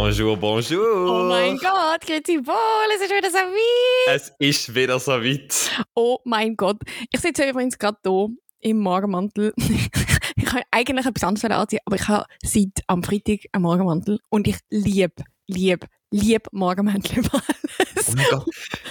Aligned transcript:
Bonjour, 0.00 0.36
bonjour. 0.36 1.10
Oh 1.10 1.28
mein 1.28 1.56
Gott, 1.56 2.02
grüezi 2.06 2.38
wohl, 2.46 2.94
es 2.94 3.02
ist 3.02 3.10
wieder 3.10 3.30
so 3.30 3.38
weit. 3.38 4.14
Es 4.14 4.32
ist 4.38 4.72
wieder 4.72 5.00
so 5.00 5.10
weit. 5.10 5.72
Oh 5.96 6.18
mein 6.24 6.56
Gott. 6.56 6.76
Ich 7.10 7.18
sitze 7.20 7.48
übrigens 7.50 7.76
gerade 7.76 7.98
hier 8.04 8.28
im 8.60 8.78
Morgenmantel. 8.78 9.52
ich 9.56 10.52
habe 10.52 10.62
eigentlich 10.70 11.04
etwas 11.04 11.24
anderes 11.24 11.50
anziehen, 11.50 11.80
aber 11.84 11.96
ich 11.96 12.06
habe 12.06 12.26
seit 12.44 12.80
am 12.86 13.02
Freitag 13.02 13.40
einen 13.50 13.62
Morgenmantel 13.62 14.20
und 14.30 14.46
ich 14.46 14.58
liebe, 14.70 15.24
liebe, 15.48 15.88
liebe 16.10 16.48
Morgenmäntel 16.52 17.18
über 17.18 17.34
alles. 17.34 18.08
Oh 18.08 18.12
mein 18.16 18.26
Gott. 18.30 18.46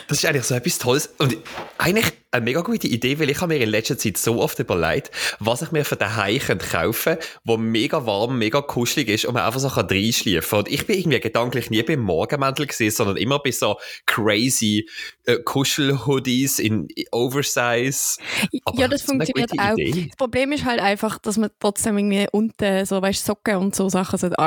Das 0.07 0.19
ist 0.19 0.25
eigentlich 0.25 0.43
so 0.43 0.55
etwas 0.55 0.77
Tolles. 0.77 1.09
Und 1.17 1.37
eigentlich 1.77 2.13
eine 2.31 2.43
mega 2.43 2.61
gute 2.61 2.87
Idee, 2.87 3.19
weil 3.19 3.29
ich 3.29 3.41
habe 3.41 3.53
mir 3.53 3.63
in 3.63 3.69
letzter 3.69 3.97
Zeit 3.97 4.17
so 4.17 4.41
oft 4.41 4.59
überlegt, 4.59 5.11
was 5.39 5.61
ich 5.61 5.71
mir 5.71 5.85
für 5.85 5.95
daheim 5.95 6.39
kaufen 6.39 7.15
könnte, 7.15 7.27
wo 7.43 7.57
mega 7.57 8.05
warm, 8.05 8.37
mega 8.37 8.61
kuschelig 8.61 9.09
ist 9.09 9.25
und 9.25 9.33
man 9.33 9.43
einfach 9.43 9.59
so 9.59 9.67
reinschliefen 9.67 10.49
kann. 10.49 10.59
Und 10.59 10.69
ich 10.69 10.85
bin 10.85 10.97
irgendwie 10.97 11.19
gedanklich 11.19 11.69
nie 11.69 11.83
beim 11.83 12.01
Morgenmäntel 12.01 12.67
gesehen, 12.67 12.91
sondern 12.91 13.17
immer 13.17 13.39
bei 13.39 13.51
so 13.51 13.77
crazy 14.05 14.87
äh, 15.25 15.37
Kuschelhoodies 15.37 16.59
in 16.59 16.87
Oversize. 17.11 18.17
Aber 18.65 18.79
ja, 18.79 18.87
das 18.87 19.01
funktioniert 19.01 19.51
auch. 19.57 19.77
Idee. 19.77 20.07
Das 20.09 20.17
Problem 20.17 20.51
ist 20.51 20.65
halt 20.65 20.79
einfach, 20.79 21.17
dass 21.19 21.37
man 21.37 21.49
trotzdem 21.59 21.97
irgendwie 21.97 22.27
unten 22.31 22.85
so, 22.85 23.01
weißt, 23.01 23.25
Socken 23.25 23.57
und 23.57 23.75
so 23.75 23.89
Sachen 23.89 24.17
sollte 24.19 24.37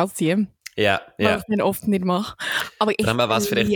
anziehen 0.89 1.01
Ja, 1.19 1.27
was 1.27 1.27
ja. 1.27 1.37
ich 1.39 1.45
dann 1.48 1.61
oft 1.61 1.87
nicht 1.89 2.05
mache. 2.05 2.37
Aber 2.79 2.93
ich 2.97 3.07
haben 3.07 3.16
wir 3.16 3.29
was 3.29 3.47
vielleicht- 3.48 3.71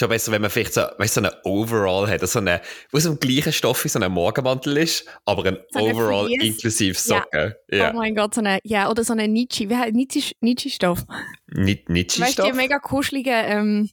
schon 0.00 0.08
besser, 0.08 0.32
wenn 0.32 0.42
man 0.42 0.50
vielleicht 0.50 0.74
so, 0.74 0.82
weißt, 0.98 1.14
so 1.14 1.20
einen 1.20 1.30
Overall 1.44 2.08
hat, 2.10 2.26
so 2.28 2.38
eine, 2.40 2.60
wo 2.90 2.98
so 2.98 3.12
im 3.12 3.20
gleichen 3.20 3.52
Stoff 3.52 3.84
wie 3.84 3.88
so 3.88 3.98
ein 4.00 4.12
Morgenmantel 4.12 4.76
ist, 4.78 5.06
aber 5.24 5.44
ein 5.46 5.58
So 5.70 5.78
Overall 5.80 6.26
Fleece. 6.26 6.42
inklusive 6.44 6.94
Ja. 6.94 7.00
Socken. 7.00 7.54
Ja. 7.70 7.90
Oh 7.90 7.96
mein 7.96 8.14
Gott, 8.14 8.34
so 8.34 8.40
eine, 8.40 8.58
ja, 8.64 8.90
oder 8.90 9.04
so 9.04 9.12
eine 9.12 9.28
Nietzsche, 9.28 9.68
wie 9.70 9.76
heißt 9.76 9.94
Nietzsche, 9.94 10.34
Nietzsche-Stoff? 10.40 11.04
Nicht 11.46 11.88
Weißt 11.88 12.38
du, 12.40 12.42
die 12.42 12.52
mega 12.52 12.78
kuscheligen, 12.78 13.32
ähm, 13.46 13.90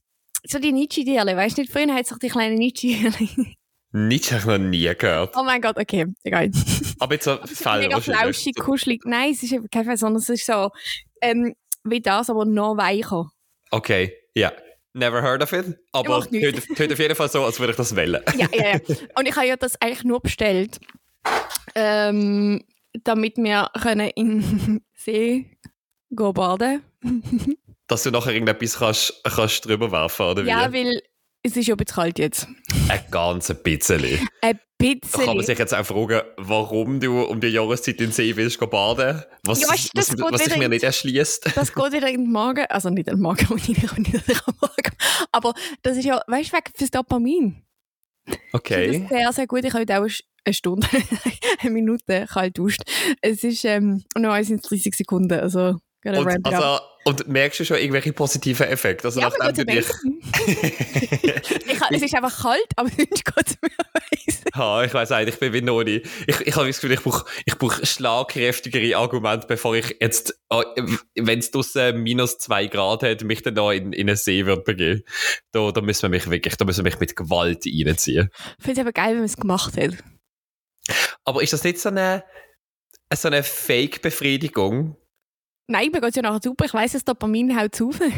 so 0.48 0.58
die 0.60 0.72
Nietzsche-Dierle, 0.72 1.38
weißt 1.38 1.58
du 1.58 1.62
nicht? 1.62 1.72
Früher 1.72 1.94
hat 1.94 2.04
es 2.04 2.10
doch 2.10 2.18
die 2.20 2.30
kleinen 2.30 2.56
Nietzsche. 2.56 2.88
Nicht, 3.94 4.32
habe 4.32 4.40
ich 4.40 4.46
noch 4.46 4.58
nie 4.58 4.92
gehört. 4.98 5.36
oh 5.38 5.44
mein 5.44 5.62
Gott, 5.62 5.78
okay, 5.78 6.06
egal. 6.24 6.50
Aber 7.00 7.14
jetzt 7.14 7.26
so 7.26 7.38
Fälle 7.46 7.88
mega 7.90 8.00
flauschig, 8.00 8.56
kuschelig. 8.56 9.02
Nein, 9.06 9.32
es 9.34 9.44
ist 9.44 9.54
kein 9.72 9.86
Fall, 9.86 9.98
sondern 9.98 10.22
es 10.22 10.30
ist 10.30 10.46
so, 10.46 10.70
ähm, 11.22 11.54
wie 11.84 12.02
das, 12.02 12.30
aber 12.30 12.46
noch 12.46 12.78
weicher. 12.78 13.30
Okay, 13.72 14.14
ja. 14.36 14.52
Never 14.94 15.22
heard 15.22 15.42
of 15.42 15.54
it, 15.54 15.78
aber 15.94 16.22
tönt 16.30 16.76
tönt 16.76 16.92
auf 16.92 17.00
jeden 17.00 17.16
Fall 17.16 17.30
so, 17.30 17.46
als 17.46 17.60
würde 17.60 17.72
ich 17.72 17.78
das 17.78 17.96
wählen. 17.96 18.22
Ja, 18.38 18.48
ja, 18.54 18.72
ja. 18.74 18.80
Und 19.16 19.26
ich 19.26 19.36
habe 19.36 19.48
ja 19.48 19.56
das 19.56 19.82
eigentlich 19.82 20.04
nur 20.04 20.20
bestellt, 20.20 20.82
ähm, 21.76 22.62
damit 23.04 23.38
wir 23.38 23.70
können 23.82 24.10
in 24.16 24.82
See 24.94 25.50
gehen 26.10 26.34
baden. 26.34 26.84
Dass 27.88 28.04
du 28.04 28.12
nachher 28.12 28.34
irgendetwas 28.34 28.80
kannst, 28.80 29.22
kannst 29.24 29.66
drüber 29.66 29.92
werfen, 29.92 30.26
oder 30.26 30.44
wie? 30.44 30.50
Ja, 30.50 30.72
weil 30.74 31.02
es 31.44 31.56
ist 31.56 31.68
ja 31.68 31.76
ein 31.76 31.78
bisschen 31.78 31.96
kalt 31.96 32.20
jetzt. 32.20 32.48
Ein 32.92 33.06
ganz 33.10 33.54
bisschen. 33.64 34.28
Ein 34.42 34.60
Da 34.82 34.88
kann 34.90 35.26
man 35.26 35.38
bisschen. 35.38 35.44
sich 35.46 35.60
jetzt 35.60 35.74
auch 35.74 35.86
fragen, 35.86 36.22
warum 36.38 37.00
du 37.00 37.22
um 37.22 37.40
die 37.40 37.48
Jahreszeit 37.48 38.00
in 38.02 38.08
den 38.08 38.12
See 38.12 38.36
willst 38.36 38.60
baden. 38.60 39.24
Was, 39.44 39.62
Ja, 39.62 39.70
weißt 39.70 39.92
was, 39.96 40.18
was 40.18 40.44
sich 40.44 40.58
mir 40.58 40.68
nicht 40.68 40.84
erschließt. 40.84 41.56
Das 41.56 41.74
geht 41.74 41.94
wieder 41.94 42.10
in 42.10 42.26
den 42.26 42.32
Magen, 42.32 42.66
also 42.70 42.90
nicht 42.90 43.08
in 43.08 43.16
den 43.16 43.22
Magen, 43.22 43.48
und 43.50 43.68
nicht 43.68 43.84
in 43.84 44.04
den 44.04 44.38
Magen. 44.60 44.96
Aber 45.32 45.54
das 45.84 45.98
ist 45.98 46.06
ja, 46.06 46.22
weißt 46.28 46.52
du, 46.52 46.58
wegen 46.58 46.72
fürs 46.76 46.92
Dopamin. 46.92 47.64
Ich 48.26 48.38
Okay. 48.52 49.00
Das 49.00 49.10
sehr, 49.10 49.34
sehr 49.34 49.48
gut. 49.48 49.64
Ich 49.64 49.74
habe 49.74 50.00
auch 50.00 50.10
eine 50.44 50.54
Stunde, 50.54 50.88
eine 51.60 51.72
Minute 51.72 52.26
kalt 52.30 52.58
duscht. 52.58 52.82
Es 53.22 53.44
ist, 53.44 53.64
ähm, 53.64 54.04
noch 54.18 54.36
sind 54.44 54.64
es 54.64 54.70
30 54.70 54.96
Sekunden, 54.96 55.40
also, 55.40 55.78
Und, 56.04 56.46
also, 56.48 56.80
und 57.06 57.28
merkst 57.28 57.60
du 57.60 57.66
schon 57.66 57.78
irgendwelche 57.78 58.12
positiven 58.12 58.68
Effekte? 58.68 59.08
Also 59.08 59.22
ja, 59.22 59.30
nachdem 59.30 59.66
du 59.66 59.66
dich... 59.66 59.86
ich, 60.48 61.80
es 61.92 62.02
ist 62.02 62.16
einfach 62.16 62.42
kalt, 62.42 62.68
aber 62.76 62.90
sonst 62.90 63.24
geht 63.24 63.48
es 63.48 63.58
mir 63.62 63.70
weiss. 63.94 64.42
Ha, 64.56 64.84
ich 64.84 64.94
weiß 64.94 65.12
eigentlich, 65.12 65.36
ich 65.36 65.40
bin 65.40 65.54
wie 65.54 65.62
Noni. 65.62 66.02
Ich, 66.26 66.42
ich 66.42 66.56
habe 66.56 66.66
das 66.66 66.82
Gefühl, 66.82 66.94
ich 66.94 67.02
brauche 67.02 67.26
ich 67.46 67.56
brauch 67.56 67.86
schlagkräftigere 67.86 68.98
Argumente, 68.98 69.46
bevor 69.46 69.76
ich 69.76 69.96
jetzt, 70.00 70.42
wenn 70.50 71.40
es 71.40 71.52
draussen 71.52 72.02
minus 72.02 72.40
zwei 72.40 72.66
Grad 72.66 73.04
hat, 73.04 73.24
mich 73.24 73.44
dann 73.44 73.54
da 73.54 73.72
in, 73.72 73.94
in 73.94 74.10
einen 74.10 74.18
See 74.18 74.48
wird 74.48 74.66
begeben. 74.66 75.04
Da, 75.52 75.72
da 75.72 75.82
müssen 75.82 76.04
wir 76.04 76.10
mich 76.10 76.30
wirklich, 76.32 76.56
da 76.58 76.66
müssen 76.66 76.84
wir 76.84 76.92
mich 76.92 77.00
mit 77.00 77.16
Gewalt 77.16 77.64
reinziehen. 77.66 78.30
Ich 78.58 78.64
finde 78.64 78.82
es 78.82 78.86
aber 78.86 78.94
geil, 78.94 79.12
wenn 79.12 79.18
man 79.18 79.26
es 79.26 79.38
gemacht 79.38 79.78
hat. 79.78 79.98
Aber 81.26 81.44
ist 81.44 81.54
das 81.54 81.64
nicht 81.64 81.80
so 81.80 81.90
eine, 81.90 82.24
so 83.14 83.28
eine 83.28 83.44
Fake-Befriedigung? 83.44 84.98
Nein, 85.72 85.90
mir 85.92 86.02
geht 86.02 86.10
es 86.10 86.16
ja 86.18 86.22
nachher 86.22 86.40
super. 86.44 86.66
Ich 86.66 86.74
weiss, 86.74 86.92
das 86.92 87.04
Dopamin 87.06 87.58
haut 87.60 87.82
auf. 87.82 87.96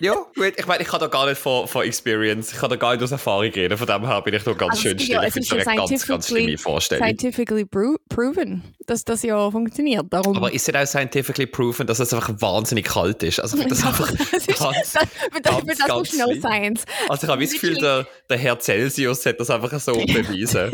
Ja, 0.00 0.12
gut. 0.34 0.52
Ich 0.56 0.66
meine, 0.66 0.82
ich 0.82 0.88
kann 0.88 0.98
da 0.98 1.06
gar 1.06 1.24
nicht 1.26 1.38
von, 1.40 1.68
von 1.68 1.84
Experience, 1.86 2.52
ich 2.52 2.58
kann 2.58 2.68
da 2.68 2.74
gar 2.74 2.92
nicht 2.94 3.02
aus 3.04 3.12
Erfahrung 3.12 3.48
reden. 3.52 3.78
Von 3.78 3.86
dem 3.86 4.04
her 4.04 4.20
bin 4.22 4.34
ich 4.34 4.42
da 4.42 4.52
ganz 4.52 4.72
Also, 4.72 4.82
schön 4.82 4.96
ist 4.96 5.04
still. 5.04 5.14
ja- 5.14 5.22
Ich 5.22 5.32
finde 5.32 5.46
ist 5.46 5.52
es 5.52 5.66
eine 5.68 5.76
ganz, 5.76 5.90
ganz 5.90 6.26
scientifically- 6.26 6.26
schlimme 6.42 6.58
Vorstellung. 6.58 7.04
Scientifically 7.06 7.64
pro 7.64 7.94
proven, 8.08 8.64
dass 8.86 9.04
das 9.04 9.22
ja 9.22 9.50
funktioniert. 9.52 10.04
Darum. 10.10 10.36
Aber 10.36 10.52
ist 10.52 10.68
es 10.68 10.74
auch 10.74 10.84
scientifically 10.84 11.46
proven, 11.46 11.86
dass 11.86 12.00
es 12.00 12.12
einfach 12.12 12.28
wahnsinnig 12.40 12.86
kalt 12.86 13.22
ist? 13.22 13.38
Also, 13.38 13.56
das 13.68 13.86
einfach 13.86 14.10
das 14.10 14.32
ist, 14.48 14.58
ganz, 14.58 14.92
das, 14.92 15.42
ganz, 15.42 15.64
das 15.78 15.86
ganz 15.86 16.12
ist 16.12 16.18
no 16.18 16.34
science. 16.40 16.84
Also 17.08 17.26
ich 17.26 17.30
habe 17.32 17.42
das 17.44 17.52
Gefühl, 17.52 17.74
der, 17.76 18.06
der 18.28 18.36
Herr 18.36 18.58
Celsius 18.58 19.24
hat 19.26 19.38
das 19.38 19.48
einfach 19.48 19.78
so 19.78 19.92
bewiesen. 20.06 20.72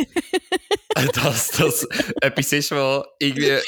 dass 1.14 1.48
das 1.50 1.86
etwas 2.22 2.52
ist, 2.52 2.70
wo 2.72 3.04
irgendwie, 3.18 3.58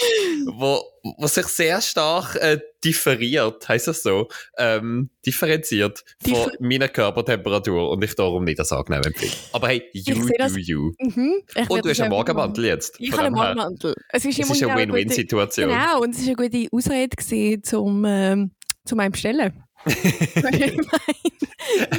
wo, 0.47 0.83
wo 1.03 1.27
sich 1.27 1.47
sehr 1.47 1.81
stark 1.81 2.37
äh, 2.37 2.59
differiert, 2.85 3.69
heißt 3.69 3.89
das 3.89 4.03
so, 4.03 4.29
ähm, 4.57 5.11
differenziert 5.27 6.05
von 6.23 6.33
Differ- 6.33 6.53
meiner 6.61 6.89
Körpertemperatur 6.89 7.91
und 7.91 8.03
ich 8.05 8.15
darum 8.15 8.45
nicht 8.45 8.59
das 8.59 8.73
angenehm 8.73 9.03
empfinde. 9.05 9.35
Aber 9.53 9.69
hey, 9.69 9.83
you 9.93 10.15
do 10.15 10.59
you. 10.59 10.93
Mhm. 10.99 11.43
Und 11.69 11.85
du 11.85 11.91
hast 11.91 12.01
einen 12.01 12.11
Morgenmantel 12.11 12.65
jetzt. 12.67 12.97
Ich 12.99 13.11
von 13.11 13.19
habe 13.19 13.27
einen. 13.27 13.37
Morgenmantel. 13.37 13.95
Es 14.09 14.25
ist, 14.25 14.39
Es 14.39 14.51
ist 14.51 14.63
eine 14.63 14.77
Win-Win-Situation. 14.77 15.69
Genau, 15.69 16.01
und 16.03 16.15
es 16.15 16.27
war 16.27 16.37
eine 16.39 16.49
gute 16.49 16.69
Ausrede 16.73 17.17
gewesen, 17.17 17.63
zum, 17.63 18.05
ähm, 18.07 18.53
zu 18.85 18.97
meinem 18.97 19.13
Bestellen. 19.13 19.63
Eine 19.85 20.77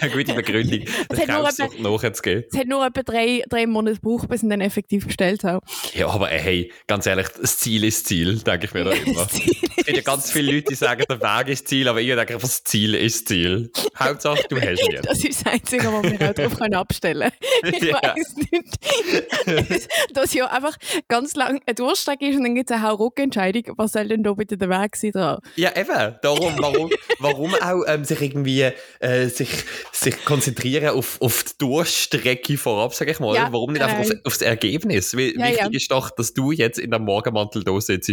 gute 0.13 0.33
Begründung, 0.33 0.81
Es 1.09 1.09
der 1.09 1.19
hat 1.19 1.27
nur 1.27 1.43
Kaufsucht 1.43 1.79
nachzugehen. 1.79 2.43
es 2.51 2.57
hat 2.57 2.67
nur 2.67 2.85
etwa 2.85 3.03
drei, 3.03 3.43
drei 3.49 3.67
Monate 3.67 3.95
gebraucht, 3.95 4.27
bis 4.29 4.39
ich 4.39 4.43
ihn 4.43 4.49
dann 4.49 4.61
effektiv 4.61 5.05
bestellt 5.07 5.43
habe. 5.43 5.65
Ja, 5.93 6.07
aber 6.09 6.31
äh, 6.31 6.39
hey, 6.39 6.71
ganz 6.87 7.05
ehrlich, 7.05 7.27
das 7.41 7.59
Ziel 7.59 7.83
ist 7.83 7.99
das 8.01 8.05
Ziel, 8.05 8.39
denke 8.39 8.65
ich 8.67 8.73
mir 8.73 8.83
da 8.85 8.91
immer. 8.91 9.25
Das 9.25 9.33
Es 9.33 9.85
gibt 9.85 9.97
ja 9.97 10.01
ganz 10.03 10.31
viele 10.31 10.53
Leute, 10.53 10.65
die 10.69 10.75
sagen, 10.75 11.03
der 11.09 11.21
Weg 11.21 11.47
ist 11.49 11.63
das 11.63 11.69
Ziel, 11.69 11.87
aber 11.87 12.01
ich 12.01 12.07
denke 12.13 12.37
das 12.37 12.63
Ziel 12.63 12.95
ist 12.95 13.21
das 13.21 13.25
Ziel. 13.25 13.71
Hauptsache, 13.99 14.43
du 14.49 14.59
hast 14.61 14.81
ihn. 14.89 14.99
Das 15.03 15.23
ist 15.23 15.45
das 15.45 15.53
Einzige, 15.53 15.85
was 15.91 16.03
wir 16.03 16.29
auch 16.29 16.33
drauf 16.33 16.57
können 16.57 16.75
abstellen 16.75 17.31
können. 17.61 17.73
Ich 17.75 17.83
Ja. 17.93 17.99
weiß 18.01 18.35
nicht. 18.51 19.89
Dass 20.13 20.33
ja 20.33 20.47
einfach 20.47 20.77
ganz 21.07 21.35
lang 21.35 21.61
eine 21.65 21.75
Durchstrecke 21.75 22.27
ist 22.27 22.37
und 22.37 22.43
dann 22.43 22.55
gibt 22.55 22.69
es 22.71 22.75
eine 22.75 22.87
Hauruck-Entscheidung. 22.87 23.63
Was 23.77 23.91
soll 23.93 24.07
denn 24.07 24.23
da 24.23 24.33
bitte 24.33 24.57
der 24.57 24.69
Weg 24.69 24.95
sein? 24.95 25.11
Da? 25.13 25.39
Ja, 25.55 25.75
eben. 25.75 26.15
Darum, 26.21 26.53
warum, 26.57 26.89
warum 27.19 27.53
auch 27.55 27.72
ähm, 27.87 28.03
sich 28.05 28.21
irgendwie 28.21 28.71
äh, 28.99 29.27
sich, 29.27 29.49
sich 29.91 30.23
konzentrieren 30.25 30.89
auf, 30.89 31.21
auf 31.21 31.43
die 31.43 31.57
Durchstrecke 31.59 32.57
vorab, 32.57 32.93
sag 32.93 33.09
ich 33.09 33.19
mal. 33.19 33.35
Ja, 33.35 33.51
warum 33.51 33.73
nicht 33.73 33.81
einfach 33.81 33.99
auf, 33.99 34.09
genau. 34.09 34.21
aufs 34.25 34.41
Ergebnis? 34.41 35.15
Weil 35.15 35.33
Ja, 35.35 35.47
wichtig 35.47 35.59
ja. 35.59 35.69
ist 35.71 35.91
doch, 35.91 36.09
dass 36.11 36.33
du 36.33 36.51
jetzt 36.51 36.79
in 36.79 36.91
dem 36.91 37.03
Morgenmantel 37.03 37.63
da 37.63 37.79
sitzt 37.79 38.03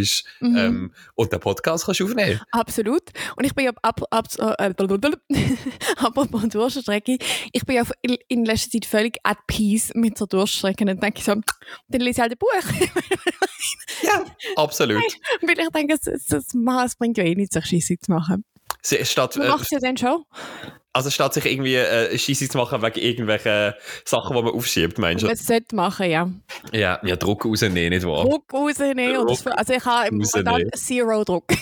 Mhm. 0.40 0.56
ähm, 0.56 0.92
und 1.14 1.32
den 1.32 1.40
Podcast 1.40 1.84
kannst 1.84 2.00
aufnehmen. 2.00 2.40
Absolut. 2.52 3.02
Und 3.36 3.44
ich 3.44 3.54
bin 3.54 3.66
ja 3.66 3.72
ab, 3.82 4.02
ab, 4.10 4.26
äh, 4.38 4.70
apropos 5.96 6.48
Durchstrecke, 6.48 7.18
ich 7.52 7.66
bin 7.66 7.76
ja 7.76 7.84
in 8.28 8.44
letzter 8.44 8.70
Zeit 8.70 8.86
völlig 8.86 9.18
at 9.24 9.38
peace 9.46 9.90
mit 9.94 10.16
so 10.16 10.26
Durchstrecken. 10.26 10.88
Und 10.88 10.96
dann 10.96 11.00
denke 11.00 11.18
ich 11.18 11.24
so, 11.24 11.34
dann 11.88 12.00
lese 12.00 12.10
ich 12.10 12.20
halt 12.20 12.32
ein 12.32 12.38
Buch. 12.38 12.48
Ja, 14.02 14.24
absolut. 14.56 15.02
Weil 15.42 15.58
ich 15.58 15.68
denke, 15.70 15.94
es, 15.94 16.06
es, 16.06 16.32
es, 16.32 16.54
es 16.54 16.96
bringt 16.96 17.18
ja 17.18 17.24
eh 17.24 17.34
nichts, 17.34 17.54
sich 17.54 17.66
Scheisse 17.66 17.98
zu 17.98 18.10
machen. 18.12 18.44
Sie- 18.82 19.04
Statt, 19.04 19.36
Du 19.36 19.42
äh, 19.42 19.48
machst 19.48 19.70
ja 19.72 19.78
dann 19.80 19.96
schon. 19.96 20.24
also 20.92 21.10
statt 21.10 21.34
sich 21.34 21.44
irgendwie 21.46 21.74
äh, 21.76 22.16
Scheisse 22.18 22.48
zu 22.48 22.58
machen 22.58 22.82
wegen 22.82 22.98
irgendwelchen 23.00 23.74
Sachen, 24.04 24.36
die 24.36 24.42
man 24.42 24.52
aufschiebt, 24.52 24.98
meinst 24.98 25.22
du? 25.22 25.26
Man 25.28 25.36
sollte 25.36 25.74
machen, 25.76 26.10
ja. 26.10 26.30
Ja, 26.72 27.00
ja 27.04 27.16
Druck 27.16 27.44
rausnehmen, 27.44 27.90
nicht 27.90 28.06
wahr? 28.06 28.24
Druck 28.24 28.52
rausnehmen. 28.52 29.16
Also 29.56 29.72
ich 29.72 29.84
habe 29.84 30.08
im. 30.08 30.18
Moment 30.34 30.76
Zero 30.76 31.24
Druck. 31.24 31.44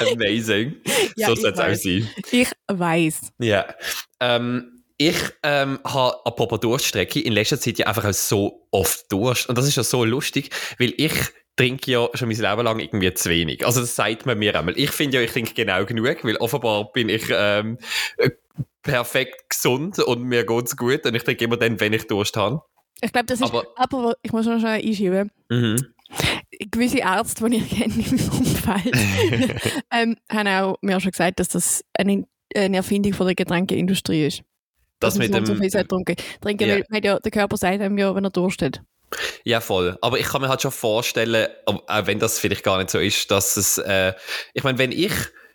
Amazing. 0.00 0.76
Ja, 1.16 1.28
so 1.28 1.34
soll 1.36 1.52
es 1.52 1.58
auch 1.60 1.74
sein. 1.74 2.08
ich 2.32 2.50
weiß. 2.68 3.20
Ja. 3.38 3.66
Ähm, 4.20 4.82
ich 4.96 5.16
ähm, 5.42 5.78
habe 5.84 6.24
apropos 6.24 6.60
Durststrecke 6.60 7.20
in 7.20 7.32
letzter 7.32 7.58
Zeit 7.60 7.78
ja 7.78 7.86
einfach 7.86 8.12
so 8.12 8.66
oft 8.70 9.10
Durst. 9.12 9.48
Und 9.48 9.56
das 9.58 9.66
ist 9.66 9.76
ja 9.76 9.82
so 9.84 10.04
lustig, 10.04 10.50
weil 10.78 10.92
ich 10.96 11.12
trinke 11.56 11.90
ja 11.90 12.08
schon 12.14 12.28
mein 12.28 12.36
Leben 12.36 12.62
lang 12.64 12.78
irgendwie 12.80 13.14
zu 13.14 13.30
wenig. 13.30 13.64
Also 13.64 13.80
das 13.80 13.94
sagt 13.94 14.26
man 14.26 14.38
mir 14.38 14.58
einmal. 14.58 14.76
Ich 14.78 14.90
finde 14.90 15.18
ja, 15.18 15.22
ich 15.22 15.30
trinke 15.32 15.54
genau 15.54 15.84
genug, 15.84 16.24
weil 16.24 16.36
offenbar 16.36 16.90
bin 16.92 17.08
ich 17.08 17.24
ähm, 17.30 17.78
äh, 18.18 18.30
perfekt 18.82 19.48
gesund 19.50 19.98
und 20.00 20.22
mir 20.24 20.44
geht's 20.44 20.76
gut 20.76 21.06
und 21.06 21.14
ich 21.14 21.22
trinke 21.24 21.44
immer 21.44 21.56
dann, 21.56 21.78
wenn 21.80 21.92
ich 21.92 22.06
Durst 22.06 22.36
habe. 22.36 22.62
Ich 23.00 23.12
glaube, 23.12 23.26
das 23.26 23.40
ist. 23.40 23.46
Aber- 23.46 23.66
Aber, 23.76 24.16
ich 24.22 24.32
muss 24.32 24.46
noch 24.46 24.58
schnell 24.58 24.80
einschieben. 24.84 25.30
Mhm. 25.48 25.76
gewisse 26.70 26.98
Ärzte, 26.98 27.48
die 27.50 27.56
ich 27.56 27.70
kenne 27.78 27.94
meinem 27.94 28.30
Umfeld, 28.30 29.62
ähm, 29.92 30.16
haben 30.30 30.48
auch 30.48 30.76
mir 30.80 31.00
schon 31.00 31.10
gesagt, 31.10 31.40
dass 31.40 31.48
das 31.48 31.84
eine, 31.98 32.24
eine 32.54 32.76
Erfindung 32.76 33.14
von 33.14 33.26
der 33.26 33.34
Getränkeindustrie 33.34 34.26
ist. 34.26 34.42
Das 35.00 35.14
dass 35.14 35.18
mit 35.18 35.32
man 35.32 35.44
so 35.44 35.54
dem. 35.54 35.60
viel 35.60 35.70
sollte 35.70 35.88
trinken. 35.88 36.16
Trinken, 36.40 36.68
Ja. 36.68 36.78
weil 36.88 37.04
ja, 37.04 37.18
der 37.18 37.30
Körper 37.32 37.56
sagt 37.56 37.80
einem 37.80 37.98
ja, 37.98 38.14
wenn 38.14 38.24
er 38.24 38.30
Durst 38.30 38.62
hat. 38.62 38.80
Ja, 39.44 39.60
voll. 39.60 39.98
Aber 40.00 40.18
ich 40.18 40.26
kann 40.26 40.40
mir 40.42 40.48
halt 40.48 40.62
schon 40.62 40.70
vorstellen, 40.72 41.48
auch 41.66 42.06
wenn 42.06 42.18
das 42.18 42.38
vielleicht 42.38 42.62
gar 42.64 42.78
nicht 42.78 42.90
so 42.90 42.98
ist, 42.98 43.30
dass 43.30 43.56
es, 43.56 43.78
äh, 43.78 44.12
ich 44.52 44.62
meine, 44.64 44.78
wenn 44.78 44.92
ich, 44.92 45.12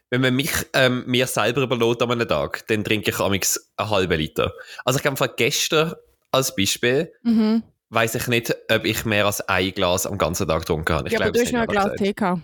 wenn 0.09 0.21
man 0.21 0.35
mich 0.35 0.51
ähm, 0.73 1.03
mir 1.05 1.27
selber 1.27 1.61
überlässt 1.61 2.01
an 2.01 2.11
einem 2.11 2.27
Tag, 2.27 2.65
dann 2.67 2.83
trinke 2.83 3.11
ich 3.11 3.19
amigs 3.19 3.71
einen 3.77 3.89
halben 3.89 4.17
Liter. 4.19 4.53
Also 4.85 4.97
ich 4.97 5.03
glaube, 5.03 5.33
gestern 5.37 5.93
als 6.31 6.55
Beispiel 6.55 7.13
Mhm. 7.23 7.63
weiß 7.89 8.15
ich 8.15 8.27
nicht, 8.27 8.55
ob 8.71 8.85
ich 8.85 9.05
mehr 9.05 9.25
als 9.25 9.41
ein 9.41 9.71
Glas 9.71 10.05
am 10.05 10.17
ganzen 10.17 10.47
Tag 10.47 10.61
getrunken 10.61 10.93
habe. 10.95 11.07
Ich 11.07 11.13
Ja, 11.13 11.19
aber 11.19 11.31
glaube, 11.31 11.39
du 11.39 11.45
hast 11.45 11.53
noch 11.53 11.61
ein 11.61 11.67
Glas 11.67 11.95
Tee 11.97 12.13
gehabt. 12.13 12.41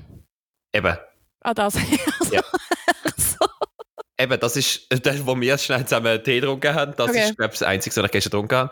Eben. 0.73 0.97
Ah, 1.41 1.53
das. 1.53 1.75
Eben, 4.19 4.39
das 4.39 4.55
ist 4.55 4.87
das, 5.05 5.25
wo 5.25 5.39
wir 5.39 5.57
schnell 5.57 5.83
zusammen 5.85 6.23
Tee 6.23 6.39
getrunken 6.39 6.73
haben. 6.73 6.93
Das 6.97 7.09
Okay. 7.09 7.25
ist, 7.29 7.37
glaube 7.37 7.53
ich, 7.53 7.59
das 7.59 7.67
Einzige, 7.67 7.95
was 7.97 8.05
ich 8.05 8.11
gestern 8.11 8.31
getrunken 8.31 8.55
habe. 8.57 8.69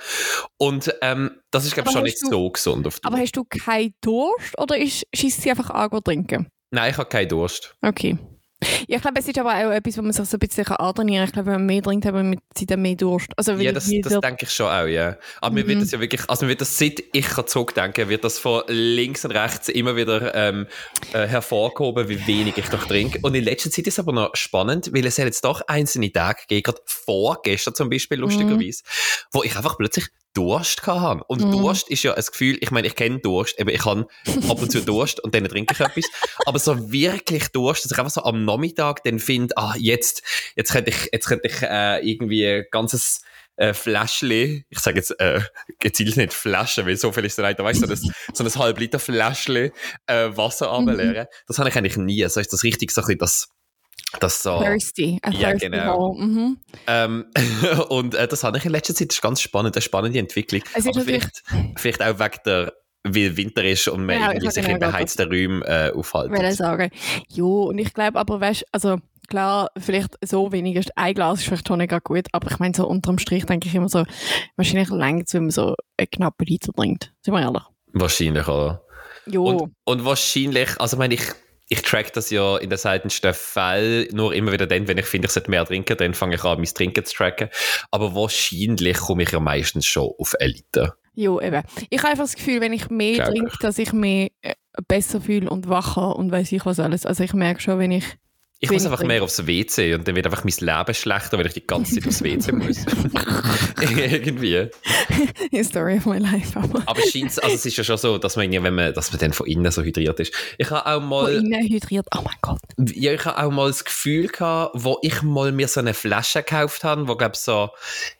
Und 0.57 0.93
ähm, 1.01 1.41
das 1.51 1.65
ist, 1.65 1.73
glaube 1.73 1.89
ich, 1.89 1.93
schon 1.93 2.03
nicht 2.03 2.21
du- 2.21 2.29
so 2.29 2.49
gesund 2.49 2.87
auf 2.87 2.99
Aber 3.03 3.17
hast 3.17 3.35
du 3.35 3.43
keinen 3.43 3.93
Durst 4.01 4.57
oder 4.57 4.75
schießt 4.77 5.41
sie 5.41 5.49
einfach 5.51 5.69
an, 5.69 5.89
trinken? 6.03 6.47
Nein, 6.71 6.91
ich 6.91 6.97
habe 6.97 7.09
keinen 7.09 7.29
Durst. 7.29 7.75
Okay. 7.81 8.17
Ja, 8.87 8.97
ich 8.97 9.01
glaube, 9.01 9.19
es 9.19 9.27
ist 9.27 9.37
aber 9.37 9.49
auch 9.51 9.71
etwas, 9.71 9.97
wo 9.97 10.01
man 10.01 10.13
sich 10.13 10.25
so 10.25 10.37
ein 10.37 10.39
bisschen 10.39 10.67
antrainieren 10.67 11.25
kann. 11.25 11.27
Ich 11.27 11.33
glaube, 11.33 11.45
wenn 11.47 11.53
man 11.59 11.65
mehr 11.65 11.81
trinkt, 11.81 12.05
hat 12.05 12.13
man 12.13 12.29
mit 12.29 12.39
mehr 12.77 12.95
Durst. 12.95 13.27
Also, 13.37 13.53
Ja, 13.53 13.71
das, 13.71 13.89
das 14.01 14.19
denke 14.19 14.45
ich 14.45 14.51
schon 14.51 14.67
auch, 14.67 14.85
ja. 14.85 15.17
Aber 15.41 15.53
mir 15.55 15.63
Mhm. 15.63 15.67
wird 15.69 15.81
das 15.81 15.91
ja 15.91 15.99
wirklich, 15.99 16.21
also 16.29 16.45
mir 16.45 16.49
wird 16.49 16.61
das, 16.61 16.77
seit 16.77 17.03
ich 17.11 17.27
kann 17.27 17.47
zurückdenken, 17.47 18.09
wird 18.09 18.23
das 18.23 18.39
von 18.39 18.63
links 18.67 19.25
und 19.25 19.31
rechts 19.31 19.69
immer 19.69 19.95
wieder 19.95 20.33
ähm, 20.35 20.67
äh, 21.13 21.27
hervorgehoben, 21.27 22.09
wie 22.09 22.25
wenig 22.27 22.57
ich 22.57 22.69
doch 22.69 22.85
trinke. 22.85 23.19
Und 23.21 23.35
in 23.35 23.43
letzter 23.43 23.69
Zeit 23.71 23.87
ist 23.87 23.93
es 23.95 23.99
aber 23.99 24.11
noch 24.13 24.35
spannend, 24.35 24.91
weil 24.93 25.05
es 25.05 25.17
hat 25.17 25.25
jetzt 25.25 25.43
doch 25.45 25.61
einzelne 25.67 26.11
Tage 26.11 26.41
gegeben, 26.47 26.63
gerade 26.63 26.81
vorgestern 26.85 27.75
zum 27.75 27.89
Beispiel, 27.89 28.17
lustigerweise, 28.19 28.83
wo 29.31 29.43
ich 29.43 29.55
einfach 29.55 29.77
plötzlich 29.77 30.07
Durst 30.33 30.85
hatte. 30.85 31.23
Und 31.27 31.43
Mhm. 31.43 31.51
Durst 31.51 31.89
ist 31.89 32.03
ja 32.03 32.13
ein 32.13 32.23
Gefühl, 32.23 32.57
ich 32.61 32.71
meine, 32.71 32.87
ich 32.87 32.95
kenne 32.95 33.19
Durst, 33.19 33.59
eben 33.59 33.69
ich 33.69 33.85
habe 33.85 34.07
ab 34.49 34.61
und 34.61 34.71
zu 34.71 34.81
Durst 34.81 35.19
und 35.23 35.33
dann 35.35 35.45
trinke 35.45 35.73
ich 35.73 35.79
etwas. 35.79 36.05
Aber 36.45 36.59
so 36.59 36.91
wirklich 36.91 37.49
Durst, 37.49 37.85
dass 37.85 37.91
ich 37.91 37.97
einfach 37.97 38.11
so 38.11 38.23
am 38.23 38.45
Nachmittag 38.45 39.03
dann 39.03 39.19
finde, 39.19 39.55
ah, 39.57 39.75
jetzt, 39.77 40.23
jetzt 40.55 40.71
könnte 40.71 40.91
ich, 40.91 41.09
jetzt 41.11 41.27
könnte 41.27 41.47
ich 41.47 41.61
äh, 41.61 41.99
irgendwie 41.99 42.45
ein 42.47 42.65
ganzes 42.71 43.21
äh, 43.55 43.73
Fläschchen, 43.73 44.65
ich 44.69 44.79
sage 44.79 44.97
jetzt 44.97 45.11
äh, 45.19 45.41
gezielt 45.79 46.17
nicht 46.17 46.33
Flasche, 46.33 46.85
weil 46.85 46.97
so 46.97 47.11
viel 47.11 47.25
ist 47.25 47.37
es 47.37 47.45
nicht, 47.45 47.59
weißt 47.59 47.83
du, 47.83 47.95
so 47.95 48.07
ein, 48.07 48.13
so 48.33 48.43
ein 48.43 48.55
halb 48.55 48.79
Liter 48.79 48.99
Fläschchen 48.99 49.71
äh, 50.07 50.29
Wasser 50.35 50.67
runterleeren. 50.67 51.27
Das 51.47 51.59
habe 51.59 51.69
ich 51.69 51.75
eigentlich 51.75 51.97
nie. 51.97 52.27
So 52.29 52.39
ist 52.39 52.51
das 52.51 52.63
richtig 52.63 52.91
so 52.91 53.01
ein 53.01 53.05
bisschen 53.05 53.19
das, 53.19 53.49
das 54.19 54.43
so. 54.43 54.59
Thirsty. 54.59 55.19
Ein 55.21 55.33
Ja, 55.33 55.49
thirsty 55.51 55.69
genau. 55.69 56.13
Mhm. 56.13 56.57
Ähm, 56.87 57.25
und 57.89 58.15
äh, 58.15 58.27
das 58.27 58.43
habe 58.43 58.57
ich 58.57 58.65
in 58.65 58.71
letzter 58.71 58.93
Zeit, 58.95 59.09
das 59.09 59.17
ist 59.17 59.21
ganz 59.21 59.41
spannend, 59.41 59.75
eine 59.75 59.81
spannende 59.81 60.19
Entwicklung. 60.19 60.61
Es 60.73 60.85
ist 60.85 60.99
vielleicht, 60.99 61.43
vielleicht 61.77 62.01
auch 62.01 62.19
wegen 62.19 62.37
der, 62.45 62.73
weil 63.03 63.35
Winter 63.37 63.63
ist 63.63 63.87
und 63.87 64.05
man 64.05 64.15
ich 64.15 64.23
habe 64.23 64.51
sich 64.51 64.67
in 64.67 64.79
beheizten 64.79 65.27
Räumen 65.27 65.61
äh, 65.63 65.89
Ich 65.89 65.95
aufhalten. 65.95 66.37
will 66.37 66.51
sagen. 66.53 66.89
Jo, 67.29 67.63
und 67.63 67.77
ich 67.77 67.93
glaube 67.93 68.17
aber, 68.19 68.39
weißt 68.39 68.65
also 68.71 68.97
klar, 69.27 69.69
vielleicht 69.77 70.15
so 70.23 70.51
wenig 70.51 70.75
ist 70.75 70.97
ein 70.97 71.13
Glas 71.13 71.39
ist 71.39 71.45
vielleicht 71.47 71.67
schon 71.67 71.79
nicht 71.79 72.03
gut, 72.03 72.27
aber 72.31 72.51
ich 72.51 72.59
meine, 72.59 72.73
so 72.75 72.87
unterm 72.87 73.17
Strich 73.19 73.45
denke 73.45 73.67
ich 73.67 73.75
immer 73.75 73.89
so, 73.89 74.05
wahrscheinlich 74.55 74.89
längt 74.89 75.27
es, 75.27 75.33
wenn 75.33 75.43
man 75.43 75.51
so 75.51 75.75
einen 75.97 76.09
knappen 76.09 76.45
Liter 76.45 76.71
trinkt. 76.71 77.13
Sind 77.21 77.33
wir 77.33 77.41
ehrlich? 77.41 77.63
Wahrscheinlich, 77.93 78.47
oder? 78.47 78.83
Jo. 79.25 79.45
Und, 79.45 79.73
und 79.85 80.05
wahrscheinlich, 80.05 80.69
also 80.79 80.95
ich 80.95 80.99
meine, 80.99 81.13
ich, 81.15 81.23
ich 81.73 81.81
track 81.81 82.13
das 82.13 82.29
ja 82.29 82.57
in 82.57 82.69
den 82.69 82.77
seltensten 82.77 83.33
Fällen 83.33 84.07
nur 84.13 84.33
immer 84.33 84.51
wieder 84.51 84.67
dann, 84.67 84.87
wenn 84.87 84.99
ich 84.99 85.07
finde, 85.07 85.25
ich 85.25 85.31
sollte 85.31 85.49
mehr 85.49 85.65
trinken, 85.65 85.97
dann 85.97 86.13
fange 86.13 86.35
ich 86.35 86.43
an, 86.43 86.59
mein 86.59 86.67
Trinken 86.67 87.03
zu 87.03 87.15
tracken. 87.15 87.49
Aber 87.89 88.13
wahrscheinlich 88.13 88.97
komme 88.97 89.23
ich 89.23 89.31
ja 89.31 89.39
meistens 89.39 89.87
schon 89.87 90.11
auf 90.19 90.35
einen 90.39 90.53
Liter. 90.53 90.95
Jo, 91.15 91.41
eben. 91.41 91.63
Ich 91.89 91.99
habe 91.99 92.11
einfach 92.11 92.25
das 92.25 92.35
Gefühl, 92.35 92.61
wenn 92.61 92.73
ich 92.73 92.89
mehr 92.89 93.25
trinke, 93.25 93.57
dass 93.59 93.79
ich 93.79 93.91
mich 93.91 94.31
äh, 94.41 94.53
besser 94.87 95.19
fühle 95.19 95.49
und 95.49 95.67
wacher 95.67 96.15
und 96.15 96.31
weiß 96.31 96.51
ich 96.51 96.65
was 96.65 96.79
alles. 96.79 97.07
Also 97.07 97.23
ich 97.23 97.33
merke 97.33 97.59
schon, 97.59 97.79
wenn 97.79 97.91
ich 97.91 98.05
Ich 98.63 98.71
muss 98.71 98.85
einfach 98.85 99.03
mehr 99.03 99.21
aufs 99.21 99.45
WC 99.45 99.93
und 99.93 100.07
dann 100.07 100.15
wird 100.15 100.25
einfach 100.25 100.45
mein 100.45 100.53
Leben 100.57 100.93
schlechter, 100.93 101.37
wenn 101.37 101.45
ich 101.45 101.53
die 101.53 101.67
ganze 101.67 101.95
Zeit 101.95 102.07
aufs 102.07 102.23
WC 102.23 102.51
muss. 102.53 102.77
Irgendwie. 103.81 104.69
Story 105.63 105.97
of 105.97 106.05
my 106.05 106.17
life, 106.17 106.57
aber 106.57 106.81
Aber 106.85 106.99
es 106.99 107.11
scheint, 107.11 107.43
also 107.43 107.55
es 107.55 107.65
ist 107.65 107.75
ja 107.75 107.83
schon 107.83 107.97
so, 107.97 108.17
dass 108.17 108.37
man, 108.37 108.49
wenn 108.51 108.73
man, 108.73 108.93
dass 108.93 109.11
man 109.11 109.19
dann 109.19 109.33
von 109.33 109.47
innen 109.47 109.69
so 109.69 109.83
hydriert 109.83 110.17
ist. 110.21 110.33
Ich 110.57 110.69
habe 110.71 110.85
auch 110.85 111.01
von 111.01 111.09
mal, 111.09 111.33
innen 111.33 111.67
hydriert. 111.67 112.07
Oh 112.15 112.21
mein 112.23 112.35
Gott. 112.41 112.61
Ja, 112.77 113.13
ich 113.13 113.25
habe 113.25 113.43
auch 113.43 113.51
mal 113.51 113.67
das 113.67 113.83
Gefühl 113.85 114.27
gehabt, 114.27 114.71
wo 114.75 114.97
ich 115.01 115.21
mal 115.21 115.51
mir 115.51 115.67
so 115.67 115.79
eine 115.79 115.93
Flasche 115.93 116.43
gekauft 116.43 116.83
habe, 116.83 117.07
wo 117.07 117.15
glaube 117.15 117.35
so, 117.35 117.69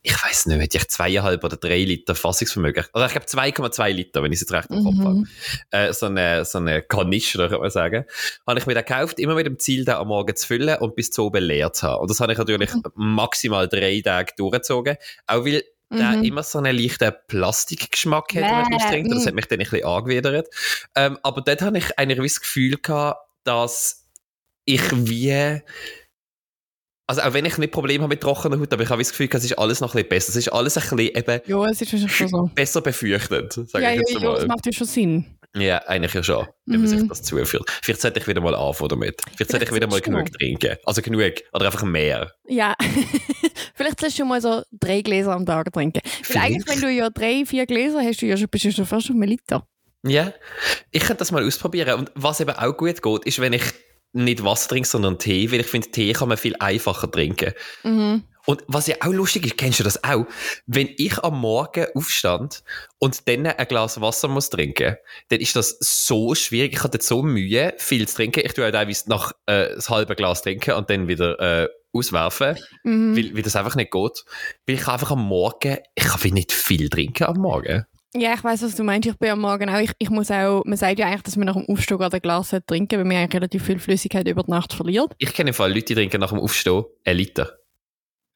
ich 0.02 0.14
weiß 0.14 0.48
nicht, 0.48 0.60
hätte 0.60 0.78
ich 0.78 0.88
zweieinhalb 0.90 1.44
oder 1.44 1.58
drei 1.58 1.84
Liter 1.84 2.16
Fassungsvermögen. 2.16 2.86
Oder 2.94 3.06
ich 3.08 3.12
glaube 3.12 3.26
2,2 3.26 3.92
Liter, 3.92 4.24
wenn 4.24 4.32
ich 4.32 4.38
es 4.38 4.42
jetzt 4.42 4.54
recht 4.54 4.70
im 4.70 4.84
Kopf 4.84 5.00
habe. 5.00 5.16
Mhm. 5.16 5.28
Äh, 5.72 5.94
so 5.94 6.06
eine, 6.08 6.46
so 6.46 6.58
eine 6.60 6.82
Kanister, 6.82 7.50
kann 7.50 7.62
man 7.62 7.70
sagen. 7.70 8.06
Habe 8.48 8.60
ich 8.60 8.66
mir 8.66 8.74
den 8.76 8.86
gekauft, 8.86 9.20
immer 9.20 9.36
mit 9.36 9.46
dem 9.46 9.60
Ziel, 9.60 9.86
den 9.86 9.96
am 9.96 10.08
Morgen 10.08 10.36
zu 10.36 10.48
füllen 10.48 10.78
und 10.80 10.96
bis 10.96 11.12
zu 11.12 11.26
oben 11.26 11.44
leer 11.44 11.74
zu 11.74 11.88
haben. 11.88 12.02
Und 12.02 12.10
das 12.10 12.20
habe 12.20 12.32
ich 12.32 12.38
natürlich 12.38 12.72
maximal 12.96 13.68
drei 13.68 14.02
Tage 14.04 14.34
durchgezogen. 14.38 14.98
Auch 15.28 15.46
weil 15.46 15.64
der 15.94 16.12
Mhm. 16.12 16.24
immer 16.24 16.44
so 16.44 16.58
einen 16.58 16.76
leichten 16.76 17.14
Plastikgeschmack 17.28 18.34
hat, 18.36 18.42
wenn 18.42 18.50
man 18.50 18.74
es. 18.74 19.06
Und 19.06 19.12
Das 19.12 19.26
mm. 19.26 19.28
hat 19.28 19.36
mich 19.36 19.46
dann 19.46 19.60
ein 19.60 19.70
bisschen 19.70 19.86
angewidert. 19.86 20.48
Ähm, 20.96 21.20
aber 21.22 21.42
dort 21.42 21.62
habe 21.62 21.78
ich 21.78 22.00
eigentlich 22.00 22.34
das 22.34 22.42
Gefühl 22.42 22.78
gehabt, 22.82 23.20
dass 23.44 24.03
ich 24.66 24.82
wie 24.92 25.62
also 27.06 27.22
auch 27.22 27.34
wenn 27.34 27.44
ich 27.46 27.58
nicht 27.58 27.72
Probleme 27.74 28.04
habe 28.04 28.14
mit 28.14 28.22
trockener 28.22 28.58
Haut, 28.58 28.72
aber 28.72 28.82
ich 28.84 28.90
habe 28.90 29.02
das 29.02 29.10
Gefühl, 29.10 29.28
es 29.30 29.44
ist 29.44 29.60
alles 29.60 29.82
noch 29.82 29.90
ein 29.94 29.98
bisschen 29.98 30.10
besser. 30.10 30.30
Es 30.30 30.36
ist 30.38 30.48
alles 30.54 30.78
ein 30.78 30.84
bisschen 30.96 31.16
eben 31.18 31.42
Ja, 31.46 31.66
es 31.70 31.82
ist 31.82 32.10
schon 32.10 32.28
so. 32.30 32.50
besser 32.56 32.80
befürchtet, 32.82 33.52
sage 33.54 33.84
Ja, 33.84 33.90
ich 33.92 33.96
ja, 33.96 34.00
jetzt 34.00 34.12
ja, 34.14 34.20
mal. 34.22 34.36
das 34.36 34.48
macht 34.48 34.66
ja 34.66 34.72
schon 34.72 34.88
Sinn. 34.88 35.26
Ja, 35.56 35.80
eigentlich 35.80 36.14
ja 36.14 36.24
schon, 36.24 36.48
wenn 36.66 36.82
man 36.82 36.90
Mhm. 36.90 37.00
sich 37.00 37.08
das 37.10 37.22
zuführt. 37.22 37.70
Vielleicht 37.84 38.02
sollte 38.02 38.20
ich 38.22 38.28
wieder 38.28 38.40
mal 38.42 38.56
anfangen 38.56 38.90
damit. 38.90 39.22
Vielleicht 39.36 39.52
sollte 39.52 39.66
ich 39.66 39.74
wieder 39.76 39.86
mal 39.88 40.00
genug 40.00 40.22
mal. 40.24 40.30
trinken. 40.32 40.78
Also 40.86 41.02
genug. 41.02 41.34
Oder 41.54 41.66
einfach 41.66 41.84
mehr. 41.84 42.32
Ja. 42.48 42.74
Vielleicht 43.76 44.00
solltest 44.00 44.18
du 44.20 44.26
mal 44.26 44.42
so 44.42 44.64
drei 44.72 45.02
Gläser 45.02 45.34
am 45.34 45.46
Tag 45.46 45.72
trinken. 45.74 46.02
Weil 46.30 46.38
eigentlich, 46.42 46.68
wenn 46.68 46.82
du 46.82 46.90
ja 46.90 47.10
drei, 47.12 47.46
vier 47.46 47.66
Gläser 47.68 48.02
hast, 48.02 48.22
du 48.22 48.26
ja 48.26 48.38
schon, 48.38 48.48
bist 48.48 48.66
du 48.66 48.72
schon 48.72 48.86
fast 48.86 49.08
auf 49.10 49.16
einem 49.16 49.24
Liter. 49.24 49.68
Ja. 50.08 50.34
Ich 50.90 51.02
könnte 51.02 51.18
das 51.20 51.32
mal 51.32 51.46
ausprobieren. 51.46 52.00
Und 52.00 52.12
was 52.16 52.40
eben 52.40 52.50
auch 52.52 52.76
gut 52.76 53.02
geht, 53.02 53.26
ist, 53.26 53.40
wenn 53.40 53.54
ich 53.54 53.64
nicht 54.14 54.44
Wasser 54.44 54.70
trinke, 54.70 54.88
sondern 54.88 55.20
Tee, 55.20 55.52
weil 55.52 55.60
ich 55.62 55.68
finde, 55.68 55.90
Tee 55.90 56.14
kann 56.14 56.30
man 56.30 56.38
viel 56.38 56.56
einfacher 56.60 57.10
trinken. 57.10 57.54
Mhm. 57.84 58.24
Und 58.46 58.64
was 58.68 58.88
ja 58.88 58.96
auch 59.00 59.14
lustig 59.14 59.46
ist, 59.46 59.58
kennst 59.58 59.80
du 59.80 59.84
das 59.84 60.04
auch? 60.04 60.26
Wenn 60.66 60.90
ich 60.98 61.18
am 61.24 61.40
Morgen 61.40 61.88
aufstand 61.96 62.64
und 63.00 63.28
dann 63.28 63.48
ein 63.48 63.68
Glas 63.68 64.02
Wasser 64.02 64.28
muss 64.28 64.50
trinken, 64.50 64.98
dann 65.30 65.40
ist 65.40 65.56
das 65.56 65.78
so 65.80 66.36
schwierig. 66.36 66.74
Ich 66.74 66.84
hatte 66.84 67.00
so 67.02 67.24
Mühe, 67.24 67.74
viel 67.78 68.08
zu 68.08 68.16
trinken. 68.18 68.42
Ich 68.46 68.54
tue 68.54 68.68
auch 68.68 68.72
teilweise 68.72 69.10
nach 69.10 69.32
äh, 69.46 69.74
das 69.76 69.90
halbe 69.90 70.16
Glas 70.16 70.42
trinken 70.42 70.74
und 70.74 70.90
dann 70.90 71.08
wieder 71.08 71.40
äh, 71.40 71.70
auswerfen, 71.94 72.58
Mhm. 72.84 73.16
weil, 73.16 73.36
weil 73.36 73.42
das 73.44 73.56
einfach 73.56 73.76
nicht 73.76 73.92
geht. 73.92 74.26
Weil 74.68 74.76
ich 74.76 74.88
einfach 74.88 75.12
am 75.12 75.26
Morgen, 75.26 75.78
ich 75.96 76.04
kann 76.04 76.34
nicht 76.34 76.52
viel 76.52 76.90
trinken 76.90 77.26
am 77.26 77.38
Morgen. 77.38 77.86
Ja, 78.16 78.34
ich 78.36 78.44
weiß, 78.44 78.62
was 78.62 78.76
du 78.76 78.84
meinst. 78.84 79.08
Ich 79.10 79.18
bin 79.18 79.32
am 79.32 79.42
Morgen 79.42 79.70
auch. 79.70 79.80
Ich, 79.80 79.92
ich 79.98 80.10
muss 80.12 80.30
auch. 80.30 80.64
Man 80.66 80.78
sagt 80.78 81.00
ja 81.00 81.08
eigentlich, 81.08 81.24
dass 81.24 81.36
man 81.36 81.48
nach 81.48 81.56
dem 81.56 81.66
Aufstehen 81.68 81.98
gerade 81.98 82.16
ein 82.18 82.22
Glas 82.22 82.56
trinken, 82.68 82.98
weil 83.00 83.06
man 83.06 83.18
eigentlich 83.18 83.34
relativ 83.34 83.66
viel 83.66 83.80
Flüssigkeit 83.80 84.28
über 84.28 84.44
die 84.44 84.52
Nacht 84.52 84.72
verliert. 84.74 85.14
Ich 85.18 85.34
kenne 85.34 85.50
im 85.50 85.54
Fall 85.56 85.70
Leute, 85.74 85.86
die 85.86 85.96
trinken 85.96 86.20
nach 86.22 86.30
dem 86.30 86.40
Aufstehen 86.40 86.84
einen 87.06 87.18
Liter. 87.18 87.58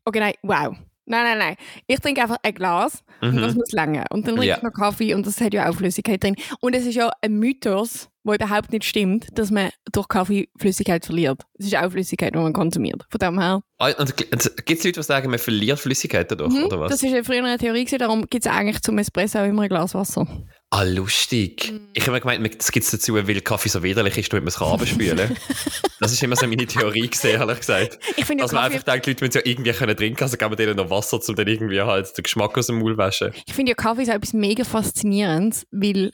Okay, 0.06 0.20
nein, 0.20 0.34
wow. 0.42 0.76
Nein, 1.10 1.24
nein, 1.24 1.38
nein. 1.38 1.56
Ich 1.86 2.00
trinke 2.00 2.22
einfach 2.22 2.38
ein 2.44 2.54
Glas 2.54 3.04
und 3.22 3.38
das 3.38 3.54
Mhm. 3.54 3.60
muss 3.60 3.72
länger. 3.72 4.06
Und 4.10 4.28
dann 4.28 4.36
trinke 4.36 4.48
Ja. 4.48 4.58
ich 4.58 4.64
noch 4.64 4.74
Kaffee 4.74 5.14
und 5.14 5.26
das 5.28 5.40
hat 5.40 5.54
ja 5.54 5.70
auch 5.70 5.76
Flüssigkeit 5.76 6.22
drin. 6.24 6.36
Und 6.60 6.76
es 6.76 6.86
ist 6.86 6.96
ja 6.96 7.12
ein 7.22 7.38
Mythos, 7.40 8.10
der 8.28 8.36
überhaupt 8.48 8.72
nicht 8.72 8.84
stimmt, 8.86 9.28
dass 9.34 9.52
man 9.52 9.70
durch 9.92 10.08
Kaffee 10.08 10.50
Flüssigkeit 10.58 11.06
verliert. 11.06 11.42
Es 11.58 11.68
ist 11.68 11.76
auch 11.78 11.90
Flüssigkeit, 11.92 12.34
die 12.34 12.40
man 12.40 12.54
konsumiert. 12.54 13.04
Von 13.10 13.20
dem 13.20 13.40
her. 13.40 13.62
Ah, 13.80 13.92
Und 13.98 14.18
gibt 14.18 14.34
es 14.36 14.84
Leute, 14.84 15.00
die 15.00 15.04
sagen, 15.04 15.30
man 15.30 15.40
verliert 15.40 15.80
Flüssigkeit 15.80 16.32
dadurch, 16.32 16.54
Mhm, 16.54 16.66
oder 16.66 16.80
was? 16.80 16.92
Das 16.92 17.04
ist 17.04 17.12
ja 17.12 17.24
früher 17.24 17.44
eine 17.44 17.58
Theorie, 17.58 17.86
gewesen, 17.86 18.00
darum 18.00 18.22
gibt 18.30 18.46
es 18.46 18.52
eigentlich 18.52 18.82
zum 18.82 18.98
Espresso 18.98 19.40
auch 19.40 19.46
immer 19.46 19.64
ein 19.64 19.70
Glas 19.70 19.94
Wasser. 19.94 20.28
Ah, 20.70 20.84
lustig. 20.84 21.72
Mhm. 21.72 21.88
Ich 21.94 22.04
habe 22.04 22.12
mir 22.14 22.20
gemeint, 22.22 22.60
das 22.60 22.72
gibt 22.72 22.84
es 22.86 22.92
dazu, 22.92 23.14
weil 23.14 23.42
Kaffee 23.42 23.70
so 23.70 23.84
widerlich 23.84 24.18
ist, 24.18 24.34
damit 24.34 24.44
man 24.44 24.50
es 24.50 24.62
abspülen 24.62 25.38
das 26.02 26.12
ist 26.12 26.22
immer 26.24 26.36
so 26.36 26.46
meine 26.48 26.66
Theorie 26.66 27.08
gesehen, 27.08 27.40
ehrlich 27.40 27.60
gesagt. 27.60 28.00
Ich 28.18 28.26
finde 28.26 28.42
ja 28.42 28.46
Dass 28.46 28.52
man 28.52 28.64
Kaffee, 28.64 28.76
einfach 28.76 28.84
denkt, 28.92 29.06
die 29.06 29.10
Leute 29.12 29.26
müssen 29.26 29.38
ja 29.38 29.42
irgendwie 29.46 29.72
können 29.72 29.96
trinken, 29.96 30.24
also 30.24 30.36
geben 30.36 30.52
wir 30.52 30.58
denen 30.58 30.76
noch 30.76 30.90
Wasser, 30.90 31.20
um 31.26 31.36
dann 31.36 31.48
irgendwie 31.48 31.80
halt 31.82 32.18
den 32.18 32.24
Geschmack 32.24 32.58
aus 32.58 32.68
dem 32.68 32.80
Maul 32.80 32.98
waschen. 32.98 33.32
ich 33.46 33.54
finde 33.54 33.72
ja 33.72 33.76
Kaffee 33.76 34.02
ist 34.04 34.10
auch 34.10 34.16
etwas 34.16 34.34
mega 34.34 34.64
faszinierendes, 34.66 35.66
weil 35.72 36.12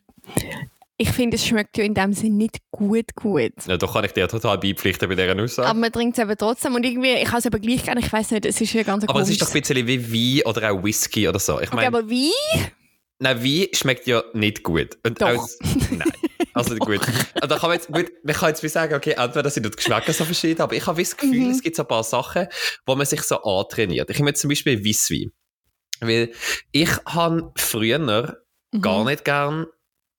ich 0.97 1.09
finde, 1.09 1.35
es 1.35 1.45
schmeckt 1.45 1.77
ja 1.77 1.83
in 1.83 1.93
dem 1.95 2.13
Sinne 2.13 2.35
nicht 2.35 2.57
gut 2.71 3.15
gut. 3.15 3.51
Ja, 3.67 3.77
da 3.77 3.87
kann 3.87 4.05
ich 4.05 4.11
dir 4.13 4.27
total 4.27 4.57
beipflichten 4.59 5.09
bei 5.09 5.15
dieser 5.15 5.41
Aussage. 5.41 5.67
Aber 5.67 5.79
man 5.79 5.91
trinkt 5.91 6.17
es 6.17 6.23
eben 6.23 6.37
trotzdem 6.37 6.75
und 6.75 6.85
irgendwie, 6.85 7.13
ich 7.13 7.27
habe 7.27 7.39
es 7.39 7.45
eben 7.45 7.61
gleich 7.61 7.83
gerne, 7.83 7.99
ich 8.01 8.11
weiß 8.13 8.31
nicht, 8.31 8.45
es 8.45 8.61
ist 8.61 8.73
ja 8.73 8.83
ganz 8.83 9.03
Aber 9.07 9.19
es 9.21 9.29
ist 9.29 9.41
doch 9.41 9.53
ein 9.53 9.59
bisschen 9.61 9.87
wie 9.87 10.41
Wein 10.43 10.45
oder 10.49 10.71
auch 10.71 10.83
Whisky 10.83 11.27
oder 11.27 11.39
so. 11.39 11.59
Ich 11.59 11.67
Okay, 11.67 11.75
meine, 11.75 11.87
aber 11.87 12.09
wie? 12.09 12.31
nein, 13.19 13.43
Wein 13.43 13.67
schmeckt 13.73 14.05
ja 14.07 14.23
nicht 14.33 14.63
gut. 14.63 14.97
Und 15.05 15.19
Doch. 15.21 15.27
Auch, 15.29 15.47
nein. 15.91 16.11
Also 16.55 16.75
gut. 16.75 17.01
Da 17.33 17.47
kann 17.47 17.61
man 17.69 17.73
jetzt, 17.73 17.87
gut, 17.91 18.11
man 18.23 18.35
kann 18.35 18.49
jetzt 18.49 18.61
wie 18.61 18.67
sagen, 18.69 18.93
okay, 18.93 19.15
entweder 19.17 19.49
sind 19.49 19.65
die 19.65 19.71
Geschmäcker 19.71 20.13
so 20.13 20.23
verschieden, 20.23 20.61
aber 20.61 20.75
ich 20.75 20.85
habe 20.85 21.01
das 21.01 21.17
Gefühl, 21.17 21.39
Mhm. 21.45 21.49
es 21.49 21.63
gibt 21.63 21.75
so 21.75 21.81
ein 21.81 21.87
paar 21.87 22.03
Sachen, 22.03 22.45
wo 22.85 22.95
man 22.95 23.07
sich 23.07 23.23
so 23.23 23.41
antrainiert. 23.41 24.11
Ich 24.11 24.17
nehme 24.19 24.29
jetzt 24.29 24.41
zum 24.41 24.49
Beispiel 24.49 24.85
Weisswein. 24.85 25.31
Weil 25.99 26.31
ich 26.71 26.89
habe 27.07 27.51
früher 27.55 27.97
gar 28.81 28.99
Mhm. 28.99 29.07
nicht 29.07 29.25
gern, 29.25 29.65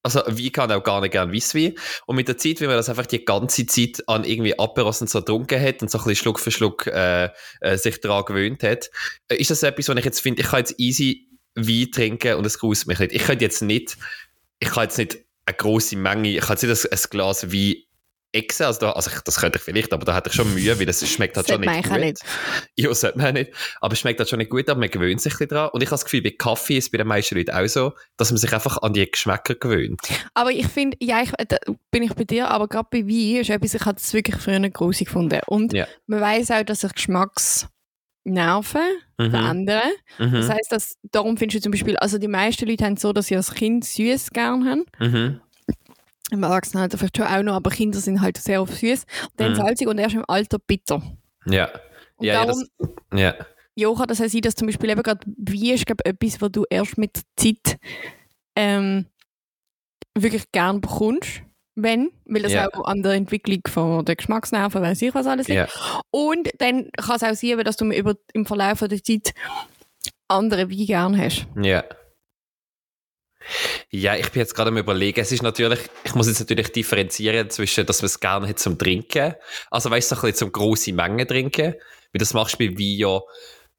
also 0.04 0.20
Wein 0.26 0.52
kann 0.52 0.70
auch 0.70 0.84
gar 0.84 1.00
nicht 1.00 1.12
gern 1.12 1.32
Weisswein. 1.32 1.74
Und 2.06 2.16
mit 2.16 2.28
der 2.28 2.36
Zeit, 2.36 2.60
wie 2.60 2.66
man 2.66 2.76
das 2.76 2.90
einfach 2.90 3.06
die 3.06 3.24
ganze 3.24 3.66
Zeit 3.66 4.06
an 4.06 4.24
irgendwie 4.24 4.56
Aperos 4.58 5.00
und 5.00 5.08
so 5.08 5.20
getrunken 5.20 5.60
hat 5.60 5.80
und 5.82 5.90
so 5.90 5.98
ein 5.98 6.04
bisschen 6.04 6.22
Schluck 6.22 6.38
für 6.38 6.50
Schluck 6.50 6.86
äh, 6.86 7.30
äh, 7.60 7.78
sich 7.78 8.00
daran 8.00 8.26
gewöhnt 8.26 8.62
hat, 8.62 8.90
äh, 9.28 9.36
ist 9.36 9.50
das 9.50 9.62
etwas, 9.62 9.88
was 9.88 9.96
ich 9.96 10.04
jetzt 10.04 10.20
finde, 10.20 10.42
ich 10.42 10.48
kann 10.48 10.60
jetzt 10.60 10.78
easy 10.78 11.28
Wein 11.54 11.90
trinken 11.90 12.34
und 12.34 12.44
es 12.44 12.58
gruselt 12.58 12.88
mich 12.88 12.98
nicht. 12.98 13.12
Ich 13.12 13.24
könnte 13.24 13.44
jetzt 13.44 13.62
nicht, 13.62 13.96
ich 14.58 14.68
kann 14.68 14.84
jetzt 14.84 14.98
nicht 14.98 15.18
eine 15.46 15.56
grosse 15.56 15.96
Menge, 15.96 16.28
ich 16.28 16.40
kann 16.40 16.56
jetzt 16.60 16.64
nicht 16.64 16.92
ein, 16.92 16.98
ein 16.98 17.10
Glas 17.10 17.52
Wein 17.52 17.76
exen, 18.34 18.66
also, 18.66 18.80
da, 18.80 18.92
also 18.92 19.10
ich, 19.10 19.20
das 19.20 19.36
könnte 19.36 19.58
ich 19.58 19.64
vielleicht, 19.64 19.92
aber 19.92 20.04
da 20.04 20.14
hätte 20.16 20.28
ich 20.30 20.34
schon 20.36 20.52
Mühe, 20.52 20.78
weil 20.78 20.88
es 20.88 21.08
schmeckt 21.08 21.36
halt 21.36 21.48
schon 21.48 21.60
nicht 21.60 21.82
gut. 21.84 21.92
auch 21.92 22.26
Ja, 22.76 22.92
sollte 22.94 23.18
man 23.18 23.28
auch 23.28 23.32
nicht. 23.32 23.52
Aber 23.80 23.92
es 23.92 24.00
schmeckt 24.00 24.18
halt 24.18 24.28
schon 24.28 24.38
nicht 24.38 24.50
gut, 24.50 24.68
aber 24.68 24.80
man 24.80 24.90
gewöhnt 24.90 25.20
sich 25.20 25.32
ein 25.34 25.38
bisschen 25.38 25.48
dran. 25.56 25.70
Und 25.72 25.82
ich 25.82 25.86
habe 25.88 25.94
das 25.94 26.04
Gefühl, 26.04 26.22
bei 26.22 26.30
Kaffee 26.30 26.76
ist 26.78 26.84
es 26.84 26.90
bei 26.90 26.98
den 26.98 27.06
meisten 27.06 27.36
Leuten 27.36 27.52
auch 27.52 27.66
so, 27.66 27.92
dass 28.16 28.30
man 28.30 28.38
sich 28.38 28.52
einfach 28.52 28.78
an 28.82 28.92
die 28.92 29.10
Geschmäcker 29.10 29.54
gewöhnt. 29.54 30.00
Aber 30.34 30.50
ich 30.50 30.66
finde, 30.66 30.96
ja, 31.00 31.22
ich, 31.22 31.30
da 31.48 31.56
bin 31.90 32.02
ich 32.02 32.12
bei 32.14 32.24
dir, 32.24 32.48
aber 32.50 32.68
gerade 32.68 32.88
bei 32.90 33.06
Wein 33.06 33.40
ist 33.40 33.50
etwas, 33.50 33.74
ich 33.74 33.84
habe 33.84 33.98
es 33.98 34.12
wirklich 34.12 34.36
früher 34.36 34.58
nicht 34.58 34.74
grusig 34.74 35.06
gefunden. 35.06 35.40
Und 35.46 35.72
Ja. 35.72 35.86
man 36.06 36.20
weiß 36.20 36.50
auch, 36.50 36.62
dass 36.64 36.80
sich 36.80 36.92
Geschmacksnerven 36.94 37.70
Mhm. 39.18 39.30
verändern. 39.30 39.90
Das 40.18 40.28
Mhm. 40.28 40.48
heisst, 40.48 40.72
dass, 40.72 40.96
darum 41.12 41.36
findest 41.36 41.58
du 41.58 41.62
zum 41.62 41.72
Beispiel, 41.72 41.96
also 41.98 42.18
die 42.18 42.26
meisten 42.28 42.66
Leute 42.68 42.84
haben 42.84 42.94
es 42.94 43.02
so, 43.02 43.12
dass 43.12 43.26
sie 43.26 43.36
als 43.36 43.54
Kind 43.54 43.84
süß 43.84 44.30
gern 44.30 44.68
haben. 44.68 44.84
Mhm. 44.98 45.40
Im 46.34 46.42
Erwachsenen 46.42 46.82
vielleicht 46.98 47.16
schon 47.16 47.26
auch 47.26 47.42
noch, 47.42 47.54
aber 47.54 47.70
Kinder 47.70 47.98
sind 47.98 48.20
halt 48.20 48.36
sehr 48.38 48.60
auf 48.60 48.74
süß. 48.74 49.04
Dann 49.36 49.52
Mhm. 49.52 49.56
salzig 49.56 49.88
und 49.88 49.98
erst 49.98 50.14
im 50.14 50.24
Alter 50.28 50.58
bitter. 50.58 51.02
Ja. 51.46 51.70
Und 52.16 52.26
Ja, 52.26 52.34
ja, 52.34 52.44
darum, 52.44 52.64
das, 52.78 52.88
ja. 53.20 53.34
ja, 53.76 53.94
kann 53.94 54.06
das 54.08 54.20
auch 54.20 54.28
sein, 54.28 54.40
dass 54.42 54.54
zum 54.54 54.66
Beispiel 54.66 54.90
eben 54.90 55.02
gerade 55.02 55.26
Wein 55.26 55.74
ist, 55.74 55.86
glaube 55.86 56.04
etwas, 56.04 56.40
was 56.40 56.52
du 56.52 56.64
erst 56.70 56.98
mit 56.98 57.16
der 57.16 57.22
Zeit 57.36 57.78
ähm, 58.56 59.06
wirklich 60.16 60.44
gern 60.52 60.80
bekommst. 60.80 61.42
Wenn, 61.76 62.10
weil 62.24 62.42
das 62.42 62.52
Ja. 62.52 62.68
auch 62.72 62.84
an 62.84 63.02
der 63.02 63.14
Entwicklung 63.14 63.58
von 63.66 64.04
der 64.04 64.14
Geschmacksnerven, 64.14 64.80
weiß 64.80 65.02
ich 65.02 65.12
was 65.12 65.26
alles 65.26 65.48
liegt. 65.48 65.58
ja. 65.58 66.00
Und 66.12 66.48
dann 66.58 66.88
kann 66.96 67.16
es 67.16 67.22
auch 67.24 67.34
sein, 67.34 67.58
dass 67.64 67.76
du 67.76 67.84
über, 67.90 68.14
im 68.32 68.46
Verlauf 68.46 68.78
der 68.78 69.02
Zeit 69.02 69.32
andere 70.28 70.70
Wein 70.70 70.86
gern 70.86 71.18
hast. 71.18 71.48
Ja. 71.60 71.82
Ja, 73.90 74.16
ich 74.16 74.30
bin 74.30 74.40
jetzt 74.40 74.54
gerade 74.54 74.68
am 74.68 74.76
überlegen. 74.78 75.20
Es 75.20 75.32
ist 75.32 75.42
natürlich, 75.42 75.80
ich 76.04 76.14
muss 76.14 76.26
jetzt 76.28 76.40
natürlich 76.40 76.72
differenzieren 76.72 77.50
zwischen, 77.50 77.86
dass 77.86 78.02
man 78.02 78.06
es 78.06 78.20
gerne 78.20 78.48
hat 78.48 78.58
zum 78.58 78.78
Trinken. 78.78 79.34
Also 79.70 79.90
weißt 79.90 80.10
du, 80.10 80.14
so 80.14 80.20
ein 80.20 80.22
bisschen 80.32 80.38
zum 80.38 80.52
grosse 80.52 80.92
Mengen 80.92 81.26
trinken. 81.26 81.74
Weil 81.74 82.18
das 82.18 82.32
machst 82.34 82.54
du 82.54 82.58
bei 82.58 82.70
Wein 82.78 82.96
ja, 82.98 83.20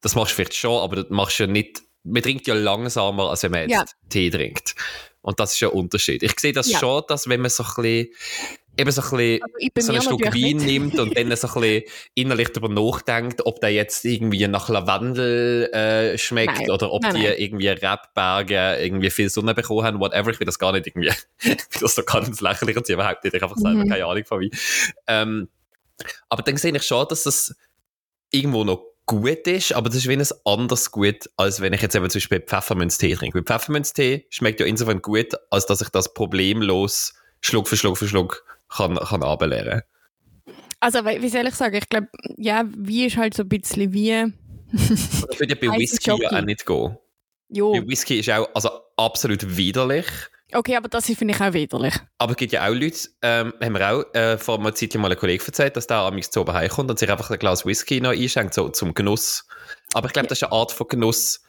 das 0.01 0.15
machst 0.15 0.31
du 0.31 0.36
vielleicht 0.36 0.55
schon, 0.55 0.81
aber 0.81 0.98
das 0.98 1.05
machst 1.10 1.39
du 1.39 1.43
ja 1.43 1.48
nicht, 1.48 1.81
man 2.03 2.22
trinkt 2.22 2.48
ja 2.48 2.53
langsamer, 2.53 3.29
als 3.29 3.43
wenn 3.43 3.51
man 3.51 3.62
jetzt 3.62 3.72
Ja. 3.72 3.86
Tee 4.10 4.29
trinkt. 4.29 4.75
Und 5.22 5.39
das 5.39 5.53
ist 5.53 5.60
ja 5.62 5.69
ein 5.69 5.74
Unterschied. 5.74 6.22
Ich 6.22 6.39
sehe 6.39 6.53
das 6.53 6.69
Ja. 6.69 6.79
schon, 6.79 7.03
dass 7.07 7.27
wenn 7.27 7.41
man 7.41 7.50
so 7.50 7.63
ein 7.63 7.69
bisschen, 7.81 8.07
eben 8.77 8.91
so 8.91 9.01
ein 9.01 9.10
bisschen, 9.10 9.41
Also 9.77 9.94
so 9.94 10.01
Schluck 10.01 10.22
natürlich 10.22 10.58
Wein 10.58 10.65
nimmt 10.65 11.00
und 11.00 11.17
dann 11.17 11.36
so 11.36 11.48
ein 11.48 11.53
bisschen 11.62 11.84
innerlich 12.15 12.50
darüber 12.50 12.74
nachdenkt, 12.74 13.46
ob 13.46 13.60
der 13.62 13.72
jetzt 13.72 14.05
irgendwie 14.05 14.48
nach 14.48 14.70
Lavendel 14.70 15.70
äh, 15.74 16.17
schmeckt 16.17 16.60
Nein. 16.60 16.72
oder 16.72 16.91
ob 16.91 17.01
Nein, 17.03 17.15
die 17.15 17.24
nein. 17.24 17.36
irgendwie 17.38 17.67
Rebberge 17.70 18.77
irgendwie 18.82 19.10
viel 19.10 19.29
Sonne 19.29 19.53
bekommen 19.53 19.84
haben, 19.86 20.00
whatever. 20.00 20.32
Ich 20.32 20.39
will 20.39 20.46
das 20.46 20.60
gar 20.60 20.72
nicht 20.72 20.88
irgendwie, 20.88 21.12
das 21.79 21.96
so 21.96 22.03
ganz 22.03 22.41
lächerlich 22.41 22.77
und 22.77 22.88
überhaupt 22.89 23.24
nicht. 23.24 23.34
Ich 23.34 23.41
habe 23.41 23.51
einfach 23.53 23.62
selber 23.62 23.84
Mhm. 23.86 23.89
keine 23.89 24.05
Ahnung 24.05 24.25
von 24.25 24.41
Wein. 24.41 24.50
Ähm, 25.08 25.50
aber 26.29 26.44
dann 26.44 26.58
sehe 26.58 26.75
ich 26.75 26.84
schon, 26.84 27.08
dass 27.08 27.24
das 27.24 27.55
irgendwo 28.32 28.63
noch 28.63 28.84
gut 29.05 29.48
ist, 29.48 29.72
aber 29.74 29.89
das 29.89 29.98
ist 30.00 30.08
wie 30.08 30.13
ein 30.17 30.25
anderes 30.46 30.91
Gut, 30.91 31.29
als 31.38 31.62
wenn 31.62 31.74
ich 31.74 31.82
jetzt 31.82 31.96
eben 31.96 32.10
zum 32.10 32.20
Beispiel 32.20 32.41
Pfefferminztee 32.41 33.13
trinke. 33.15 33.38
Weil 33.38 33.44
Pfefferminztee 33.44 34.25
schmeckt 34.29 34.60
ja 34.60 34.65
insofern 34.65 35.01
gut, 35.01 35.27
als 35.51 35.65
dass 35.67 35.82
ich 35.82 35.89
das 35.89 36.13
problemlos 36.13 37.13
Schluck 37.41 37.67
für 37.67 37.77
Schluck 37.77 37.98
für 37.98 38.08
Schluck 38.08 38.44
kann, 38.69 38.95
kann 38.95 39.24
ableeren. 39.24 39.81
Also, 40.79 41.05
wie 41.05 41.22
wie 41.22 41.29
soll 41.29 41.48
ich 41.48 41.55
sagen? 41.55 41.75
Ich 41.75 41.89
glaube, 41.89 42.07
ja, 42.38 42.63
Wein 42.65 43.07
ist 43.07 43.17
halt 43.17 43.34
so 43.34 43.43
ein 43.43 43.50
bisschen 43.50 43.91
wie. 43.93 44.25
Das 44.72 45.39
würde 45.39 45.55
ja 45.55 45.69
bei 45.69 45.77
Whisky 45.77 46.10
ja 46.10 46.29
auch 46.31 46.41
nicht 46.41 46.65
gehen. 46.65 46.98
Jo, 47.50 47.72
Bei 47.74 47.88
Whisky 47.88 48.19
ist 48.19 48.29
auch 48.29 48.50
also 48.53 48.69
absolut 48.98 49.55
widerlich. 49.55 50.05
okay, 50.53 50.75
aber 50.75 50.89
das 50.89 51.05
finde 51.05 51.34
ich 51.34 51.41
auch 51.41 51.53
widerlich. 51.53 51.93
Aber 52.17 52.31
es 52.31 52.38
gibt 52.38 52.51
ja 52.51 52.67
auch 52.67 52.74
Leute, 52.74 52.98
ähm, 53.22 53.53
haben 53.62 53.74
wir 53.74 53.91
auch 53.91 54.13
äh, 54.13 54.38
vor 54.38 54.60
einer 54.60 54.74
Zeit 54.74 54.95
mal 54.95 55.12
ein 55.12 55.17
Kollege 55.17 55.45
erzählt, 55.45 55.77
dass 55.77 55.88
der 55.88 55.98
am 55.98 56.22
zu 56.22 56.41
oben 56.41 56.53
heimkommt 56.53 56.89
und 56.89 57.00
sich 57.00 57.10
einfach 57.10 57.29
ein 57.29 57.39
Glas 57.39 57.65
Whisky 57.65 58.01
noch 58.01 58.12
einschenkt, 58.12 58.53
so 58.53 58.69
zum 58.69 58.93
Genuss. 58.93 59.48
Aber 59.93 60.07
ich 60.07 60.13
glaube, 60.13 60.27
das 60.27 60.39
ist 60.39 60.43
eine 60.43 60.51
Art 60.53 60.72
von 60.72 60.88
Genuss. 60.88 61.43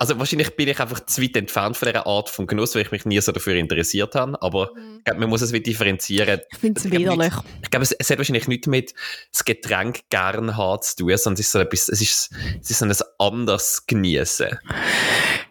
Also 0.00 0.18
wahrscheinlich 0.18 0.56
bin 0.56 0.66
ich 0.66 0.80
einfach 0.80 1.04
zu 1.04 1.20
weit 1.20 1.36
entfernt 1.36 1.76
von 1.76 1.86
dieser 1.86 2.06
Art 2.06 2.30
von 2.30 2.46
Genuss, 2.46 2.74
weil 2.74 2.80
ich 2.80 2.90
mich 2.90 3.04
nie 3.04 3.20
so 3.20 3.32
dafür 3.32 3.54
interessiert 3.56 4.14
habe. 4.14 4.40
Aber 4.40 4.70
ich 4.96 5.04
glaube, 5.04 5.20
man 5.20 5.28
muss 5.28 5.42
es 5.42 5.52
wie 5.52 5.60
differenzieren. 5.60 6.40
Ich 6.50 6.58
finde 6.58 6.78
es 6.78 6.86
Ich 6.86 6.90
glaub, 6.90 7.02
widerlich. 7.02 7.34
Ich 7.62 7.70
glaube, 7.70 7.82
es, 7.82 7.92
es 7.92 8.08
hat 8.08 8.16
wahrscheinlich 8.16 8.48
nichts 8.48 8.66
mit 8.66 8.94
das 9.30 9.44
Getränk 9.44 10.00
gern 10.08 10.56
haben 10.56 10.80
zu 10.80 10.96
tun, 10.96 11.14
sondern 11.18 11.34
es 11.34 11.40
ist 11.40 11.52
so 11.52 11.58
etwas, 11.58 11.90
es 11.90 12.00
ist, 12.00 12.30
es 12.62 12.70
ist 12.70 12.78
so 12.78 12.86
ein 12.86 12.94
anderes 13.18 13.84
Genießen. 13.86 14.58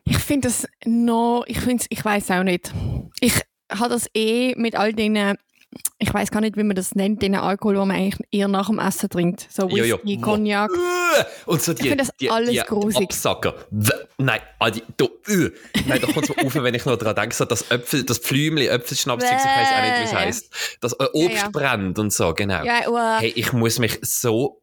Ich 0.06 0.18
finde 0.18 0.48
das 0.48 0.66
noch, 0.84 1.44
ich 1.46 1.60
finde 1.60 1.86
ich 1.88 2.04
weiß 2.04 2.32
auch 2.32 2.44
nicht. 2.44 2.74
Ich 3.20 3.40
habe 3.72 3.90
das 3.90 4.08
eh 4.16 4.56
mit 4.56 4.74
all 4.74 4.94
den, 4.94 5.38
ich 6.00 6.14
weiß 6.14 6.32
gar 6.32 6.42
nicht, 6.42 6.58
wie 6.58 6.64
man 6.64 6.76
das 6.76 6.96
nennt, 6.96 7.22
den 7.22 7.36
Alkohol, 7.36 7.76
den 7.76 7.88
man 7.88 7.98
eigentlich 7.98 8.28
eher 8.32 8.48
nach 8.48 8.68
dem 8.70 8.80
Essen 8.80 9.10
trinkt. 9.10 9.48
So. 9.52 9.70
Whisky, 9.70 10.18
Cognac. 10.20 10.72
Äh, 10.72 11.24
Und 11.46 11.62
so 11.62 11.74
die, 11.74 11.82
Ich 11.84 11.90
finde 11.90 12.04
das 12.06 12.16
die, 12.20 12.30
alles 12.32 12.50
die 12.52 12.58
grusig. 12.60 13.04
Absacker. 13.04 13.54
Nein, 14.18 14.40
Adi, 14.60 14.82
du, 14.98 15.06
äh. 15.28 15.52
Nein, 15.88 16.02
da 16.02 16.08
kommt 16.12 16.30
es 16.30 16.36
mir 16.36 16.46
auf, 16.46 16.56
wenn 16.56 16.74
ich 16.74 16.86
noch 16.86 16.98
dran 16.98 17.16
denke, 17.16 17.36
so 17.36 17.46
das 17.46 17.70
Äpfel, 17.70 18.04
das 18.04 18.18
Pflümli, 18.20 18.68
Äpfelschnapszeug, 18.68 19.32
ich 19.38 19.46
weiß 19.46 19.68
auch 19.78 19.84
nicht, 19.84 20.00
wie 20.00 20.04
es 20.06 20.14
heisst. 20.14 20.78
Das 20.82 20.94
äh, 20.94 21.06
Obst 21.14 21.30
Ja, 21.36 21.44
ja. 21.44 21.50
brennt 21.50 22.00
und 22.00 22.14
so, 22.14 22.34
genau. 22.34 22.64
Ja, 22.64 22.90
uh, 22.90 23.20
Hey, 23.20 23.34
ich 23.36 23.54
muss 23.54 23.78
mich 23.80 24.00
so 24.02 24.62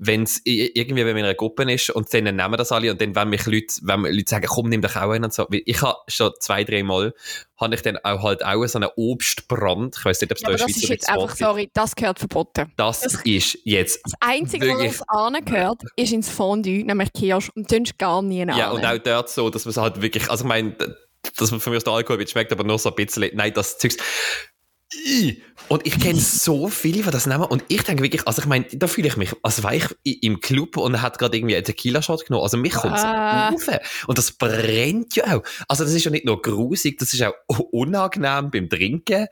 wenn 0.00 0.22
es 0.22 0.40
irgendwie 0.44 1.02
bei 1.02 1.12
meiner 1.12 1.34
Gruppe 1.34 1.70
ist 1.72 1.90
und 1.90 2.12
dann 2.14 2.24
nehmen 2.24 2.56
das 2.56 2.70
alle 2.70 2.92
und 2.92 3.00
dann 3.00 3.16
wenn 3.16 3.30
mich 3.30 3.44
Leute, 3.46 3.66
wenn 3.82 4.02
mir 4.02 4.12
Leute 4.12 4.30
sagen, 4.30 4.46
komm, 4.48 4.68
nimm 4.68 4.80
doch 4.80 4.94
auch 4.94 5.10
einen 5.10 5.24
und 5.24 5.34
so. 5.34 5.46
Ich 5.50 5.82
habe 5.82 5.98
schon 6.06 6.32
zwei, 6.38 6.62
drei 6.62 6.84
Mal, 6.84 7.12
habe 7.60 7.74
ich 7.74 7.82
dann 7.82 7.98
auch 8.04 8.22
halt 8.22 8.44
auch 8.44 8.64
so 8.66 8.78
einen 8.78 8.90
Obstbrand. 8.96 9.96
Ich 9.98 10.04
weiß 10.04 10.20
nicht, 10.20 10.30
ob 10.30 10.36
es 10.36 10.42
ja, 10.42 10.48
da 10.48 10.52
in 10.52 10.58
der 10.58 10.66
das 10.66 10.74
Schweiz 10.74 10.82
ist 10.84 10.88
jetzt 10.88 11.08
ein 11.08 11.14
einfach, 11.16 11.28
gibt. 11.28 11.38
sorry, 11.38 11.70
das 11.74 11.96
gehört 11.96 12.18
verboten. 12.20 12.72
Das 12.76 13.00
das- 13.00 13.14
ist 13.24 13.58
jetzt 13.64 14.00
Das 14.04 14.12
Einzige, 14.20 14.66
Wirklich. 14.66 15.00
was 15.00 15.32
das 15.32 15.44
gehört, 15.44 15.82
ist 15.96 16.12
ins 16.12 16.28
Fondue, 16.28 16.84
nämlich 16.84 17.12
Kirsch, 17.12 17.50
und 17.56 17.68
sonst 17.68 17.98
gar 17.98 18.22
nie 18.22 18.46
Ja, 18.46 18.70
und 18.70 18.84
auch 18.86 18.98
dort 18.98 19.28
so, 19.30 19.50
dass 19.50 19.64
man 19.64 19.70
es 19.70 19.76
halt 19.78 20.00
wirklich, 20.00 20.30
also 20.30 20.44
ich 20.44 20.48
meine, 20.48 20.76
dass 21.36 21.50
man 21.50 21.58
für 21.58 21.70
mich 21.70 21.78
aus 21.78 21.84
der 21.84 21.92
Alkohol 21.94 22.28
schmeckt, 22.28 22.52
aber 22.52 22.62
nur 22.62 22.78
so 22.78 22.90
ein 22.90 22.94
bisschen, 22.94 23.28
nein, 23.34 23.52
das 23.52 23.78
Zeugs. 23.78 23.96
Und 25.68 25.86
ich 25.86 26.00
kenne 26.00 26.18
so 26.18 26.68
viele, 26.68 27.02
die 27.02 27.10
das 27.10 27.26
nehmen 27.26 27.44
und 27.44 27.62
ich 27.68 27.82
denke 27.82 28.02
wirklich, 28.02 28.26
also 28.26 28.40
ich 28.40 28.48
meine, 28.48 28.64
da 28.72 28.86
fühle 28.86 29.08
ich 29.08 29.16
mich, 29.18 29.32
als 29.42 29.62
wäre 29.62 29.94
ich 30.02 30.22
im 30.22 30.40
Club 30.40 30.78
und 30.78 31.02
hat 31.02 31.18
gerade 31.18 31.36
irgendwie 31.36 31.56
einen 31.56 31.64
Tequila-Shot 31.64 32.26
genommen, 32.26 32.42
also 32.42 32.56
mich 32.56 32.72
kommt 32.72 32.96
es 32.96 33.02
Ah. 33.04 33.50
auf. 33.50 34.06
Und 34.06 34.16
das 34.16 34.32
brennt 34.32 35.14
ja 35.16 35.36
auch. 35.36 35.42
Also 35.68 35.84
das 35.84 35.92
ist 35.92 36.04
ja 36.04 36.10
nicht 36.10 36.24
nur 36.24 36.40
grusig, 36.40 36.98
das 36.98 37.12
ist 37.12 37.22
auch 37.22 37.34
unangenehm 37.72 38.50
beim 38.50 38.68
Trinken. 38.70 39.26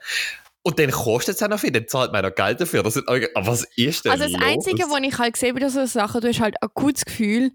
Und 0.62 0.78
dann 0.78 0.90
kostet 0.90 1.36
es 1.36 1.42
auch 1.42 1.48
noch 1.48 1.60
viel, 1.60 1.70
dann 1.70 1.86
zahlt 1.88 2.12
man 2.12 2.24
noch 2.24 2.34
Geld 2.34 2.60
dafür. 2.60 2.82
Das 2.82 2.94
sind, 2.94 3.08
aber 3.08 3.46
was 3.46 3.64
ist 3.76 4.04
denn 4.04 4.12
Also 4.12 4.24
das 4.24 4.32
los? 4.32 4.42
Einzige, 4.42 4.82
was 4.90 5.00
ich 5.00 5.18
halt 5.18 5.36
sehe 5.36 5.54
bei 5.54 5.68
so 5.68 5.86
Sachen, 5.86 6.20
du 6.20 6.28
hast 6.28 6.40
halt 6.40 6.56
ein 6.60 6.68
gutes 6.74 7.04
Gefühl, 7.04 7.52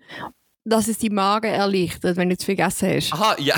dass 0.63 0.87
es 0.87 0.99
die 0.99 1.09
Magen 1.09 1.51
erleichtert, 1.51 2.17
wenn 2.17 2.29
du 2.29 2.37
zu 2.37 2.45
viel 2.45 2.55
gegessen 2.55 2.89
hast. 2.95 3.13
Aha, 3.13 3.35
ja. 3.39 3.55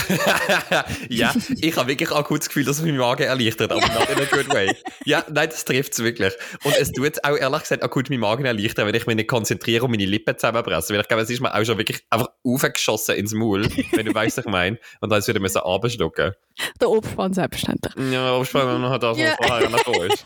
ja, 1.10 1.34
ich 1.60 1.76
habe 1.76 1.90
wirklich 1.90 2.10
auch 2.12 2.24
kurz 2.24 2.46
das 2.46 2.48
Gefühl, 2.50 2.64
dass 2.64 2.78
es 2.80 2.86
meinen 2.86 2.98
Magen 2.98 3.24
erleichtert, 3.24 3.72
aber 3.74 3.82
not 3.82 4.10
in 4.10 4.22
a 4.24 4.26
good 4.32 4.50
way. 4.54 4.74
Ja, 5.06 5.26
nein, 5.30 5.50
das 5.50 5.66
trifft 5.66 5.92
es 5.94 6.00
wirklich. 6.00 6.34
Und 6.64 6.76
es 6.78 6.92
tut 6.94 7.22
auch 7.26 7.36
ehrlich 7.36 7.60
gesagt 7.62 7.84
auch 7.84 7.90
gut 7.90 8.10
meinen 8.10 8.22
Magen 8.22 8.46
erleichtern, 8.46 8.88
wenn 8.88 8.96
ich 8.96 9.06
mich 9.06 9.18
nicht 9.18 9.28
konzentriere 9.28 9.84
und 9.84 9.92
meine 9.92 10.06
Lippen 10.06 10.38
zusammenpresse. 10.38 10.94
Weil 10.94 11.02
ich 11.02 11.08
glaube, 11.10 11.24
es 11.24 11.30
ist 11.30 11.42
mir 11.42 11.54
auch 11.54 11.66
schon 11.66 11.78
wirklich 11.78 12.02
einfach 12.10 12.30
aufgeschossen 12.46 13.16
ins 13.16 13.34
Maul, 13.34 13.68
wenn 13.92 14.06
du 14.06 14.14
weißt, 14.14 14.38
was 14.38 14.46
ich 14.46 14.52
meine. 14.52 14.78
Und 15.02 15.10
dann 15.10 15.26
wieder 15.28 15.40
müssen 15.42 15.58
abschlucken. 15.60 16.32
Der 16.80 16.90
Obstbrand 16.90 17.36
selbstverständlich. 17.36 17.94
Ja, 18.14 18.36
aber 18.36 18.46
spannend 18.46 18.86
hat 18.88 19.04
das, 19.04 19.18
was 19.18 19.24
Ja. 19.24 19.36
vorher 19.42 19.70
noch 19.70 19.84
da 19.84 20.04
ist. 20.06 20.26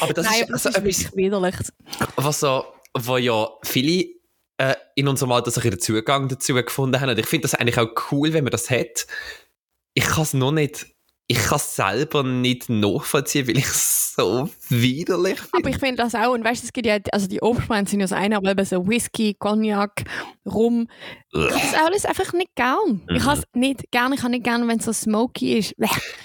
Aber 0.00 0.12
das 0.12 0.26
Nein, 0.26 0.34
ist 0.36 0.42
aber 0.44 0.52
das 0.52 0.66
also 0.66 0.80
ist 0.86 1.00
etwas, 1.02 1.16
widerlich. 1.16 1.54
was 2.16 2.40
so, 2.40 2.64
wo 2.96 3.16
ja 3.16 3.48
viele 3.64 4.13
äh, 4.58 4.74
in 4.94 5.08
unserem 5.08 5.32
Alter 5.32 5.50
so 5.50 5.60
ein 5.60 5.62
bisschen 5.62 5.78
den 5.78 5.80
Zugang 5.80 6.28
dazu 6.28 6.54
gefunden 6.54 7.00
haben. 7.00 7.10
Und 7.10 7.18
ich 7.18 7.26
finde 7.26 7.42
das 7.42 7.54
eigentlich 7.54 7.78
auch 7.78 7.90
cool, 8.10 8.32
wenn 8.32 8.44
man 8.44 8.50
das 8.50 8.70
hat. 8.70 9.06
Ich 9.94 10.04
kann 10.04 10.22
es 10.22 10.34
noch 10.34 10.52
nicht 10.52 10.93
ich 11.26 11.38
kann 11.38 11.56
es 11.56 11.74
selber 11.76 12.22
nicht 12.22 12.68
nachvollziehen, 12.68 13.48
weil 13.48 13.56
ich 13.58 13.64
es 13.64 14.14
so 14.14 14.48
widerlich 14.68 15.38
finde. 15.40 15.50
Aber 15.56 15.70
ich 15.70 15.78
finde 15.78 16.02
das 16.02 16.14
auch, 16.14 16.32
und 16.34 16.44
weißt 16.44 16.62
du, 16.62 16.66
es 16.66 16.72
gibt 16.72 16.86
ja, 16.86 16.98
also 17.12 17.26
die 17.26 17.40
Obstweine 17.42 17.88
sind 17.88 18.00
ja 18.00 18.04
das 18.04 18.12
eine, 18.12 18.36
aber 18.36 18.50
eben 18.50 18.64
so 18.64 18.86
Whisky, 18.86 19.34
Cognac, 19.34 20.04
Rum, 20.46 20.86
ich 21.32 21.40
habe 21.40 21.50
das 21.52 21.74
alles 21.74 22.04
einfach 22.04 22.32
nicht 22.34 22.54
gern. 22.54 23.02
Ich 23.08 23.22
Mhm. 23.22 23.24
habe 23.26 23.38
es 23.40 23.44
nicht 23.54 23.90
gern, 23.90 24.12
ich 24.12 24.20
habe 24.20 24.30
nicht 24.30 24.44
gern, 24.44 24.68
wenn 24.68 24.78
es 24.78 24.84
so 24.84 24.92
smoky 24.92 25.58
ist. 25.58 25.74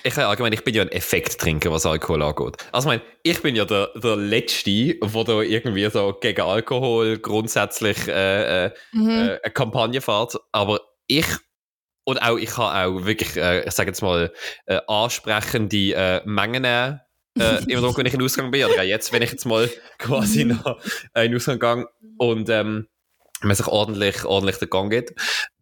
Ich 0.03 0.13
kann 0.13 0.25
allgemein, 0.25 0.53
ich 0.53 0.63
bin 0.63 0.75
ja 0.75 0.83
ein 0.83 0.91
Effekttrinker, 0.91 1.71
was 1.71 1.85
Alkohol 1.85 2.21
angeht. 2.21 2.57
Also, 2.71 2.89
ich 2.91 2.97
meine, 2.99 3.01
ich 3.23 3.41
bin 3.41 3.55
ja 3.55 3.65
der, 3.65 3.89
der 3.95 4.17
Letzte, 4.17 4.69
der 4.95 5.23
da 5.23 5.41
irgendwie 5.41 5.89
so 5.89 6.15
gegen 6.21 6.41
Alkohol 6.41 7.17
grundsätzlich 7.19 8.07
äh, 8.07 8.65
äh, 8.65 8.71
Mhm. 8.91 9.09
äh, 9.09 9.39
eine 9.43 9.53
Kampagne 9.53 10.01
fährt. 10.01 10.37
Aber 10.51 10.81
ich, 11.07 11.25
und 12.09 12.17
auch, 12.23 12.37
ich 12.37 12.57
habe 12.57 12.73
auch 12.73 13.05
wirklich, 13.05 13.37
äh, 13.37 13.67
ich 13.67 13.71
sage 13.71 13.91
jetzt 13.91 14.01
mal, 14.01 14.31
äh, 14.65 14.79
ansprechende 14.87 15.93
äh, 15.93 16.21
Mengen 16.25 16.65
äh, 16.65 16.97
immer 17.67 17.81
noch, 17.81 17.97
wenn 17.97 18.07
ich 18.07 18.13
in 18.13 18.19
den 18.19 18.25
Ausgang 18.25 18.49
bin. 18.49 18.65
Oder 18.65 18.81
auch 18.81 18.83
jetzt, 18.83 19.13
wenn 19.13 19.21
ich 19.21 19.31
jetzt 19.31 19.45
mal 19.45 19.69
quasi 19.99 20.45
noch 20.45 20.79
äh, 21.13 21.25
in 21.25 21.31
den 21.31 21.35
Ausgang 21.35 21.59
gehe 21.59 21.85
und 22.17 22.49
ähm, 22.49 22.87
man 23.43 23.55
sich 23.55 23.67
ordentlich, 23.67 24.25
ordentlich 24.25 24.57
den 24.57 24.69
Gang 24.69 24.89
geht. 24.91 25.13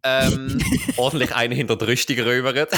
Ähm, 0.04 0.58
ordentlich 0.98 1.36
einen 1.36 1.54
hinter 1.54 1.76
die 1.76 1.86
Rüstung 1.86 2.18
rübert. 2.20 2.72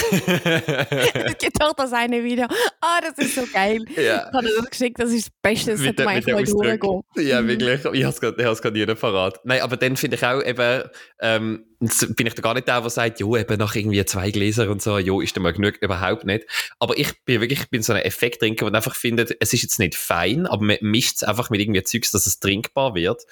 Es 0.50 1.38
gibt 1.38 1.60
doch 1.60 1.72
das 1.74 1.92
eine 1.92 2.22
Video. 2.24 2.46
Ah, 2.80 3.00
das 3.00 3.24
ist 3.24 3.34
so 3.36 3.42
geil. 3.52 3.84
ja. 3.96 4.28
Ich 4.28 4.34
habe 4.36 4.48
das 4.56 4.70
geschickt, 4.70 4.98
das 4.98 5.10
ist 5.10 5.26
das 5.28 5.32
Beste, 5.42 5.70
das 5.72 5.80
der- 5.96 6.04
man 6.04 6.20
der 6.22 6.34
mal 6.34 6.44
durchgehen. 6.44 7.02
Ja, 7.16 7.40
Mhm. 7.40 7.48
wirklich. 7.48 7.80
Ich 7.92 8.04
habe 8.04 8.14
es 8.52 8.62
gerade 8.62 8.72
nie 8.78 8.86
parat. 8.94 9.40
Nein, 9.44 9.60
aber 9.62 9.76
dann 9.76 9.96
finde 9.96 10.16
ich 10.16 10.24
auch 10.24 10.42
eben, 10.42 10.82
ähm, 11.20 11.66
bin 12.10 12.26
ich 12.26 12.34
da 12.34 12.42
gar 12.42 12.54
nicht 12.54 12.68
der, 12.68 12.80
der 12.80 12.90
sagt, 12.90 13.20
jo, 13.20 13.36
eben 13.36 13.58
nach 13.58 13.74
irgendwie 13.74 14.04
zwei 14.04 14.30
Gläser 14.30 14.68
und 14.70 14.82
so, 14.82 14.98
jo, 14.98 15.20
ist 15.20 15.36
da 15.36 15.40
mal 15.40 15.52
genug, 15.52 15.76
überhaupt 15.80 16.24
nicht. 16.24 16.46
Aber 16.78 16.98
ich 16.98 17.24
bin 17.24 17.40
wirklich, 17.40 17.60
ich 17.60 17.70
bin 17.70 17.82
so 17.82 17.92
ein 17.92 18.02
Effekttrinker, 18.02 18.66
der 18.70 18.74
einfach 18.76 18.94
findet, 18.96 19.36
es 19.40 19.52
ist 19.52 19.62
jetzt 19.62 19.78
nicht 19.78 19.94
fein, 19.94 20.46
aber 20.46 20.62
man 20.64 20.76
mischt 20.80 21.16
es 21.16 21.22
einfach 21.22 21.48
mit 21.50 21.60
irgendwie 21.60 21.82
Zeugs, 21.82 22.10
dass 22.10 22.26
es 22.26 22.40
trinkbar 22.40 22.94
wird. 22.94 23.22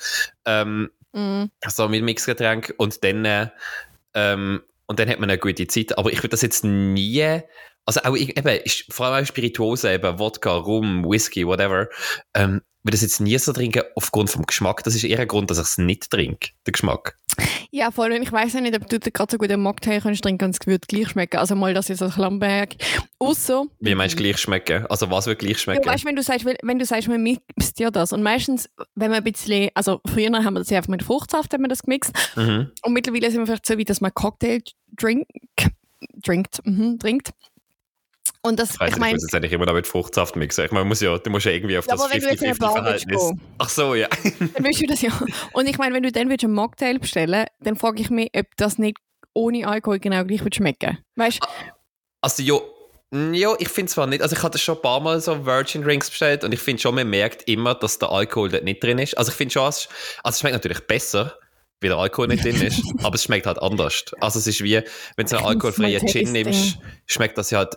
Ähm, 0.46 0.90
Mhm. 1.18 1.50
so 1.66 1.88
mit 1.88 2.02
Mixgetränk 2.04 2.74
und 2.78 3.02
dann, 3.02 3.24
äh, 3.24 3.48
ähm, 4.14 4.62
und 4.86 4.98
dann 4.98 5.08
hat 5.08 5.18
man 5.20 5.28
eine 5.30 5.38
gute 5.38 5.66
Zeit. 5.66 5.98
Aber 5.98 6.10
ich 6.12 6.18
würde 6.18 6.30
das 6.30 6.42
jetzt 6.42 6.64
nie, 6.64 7.40
also 7.84 8.00
auch 8.04 8.14
ich- 8.14 8.36
eben, 8.36 8.60
vor 8.90 9.06
allem 9.06 9.24
auch 9.24 9.26
Spirituosen, 9.28 9.90
eben 9.90 10.18
Wodka, 10.18 10.50
Rum, 10.52 11.04
Whisky, 11.04 11.46
whatever, 11.46 11.88
ähm, 12.34 12.62
würde 12.84 12.92
das 12.94 13.02
jetzt 13.02 13.20
nie 13.20 13.36
so 13.38 13.52
trinken 13.52 13.82
aufgrund 13.96 14.30
vom 14.30 14.46
Geschmack. 14.46 14.82
Das 14.84 14.94
ist 14.94 15.04
eher 15.04 15.18
ein 15.20 15.28
Grund, 15.28 15.50
dass 15.50 15.58
ich 15.58 15.64
es 15.64 15.78
nicht 15.78 16.10
trinke, 16.10 16.50
der 16.64 16.72
Geschmack. 16.72 17.16
Ja, 17.70 17.90
voll. 17.90 18.12
Und 18.12 18.22
ich 18.22 18.32
weiß 18.32 18.54
ja 18.54 18.60
nicht, 18.60 18.74
ob 18.76 18.88
du 18.88 18.98
gerade 18.98 19.30
so 19.30 19.38
gut 19.38 19.50
einen 19.50 19.62
Mocktail 19.62 20.00
kannst 20.00 20.22
trinken 20.22 20.46
und 20.46 20.50
es 20.50 20.58
gleich 20.88 21.08
schmecken. 21.10 21.36
Also 21.38 21.54
mal 21.54 21.74
das 21.74 21.88
jetzt 21.88 22.02
als 22.02 22.16
Lamberg. 22.16 22.74
Ausser, 23.18 23.64
Wie 23.80 23.94
meinst 23.94 24.18
du 24.18 24.22
gleich 24.22 24.38
schmecken? 24.38 24.86
Also 24.88 25.10
was 25.10 25.26
wird 25.26 25.40
gleich 25.40 25.54
du 25.54 25.58
schmecken? 25.60 25.84
weißt, 25.86 26.04
wenn 26.04 26.16
du 26.16 26.22
sagst, 26.22 26.44
wenn- 26.44 26.56
wenn 26.62 26.78
du 26.78 26.84
sagst, 26.84 27.08
man 27.08 27.22
mixt 27.22 27.78
ja 27.78 27.90
das. 27.90 28.12
Und 28.12 28.22
meistens, 28.22 28.68
wenn 28.94 29.10
man 29.10 29.18
ein 29.18 29.24
bisschen, 29.24 29.70
also 29.74 30.00
früher 30.06 30.30
haben 30.32 30.54
wir 30.54 30.60
das 30.60 30.70
ja 30.70 30.78
einfach 30.78 30.88
mit 30.90 31.02
Fruchtsaft 31.02 31.52
haben 31.52 31.62
wir 31.62 31.68
das 31.68 31.82
gemixt. 31.82 32.12
mhm. 32.36 32.70
Und 32.82 32.92
mittlerweile 32.92 33.30
sind 33.30 33.40
wir 33.40 33.46
vielleicht 33.46 33.66
so 33.66 33.78
weit, 33.78 33.90
dass 33.90 34.00
man 34.00 34.12
Cocktail 34.14 34.60
drink, 34.96 35.26
trinkt, 36.24 36.60
mhm, 36.64 36.98
trinkt. 36.98 37.30
Und 38.42 38.58
das, 38.58 38.74
Ich 38.74 38.80
weiss 38.80 38.92
ich 38.92 38.98
meine, 38.98 39.12
jetzt 39.12 39.34
eigentlich 39.34 39.52
immer 39.52 39.66
noch 39.66 39.74
mit 39.74 39.86
Fruchtsaft 39.86 40.36
mixen. 40.36 40.64
Ich 40.64 40.70
meine, 40.70 40.84
muss 40.84 41.00
ja, 41.00 41.18
du 41.18 41.30
musst 41.30 41.46
ja 41.46 41.52
irgendwie 41.52 41.76
auf 41.76 41.86
Ja, 41.86 41.94
das 41.94 42.00
aber 42.00 42.14
wenn 42.14 42.20
du 42.20 42.28
jetzt 42.28 42.42
in 42.42 42.48
eine 42.50 42.58
Bar 42.58 42.84
willst 42.84 43.06
50-50-Verhältnis. 43.06 43.28
gehen. 43.28 43.40
Ach 43.58 43.68
so, 43.68 43.94
ja. 43.94 44.08
dann 44.08 44.50
willst 44.64 44.80
du 44.80 44.86
das 44.86 45.02
ja. 45.02 45.10
Und 45.52 45.68
ich 45.68 45.78
meine, 45.78 45.94
wenn 45.94 46.02
du 46.02 46.12
dann 46.12 46.28
willst 46.28 46.44
einen 46.44 46.54
Mocktail 46.54 46.98
bestellen 46.98 47.46
dann 47.60 47.76
frage 47.76 48.00
ich 48.00 48.10
mich, 48.10 48.30
ob 48.34 48.46
das 48.56 48.78
nicht 48.78 48.98
ohne 49.34 49.66
Alkohol 49.66 49.98
genau 49.98 50.24
gleich 50.24 50.44
wird 50.44 50.54
schmecken. 50.54 50.98
Weißt 51.16 51.40
du? 51.42 51.48
Also, 52.20 52.42
jo, 52.42 52.62
mm, 53.10 53.34
jo, 53.34 53.56
ich 53.58 53.68
finde 53.68 53.90
zwar 53.90 54.06
nicht, 54.06 54.22
also 54.22 54.36
ich 54.36 54.42
hatte 54.42 54.58
schon 54.58 54.76
ein 54.76 54.82
paar 54.82 55.00
Mal 55.00 55.20
so 55.20 55.44
Virgin 55.44 55.82
Drinks 55.82 56.10
bestellt 56.10 56.44
und 56.44 56.52
ich 56.52 56.60
finde 56.60 56.80
schon, 56.80 56.94
man 56.94 57.08
merkt 57.08 57.48
immer, 57.48 57.74
dass 57.74 57.98
der 57.98 58.10
Alkohol 58.10 58.48
dort 58.48 58.64
nicht 58.64 58.82
drin 58.82 58.98
ist. 58.98 59.16
Also 59.16 59.30
ich 59.30 59.36
finde 59.36 59.52
schon, 59.52 59.68
es, 59.68 59.88
also 60.22 60.36
es 60.36 60.40
schmeckt 60.40 60.54
natürlich 60.54 60.80
besser, 60.86 61.36
weil 61.80 61.90
der 61.90 61.98
Alkohol 61.98 62.28
nicht 62.28 62.44
drin 62.44 62.60
ist, 62.60 62.82
aber 63.02 63.14
es 63.14 63.24
schmeckt 63.24 63.46
halt 63.46 63.60
anders. 63.60 64.04
Also 64.20 64.38
es 64.38 64.46
ist 64.46 64.62
wie, 64.62 64.80
wenn 65.16 65.26
du 65.26 65.36
einen 65.36 65.46
alkoholfreien 65.46 66.06
Gin 66.06 66.32
nimmst, 66.32 66.78
schmeckt 67.06 67.38
das 67.38 67.50
ja 67.50 67.58
halt, 67.58 67.76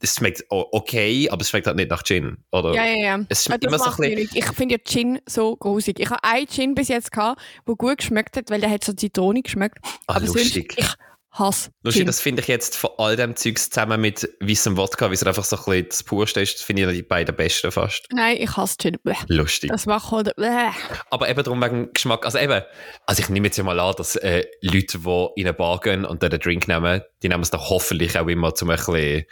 es 0.00 0.14
schmeckt 0.16 0.44
okay, 0.48 1.28
aber 1.30 1.42
es 1.42 1.50
schmeckt 1.50 1.66
halt 1.66 1.76
nicht 1.76 1.90
nach 1.90 2.02
Gin, 2.02 2.38
oder? 2.52 2.74
Ja, 2.74 2.84
ja, 2.84 2.96
ja. 2.96 3.24
Es 3.28 3.44
schmeckt 3.44 3.64
das 3.64 3.72
immer 3.72 3.78
so 3.78 4.02
ein 4.02 4.14
bisschen. 4.14 4.38
Ich 4.38 4.46
finde 4.52 4.74
ja 4.76 4.80
Gin 4.84 5.20
so 5.26 5.56
grusig. 5.56 6.00
Ich 6.00 6.10
habe 6.10 6.22
einen 6.24 6.46
Gin 6.48 6.74
bis 6.74 6.88
jetzt 6.88 7.12
gehabt, 7.12 7.40
der 7.66 7.74
gut 7.74 7.98
geschmeckt 7.98 8.36
hat, 8.36 8.50
weil 8.50 8.60
der 8.60 8.70
hat 8.70 8.84
so 8.84 8.92
Zitrone 8.92 9.42
geschmeckt. 9.42 9.78
ah, 10.06 10.14
Aber 10.16 10.26
sonst, 10.26 10.34
lustig. 10.54 10.74
ich 10.76 10.86
hasse 11.30 11.70
Lustig, 11.82 12.00
Gin. 12.00 12.06
das 12.06 12.20
finde 12.20 12.42
ich 12.42 12.48
jetzt 12.48 12.76
von 12.76 12.90
all 12.98 13.14
dem 13.14 13.36
Zeugs 13.36 13.70
zusammen 13.70 14.00
mit 14.00 14.28
weissem 14.40 14.76
Wodka, 14.76 15.10
wie 15.10 15.14
es 15.14 15.22
einfach 15.24 15.44
so 15.44 15.56
ein 15.56 15.62
bisschen 15.64 15.88
das 15.90 16.02
Purste 16.02 16.40
ist, 16.40 16.62
finde 16.62 16.90
ich 16.90 16.96
die 16.96 17.02
beiden 17.02 17.36
besten 17.36 17.70
fast. 17.70 18.06
Nein, 18.12 18.38
ich 18.40 18.56
hasse 18.56 18.76
Gin. 18.80 18.96
Bleh. 19.04 19.14
Lustig. 19.28 19.70
Das 19.70 19.86
macht 19.86 20.10
halt... 20.10 20.34
Bleh. 20.36 20.70
Aber 21.10 21.28
eben 21.28 21.42
darum 21.44 21.62
wegen 21.62 21.92
Geschmack. 21.92 22.24
Also 22.24 22.38
eben, 22.38 22.62
also 23.06 23.22
ich 23.22 23.28
nehme 23.28 23.46
jetzt 23.46 23.56
ja 23.56 23.64
mal 23.64 23.78
an, 23.78 23.94
dass 23.96 24.16
äh, 24.16 24.44
Leute, 24.62 24.98
die 24.98 25.28
in 25.36 25.46
eine 25.46 25.54
Bar 25.54 25.80
gehen 25.80 26.04
und 26.04 26.22
dort 26.22 26.32
einen 26.32 26.40
Drink 26.42 26.66
nehmen, 26.66 27.02
die 27.22 27.28
nehmen 27.28 27.42
es 27.42 27.50
doch 27.50 27.70
hoffentlich 27.70 28.18
auch 28.18 28.26
immer 28.26 28.54
zum 28.54 28.70
ein 28.70 28.76
bisschen, 28.76 29.24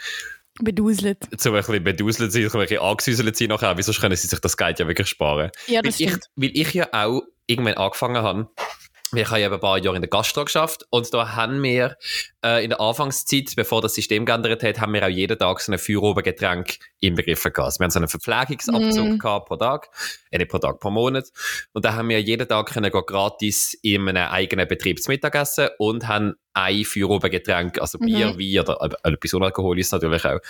Beduselt. 0.61 1.19
zum 1.39 1.55
ein 1.55 1.61
bisschen 1.61 1.85
beduselt 1.85 2.33
zum 2.33 2.43
ein 2.61 2.67
bisschen 2.67 2.81
angesüßelt 2.83 3.37
sein 3.37 3.49
nachher, 3.49 3.77
weil 3.77 3.83
sonst 3.83 4.01
können 4.01 4.17
sie 4.17 4.27
sich 4.27 4.39
das 4.41 4.57
Geld 4.57 4.79
ja 4.79 4.87
wirklich 4.87 5.09
sparen. 5.09 5.51
Ja, 5.67 5.77
Weil 5.77 5.91
das 5.91 6.01
ich, 6.01 6.09
stimmt. 6.09 6.31
weil 6.37 6.51
ich 6.55 6.73
ja 6.75 6.89
auch 6.93 7.23
irgendwann 7.47 7.75
angefangen 7.75 8.17
habe, 8.17 8.49
weil 8.49 8.86
ich 9.15 9.29
habe 9.29 9.41
ja 9.41 9.53
ein 9.53 9.61
paar 9.61 9.79
Jahre 9.79 9.97
in 9.97 10.03
der 10.03 10.09
Gastro 10.09 10.45
geschafft 10.45 10.85
und 10.91 11.13
da 11.15 11.37
haben 11.37 11.63
wir 11.63 11.97
äh, 12.45 12.65
in 12.65 12.71
der 12.71 12.81
Anfangszeit, 12.81 13.53
bevor 13.55 13.81
das 13.81 13.95
System 13.95 14.27
geändert 14.27 14.63
hat, 14.63 14.81
haben 14.81 14.95
wir 14.95 15.05
auch 15.05 15.09
jeden 15.09 15.39
Tag 15.39 15.61
so 15.61 15.71
ein 15.73 15.79
Feuerobengetränk 15.79 16.79
inbegriffen 17.01 17.53
gehabt. 17.53 17.67
Also 17.67 17.79
wir 17.81 17.85
haben 17.85 17.91
so 17.91 17.99
einen 18.01 18.09
Verpflegungsabzug 18.09 19.07
Mhm. 19.07 19.19
gehabt 19.19 19.47
pro 19.47 19.57
Tag, 19.57 19.89
äh, 20.31 20.39
nicht 20.39 20.51
pro 20.51 20.59
Tag, 20.59 20.81
pro 20.81 20.91
Monat. 20.91 21.27
Und 21.73 21.85
da 21.85 21.95
haben 21.95 22.09
wir 22.09 22.21
jeden 22.21 22.49
Tag 22.49 22.73
können 22.73 22.91
gehen 22.91 23.03
gratis 23.07 23.75
in 23.83 24.09
einem 24.09 24.29
eigenen 24.29 24.67
Betrieb 24.67 25.01
zum 25.01 25.13
Mittagessen 25.13 25.69
und 25.79 26.09
haben 26.09 26.35
ein 26.53 26.85
Feuerobengetränk, 26.85 27.81
also 27.81 27.99
Bier, 27.99 28.33
Mhm. 28.33 28.39
Wein 28.39 28.61
oder 28.61 28.97
äh, 29.05 29.13
etwas 29.13 29.35
Unalkoholisches 29.35 29.93
natürlich 29.93 30.25
auch, 30.25 30.41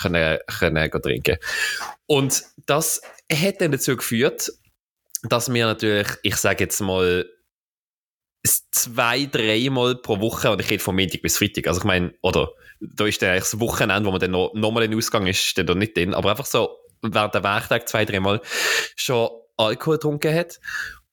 können, 0.00 0.38
können 0.58 0.90
gehen 0.90 1.02
trinken. 1.02 1.36
Und 2.06 2.42
das 2.66 3.00
hat 3.32 3.60
dann 3.60 3.72
dazu 3.72 3.96
geführt, 3.96 4.50
dass 5.22 5.52
wir 5.52 5.66
natürlich, 5.66 6.08
ich 6.22 6.36
sage 6.36 6.64
jetzt 6.64 6.80
mal, 6.80 7.24
zwei, 8.44 9.26
dreimal 9.26 9.96
pro 9.96 10.20
Woche, 10.20 10.50
und 10.50 10.60
ich 10.60 10.70
rede 10.70 10.82
von 10.82 10.96
Montag 10.96 11.22
bis 11.22 11.38
Freitag, 11.38 11.68
also 11.68 11.80
ich 11.80 11.84
meine, 11.84 12.14
oder 12.22 12.50
da 12.80 13.06
ist 13.06 13.22
dann 13.22 13.30
eigentlich 13.30 13.44
das 13.44 13.60
Wochenende, 13.60 14.04
wo 14.04 14.10
man 14.10 14.20
dann 14.20 14.32
noch, 14.32 14.52
nochmal 14.54 14.84
in 14.84 14.96
Ausgang 14.96 15.26
ist, 15.26 15.38
steht 15.38 15.68
da 15.68 15.74
nicht 15.74 15.96
drin, 15.96 16.14
aber 16.14 16.30
einfach 16.30 16.46
so 16.46 16.76
während 17.02 17.34
der 17.34 17.44
Werktag 17.44 17.88
zwei, 17.88 18.04
dreimal 18.04 18.40
schon 18.96 19.30
Alkohol 19.56 19.96
getrunken 19.96 20.34
hat. 20.34 20.60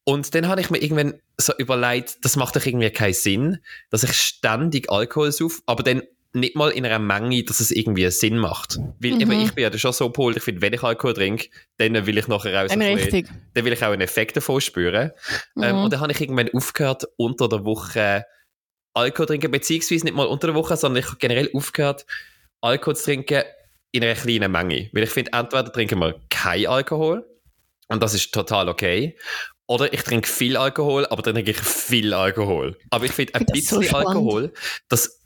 Und 0.03 0.33
dann 0.33 0.47
habe 0.47 0.61
ich 0.61 0.69
mir 0.71 0.81
irgendwann 0.81 1.21
so 1.37 1.53
überlegt, 1.57 2.25
das 2.25 2.35
macht 2.35 2.55
doch 2.55 2.65
irgendwie 2.65 2.89
keinen 2.89 3.13
Sinn, 3.13 3.59
dass 3.91 4.03
ich 4.03 4.13
ständig 4.13 4.89
Alkohol 4.89 5.31
sauf, 5.31 5.61
aber 5.67 5.83
dann 5.83 6.01
nicht 6.33 6.55
mal 6.55 6.69
in 6.69 6.85
einer 6.85 6.99
Menge, 6.99 7.43
dass 7.43 7.59
es 7.59 7.71
irgendwie 7.71 8.09
Sinn 8.11 8.37
macht. 8.37 8.77
Weil 8.99 9.13
Mhm. 9.13 9.21
eben, 9.21 9.31
ich 9.41 9.53
bin 9.53 9.63
ja 9.63 9.77
schon 9.77 9.93
so 9.93 10.07
gepolt, 10.07 10.37
ich 10.37 10.43
finde, 10.43 10.61
wenn 10.61 10.73
ich 10.73 10.83
Alkohol 10.83 11.13
trinke, 11.15 11.47
dann 11.77 12.05
will 12.05 12.17
ich 12.17 12.27
nachher 12.27 12.63
auch 12.65 12.69
so 12.69 12.77
bisschen- 12.77 12.95
richtig. 12.95 13.27
dann 13.53 13.65
will 13.65 13.73
ich 13.73 13.83
auch 13.83 13.91
einen 13.91 14.01
Effekt 14.01 14.37
davon 14.37 14.61
spüren. 14.61 15.11
Ähm, 15.61 15.75
Mhm. 15.77 15.83
und 15.85 15.93
dann 15.93 16.01
habe 16.01 16.11
ich 16.11 16.21
irgendwann 16.21 16.49
aufgehört, 16.53 17.05
unter 17.17 17.49
der 17.49 17.65
Woche 17.65 18.25
Alkohol 18.93 19.25
zu 19.27 19.31
trinken, 19.31 19.51
beziehungsweise 19.51 20.05
nicht 20.05 20.15
mal 20.15 20.27
unter 20.27 20.47
der 20.47 20.55
Woche, 20.55 20.75
sondern 20.77 21.01
ich 21.03 21.07
habe 21.07 21.17
generell 21.17 21.49
aufgehört, 21.53 22.05
Alkohol 22.61 22.95
zu 22.95 23.05
trinken 23.05 23.43
in 23.91 24.03
einer 24.03 24.13
kleinen 24.15 24.51
Menge. 24.51 24.89
Weil 24.93 25.03
ich 25.03 25.09
finde, 25.09 25.31
entweder 25.33 25.71
trinken 25.71 25.99
wir 25.99 26.19
kein 26.29 26.67
Alkohol 26.67 27.25
und 27.87 28.03
das 28.03 28.13
ist 28.13 28.31
total 28.33 28.69
okay. 28.69 29.17
Oder 29.67 29.93
ich 29.93 30.01
trinke 30.03 30.27
viel 30.27 30.57
Alkohol, 30.57 31.05
aber 31.07 31.21
dann 31.21 31.35
trinke 31.35 31.51
ich 31.51 31.57
viel 31.59 32.13
Alkohol. 32.13 32.77
Aber 32.91 33.05
ich 33.05 33.11
finde, 33.11 33.35
ein 33.35 33.45
so 33.47 33.53
bisschen 33.53 33.83
spannend. 33.83 34.07
Alkohol, 34.09 34.53
das 34.89 35.21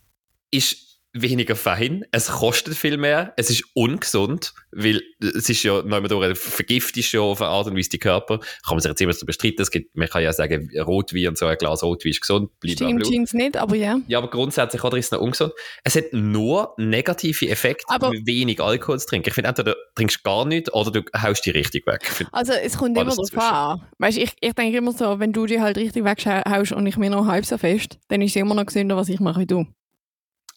ist 0.51 0.82
weniger 1.13 1.55
fein, 1.55 2.05
es 2.11 2.27
kostet 2.27 2.75
viel 2.75 2.97
mehr, 2.97 3.33
es 3.37 3.49
ist 3.49 3.63
ungesund, 3.75 4.53
weil 4.71 5.01
es 5.21 5.47
ist 5.49 5.61
ja 5.63 5.81
noch 5.83 6.07
durch 6.07 6.37
vergiftet 6.37 7.11
ja 7.11 7.21
auf 7.21 7.41
eine 7.41 7.51
Art 7.51 7.67
und 7.67 7.77
Weise 7.77 7.89
die 7.89 7.99
Körper. 7.99 8.39
Kann 8.39 8.71
man 8.71 8.79
sich 8.79 8.89
jetzt 8.89 9.01
immer 9.01 9.13
so 9.13 9.25
bestreiten. 9.25 9.61
Es 9.61 9.69
gibt, 9.69 9.95
man 9.95 10.07
kann 10.09 10.23
ja 10.23 10.33
sagen, 10.33 10.69
Rotwein 10.79 11.27
und 11.29 11.37
so, 11.37 11.45
ein 11.45 11.57
Glas 11.57 11.83
Rotwein 11.83 12.11
ist 12.11 12.21
gesund, 12.21 12.49
Stimmt, 12.63 12.79
blablabla. 12.79 13.09
Jeans 13.09 13.33
nicht, 13.33 13.57
aber 13.57 13.75
ja. 13.75 13.99
Ja, 14.07 14.17
aber 14.17 14.29
grundsätzlich 14.29 14.83
oder 14.83 14.97
ist 14.97 15.05
es 15.05 15.11
noch 15.11 15.21
ungesund. 15.21 15.53
Es 15.83 15.95
hat 15.95 16.05
nur 16.11 16.73
negative 16.77 17.47
Effekte, 17.47 17.85
Aber- 17.87 18.11
wenig 18.11 18.59
Alkohol 18.59 18.99
zu 18.99 19.07
trinken. 19.07 19.29
Ich 19.29 19.33
finde, 19.35 19.49
entweder 19.49 19.73
du 19.73 19.77
trinkst 19.95 20.23
gar 20.23 20.45
nichts 20.45 20.73
oder 20.73 20.91
du 20.91 21.01
haust 21.15 21.45
die 21.45 21.51
richtig 21.51 21.85
weg. 21.85 22.01
Also 22.31 22.53
es 22.53 22.77
kommt 22.77 22.97
immer 22.97 23.13
drauf 23.15 23.37
an. 23.37 23.81
Weißt, 23.99 24.17
ich, 24.17 24.31
ich 24.39 24.53
denke 24.53 24.77
immer 24.77 24.91
so, 24.91 25.19
wenn 25.19 25.31
du 25.31 25.45
die 25.45 25.61
halt 25.61 25.77
richtig 25.77 26.03
weghaust 26.03 26.71
und 26.71 26.87
ich 26.87 26.97
mir 26.97 27.09
noch 27.11 27.27
halb 27.27 27.45
so 27.45 27.57
fest, 27.57 27.99
dann 28.07 28.21
ist 28.21 28.31
es 28.31 28.35
immer 28.37 28.55
noch 28.55 28.65
gesünder, 28.65 28.95
was 28.97 29.09
ich 29.09 29.19
mache 29.19 29.41
wie 29.41 29.45
du. 29.45 29.65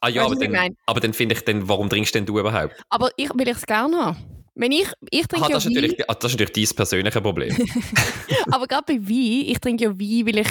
Ah 0.01 0.09
ja, 0.09 0.25
aber 0.25 0.37
dann, 0.37 0.77
aber 0.87 1.01
dann 1.01 1.13
finde 1.13 1.35
ich, 1.35 1.45
dann, 1.45 1.69
warum 1.69 1.89
trinkst 1.89 2.15
denn 2.15 2.27
du 2.27 2.39
überhaupt? 2.39 2.75
Aber 2.91 3.11
ich 3.17 3.31
will 3.35 3.49
ich 3.49 3.57
es 3.57 3.67
gerne 3.67 3.97
haben. 4.07 4.17
Wenn 4.55 4.73
ich, 4.73 4.89
ich 5.11 5.27
trinke 5.27 5.49
ja 5.49 5.55
das, 5.55 5.67
ist 5.67 5.71
Wein, 5.71 5.83
natürlich, 5.83 6.11
ah, 6.11 6.15
das 6.15 6.33
ist 6.33 6.41
natürlich 6.41 6.69
dein 6.71 6.77
persönliches 6.77 7.23
Problem. 7.23 7.57
aber 8.51 8.67
gerade 8.67 8.85
bei 8.87 8.95
Wein, 9.01 9.45
ich 9.49 9.59
trinke 9.61 9.85
ja 9.85 9.91
Wein, 9.91 10.27
weil 10.27 10.39
ich 10.39 10.49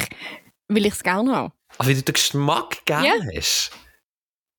weil 0.68 0.86
ich 0.86 0.94
es 0.94 1.04
gerne 1.04 1.36
habe. 1.36 1.54
aber 1.78 1.88
weil 1.88 1.96
du 1.96 2.02
den 2.04 2.14
Geschmack 2.14 2.86
gerne 2.86 3.08
Ja. 3.08 3.14
hast. 3.36 3.72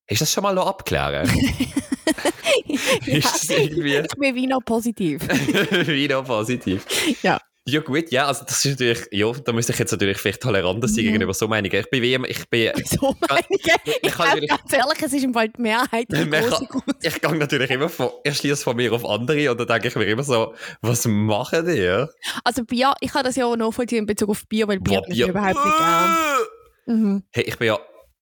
Hast 0.09 0.21
du 0.21 0.23
das 0.23 0.31
schon 0.33 0.43
mal 0.43 0.53
noch 0.53 0.67
abklären? 0.67 1.27
ja, 3.05 3.19
irgendwie 3.49 3.95
ich 3.97 4.33
bin 4.33 4.49
noch 4.49 4.61
positiv. 4.63 5.21
wieder 5.87 6.23
positiv? 6.23 6.85
Ja. 7.21 7.39
Ja 7.69 7.81
gut, 7.81 8.11
ja, 8.11 8.27
also 8.27 8.45
das 8.45 8.63
ist 8.63 8.71
natürlich, 8.79 9.07
ja, 9.11 9.29
da 9.31 9.51
müsste 9.51 9.73
ich 9.73 9.79
jetzt 9.79 9.91
natürlich 9.91 10.17
vielleicht 10.17 10.41
toleranter 10.41 10.87
sein 10.87 11.03
Mhm. 11.03 11.07
gegenüber 11.09 11.33
so 11.33 11.47
Meinungen. 11.49 11.75
Ich 11.77 11.89
bin 11.89 12.01
wie 12.01 12.13
immer, 12.13 12.29
ich 12.29 12.47
bin, 12.49 12.71
so 12.85 13.13
meine 13.29 13.41
ich. 13.49 13.61
Glaube, 13.61 14.47
ganz 14.47 14.73
ehrlich, 14.73 15.01
es 15.03 15.13
ist 15.13 15.23
im 15.25 15.33
Fall 15.33 15.49
die 15.49 15.61
Mehrheit. 15.61 16.07
Die 16.09 16.15
kann- 16.29 16.67
ich 17.01 17.21
gehe 17.21 17.35
natürlich 17.35 17.69
immer 17.71 17.89
von, 17.89 18.09
ich 18.23 18.37
schließe 18.37 18.63
von 18.63 18.75
mir 18.77 18.93
auf 18.93 19.03
andere 19.05 19.51
und 19.51 19.59
dann 19.59 19.67
denke 19.67 19.89
ich 19.89 19.95
mir 19.95 20.05
immer 20.05 20.23
so, 20.23 20.53
was 20.81 21.05
machen 21.05 21.65
die? 21.65 22.05
Also 22.45 22.63
Bier, 22.63 22.93
ich 23.01 23.11
kann 23.11 23.25
das 23.25 23.35
ja 23.35 23.45
auch 23.45 23.57
nachvollziehen 23.57 23.99
in 23.99 24.05
Bezug 24.05 24.29
auf 24.29 24.47
Bier, 24.47 24.67
weil 24.69 24.79
Bier 24.79 25.01
ich 25.09 25.19
überhaupt 25.27 25.65
nicht 25.65 25.77
gern. 25.77 26.17
Mhm. 26.85 27.23
Hey, 27.31 27.43
ich 27.43 27.57
bin 27.57 27.67
ja 27.67 27.79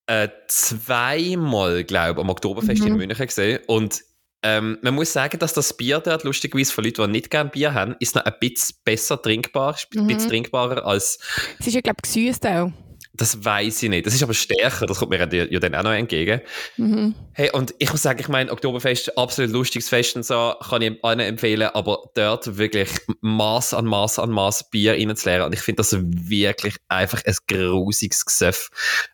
äh, 0.07 0.27
zweimal, 0.47 1.83
glaube 1.83 2.13
ich, 2.13 2.17
am 2.23 2.29
Oktoberfest 2.29 2.81
Mhm. 2.81 2.87
in 2.87 2.97
München 2.97 3.25
gesehen 3.27 3.59
und 3.67 4.01
ähm, 4.47 4.77
man 4.83 4.93
muss 4.93 5.11
sagen, 5.11 5.39
dass 5.39 5.53
das 5.53 5.75
Bier 5.75 5.99
dort, 5.99 6.23
lustigerweise 6.23 6.71
von 6.71 6.83
Leuten, 6.83 7.01
die 7.07 7.11
nicht 7.13 7.31
gerne 7.31 7.49
Bier 7.49 7.73
haben, 7.73 7.95
ist 7.99 8.13
noch 8.13 8.25
ein 8.25 8.33
bisschen 8.39 8.75
besser 8.85 9.19
trinkbar, 9.19 9.75
ein 9.95 10.03
Mhm. 10.03 10.07
bisschen 10.07 10.29
trinkbarer 10.29 10.85
als, 10.85 11.17
Es 11.59 11.65
ist 11.65 11.73
ja, 11.73 11.81
glaube 11.81 11.97
ich, 12.05 12.13
gesüßt 12.13 12.45
auch. 12.45 12.71
Das 13.17 13.43
weiß 13.43 13.83
ich 13.83 13.89
nicht. 13.89 14.05
Das 14.05 14.13
ist 14.13 14.23
aber 14.23 14.33
stärker, 14.33 14.85
das 14.85 14.99
kommt 14.99 15.11
mir 15.11 15.19
ja 15.19 15.59
dann 15.59 15.75
auch 15.75 15.83
noch 15.83 15.91
entgegen. 15.91 16.41
Mhm. 16.77 17.15
Hey, 17.33 17.49
und 17.51 17.73
ich 17.79 17.91
muss 17.91 18.01
sagen, 18.01 18.19
ich 18.19 18.27
meine, 18.27 18.51
Oktoberfest, 18.51 19.17
absolut 19.17 19.51
lustiges 19.51 19.89
Fest 19.89 20.15
und 20.15 20.23
so, 20.23 20.53
kann 20.69 20.81
ich 20.81 21.03
allen 21.03 21.19
empfehlen, 21.19 21.69
aber 21.73 22.09
dort 22.15 22.57
wirklich 22.57 22.89
Maß 23.21 23.73
an 23.73 23.85
Maß 23.85 24.19
an 24.19 24.31
Maß 24.31 24.69
Bier 24.69 24.93
reinzuleeren. 24.93 25.45
Und 25.45 25.53
ich 25.53 25.61
finde 25.61 25.77
das 25.77 25.95
wirklich 25.97 26.75
einfach 26.87 27.21
ein 27.25 27.35
grusiges 27.47 28.25
Gesöff. 28.25 28.69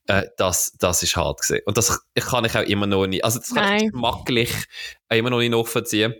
Äh, 0.07 0.23
das, 0.37 0.73
das 0.79 1.03
ist 1.03 1.15
hart 1.15 1.41
gesehen. 1.41 1.61
Und 1.65 1.77
das 1.77 2.01
kann 2.15 2.45
ich 2.45 2.55
auch 2.55 2.63
immer 2.63 2.87
noch 2.87 3.07
nicht, 3.07 3.23
also 3.23 3.39
das 3.39 3.53
kann 3.53 3.63
Nein. 3.63 3.85
ich 3.85 3.91
geschmacklich 3.91 4.51
auch 5.09 5.15
immer 5.15 5.29
noch 5.29 5.39
nicht 5.39 5.51
nachvollziehen. 5.51 6.15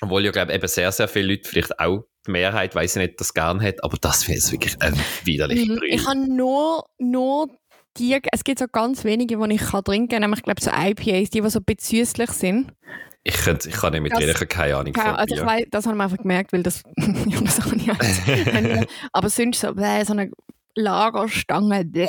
Obwohl 0.00 0.24
ja, 0.24 0.30
glaube 0.30 0.52
eben 0.52 0.68
sehr, 0.68 0.92
sehr 0.92 1.08
viele 1.08 1.28
Leute, 1.28 1.48
vielleicht 1.48 1.78
auch 1.80 2.04
die 2.26 2.30
Mehrheit, 2.32 2.74
weiß 2.74 2.96
ich 2.96 3.02
nicht, 3.02 3.20
das 3.20 3.34
gern 3.34 3.60
hat, 3.62 3.82
aber 3.84 3.96
das 4.00 4.24
finde 4.24 4.40
ich 4.44 4.52
wirklich 4.52 4.80
ein 4.82 4.94
widerlich 5.24 5.68
Mhm. 5.68 5.80
Ich 5.88 6.06
habe 6.06 6.18
nur, 6.18 6.84
nur 6.98 7.48
die, 7.98 8.18
es 8.32 8.44
gibt 8.44 8.58
so 8.58 8.66
ganz 8.70 9.04
wenige, 9.04 9.36
die 9.38 9.54
ich 9.54 9.60
kann 9.62 9.82
trinken 9.84 10.08
kann, 10.08 10.20
nämlich, 10.22 10.40
ich 10.40 10.44
glaube, 10.44 10.60
so 10.62 10.70
IPAs, 10.70 11.30
die, 11.30 11.40
die 11.40 11.50
so 11.50 11.60
ein 11.60 11.64
bisschen 11.64 12.04
süßlich 12.04 12.30
sind. 12.30 12.72
Ich, 13.24 13.34
könnte, 13.38 13.68
ich 13.68 13.74
kann 13.74 13.92
nicht 13.92 14.02
mit 14.02 14.12
Das- 14.12 14.20
ich 14.20 14.34
habe 14.34 14.46
keine 14.46 14.76
Ahnung 14.76 14.92
Keine- 14.92 15.08
von 15.10 15.16
Also 15.16 15.34
ich 15.34 15.40
weiss, 15.44 15.64
das 15.70 15.86
habe 15.86 15.96
ich 15.96 16.02
einfach 16.02 16.18
gemerkt, 16.18 16.52
weil 16.52 16.62
das, 16.62 16.82
ja, 16.96 17.40
das 17.40 17.58
ich 17.74 17.86
jetzt. 17.86 18.88
Aber 19.12 19.28
sonst 19.30 19.60
so, 19.60 19.74
bäh, 19.74 20.04
so 20.04 20.12
eine 20.12 20.30
Lagerstange, 20.76 21.84
bäh. 21.84 22.08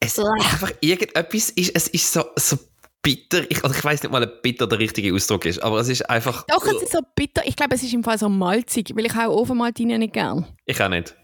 Es 0.00 0.18
ist 0.18 0.24
einfach 0.26 0.72
irgendetwas, 0.80 1.50
ist, 1.50 1.70
es 1.74 1.88
ist 1.88 2.12
so, 2.12 2.24
so 2.36 2.58
bitter. 3.04 3.48
Ich, 3.48 3.62
also 3.62 3.76
ich 3.76 3.84
weiß 3.84 4.02
nicht 4.02 4.10
mal, 4.10 4.24
ob 4.24 4.42
bitter 4.42 4.66
der 4.66 4.80
richtige 4.80 5.14
Ausdruck 5.14 5.44
ist, 5.44 5.62
aber 5.62 5.78
es 5.78 5.88
ist 5.88 6.10
einfach. 6.10 6.44
Doch, 6.48 6.66
es 6.66 6.82
ist 6.82 6.92
so 6.92 7.00
bitter. 7.14 7.42
Ich 7.44 7.54
glaube, 7.54 7.76
es 7.76 7.84
ist 7.84 7.92
im 7.92 8.02
Fall 8.02 8.18
so 8.18 8.28
malzig, 8.28 8.90
weil 8.96 9.06
ich 9.06 9.14
auch 9.14 9.28
Ofenmaltine 9.28 9.98
nicht 10.00 10.14
gern. 10.14 10.46
Ich 10.64 10.82
auch 10.82 10.88
nicht. 10.88 11.14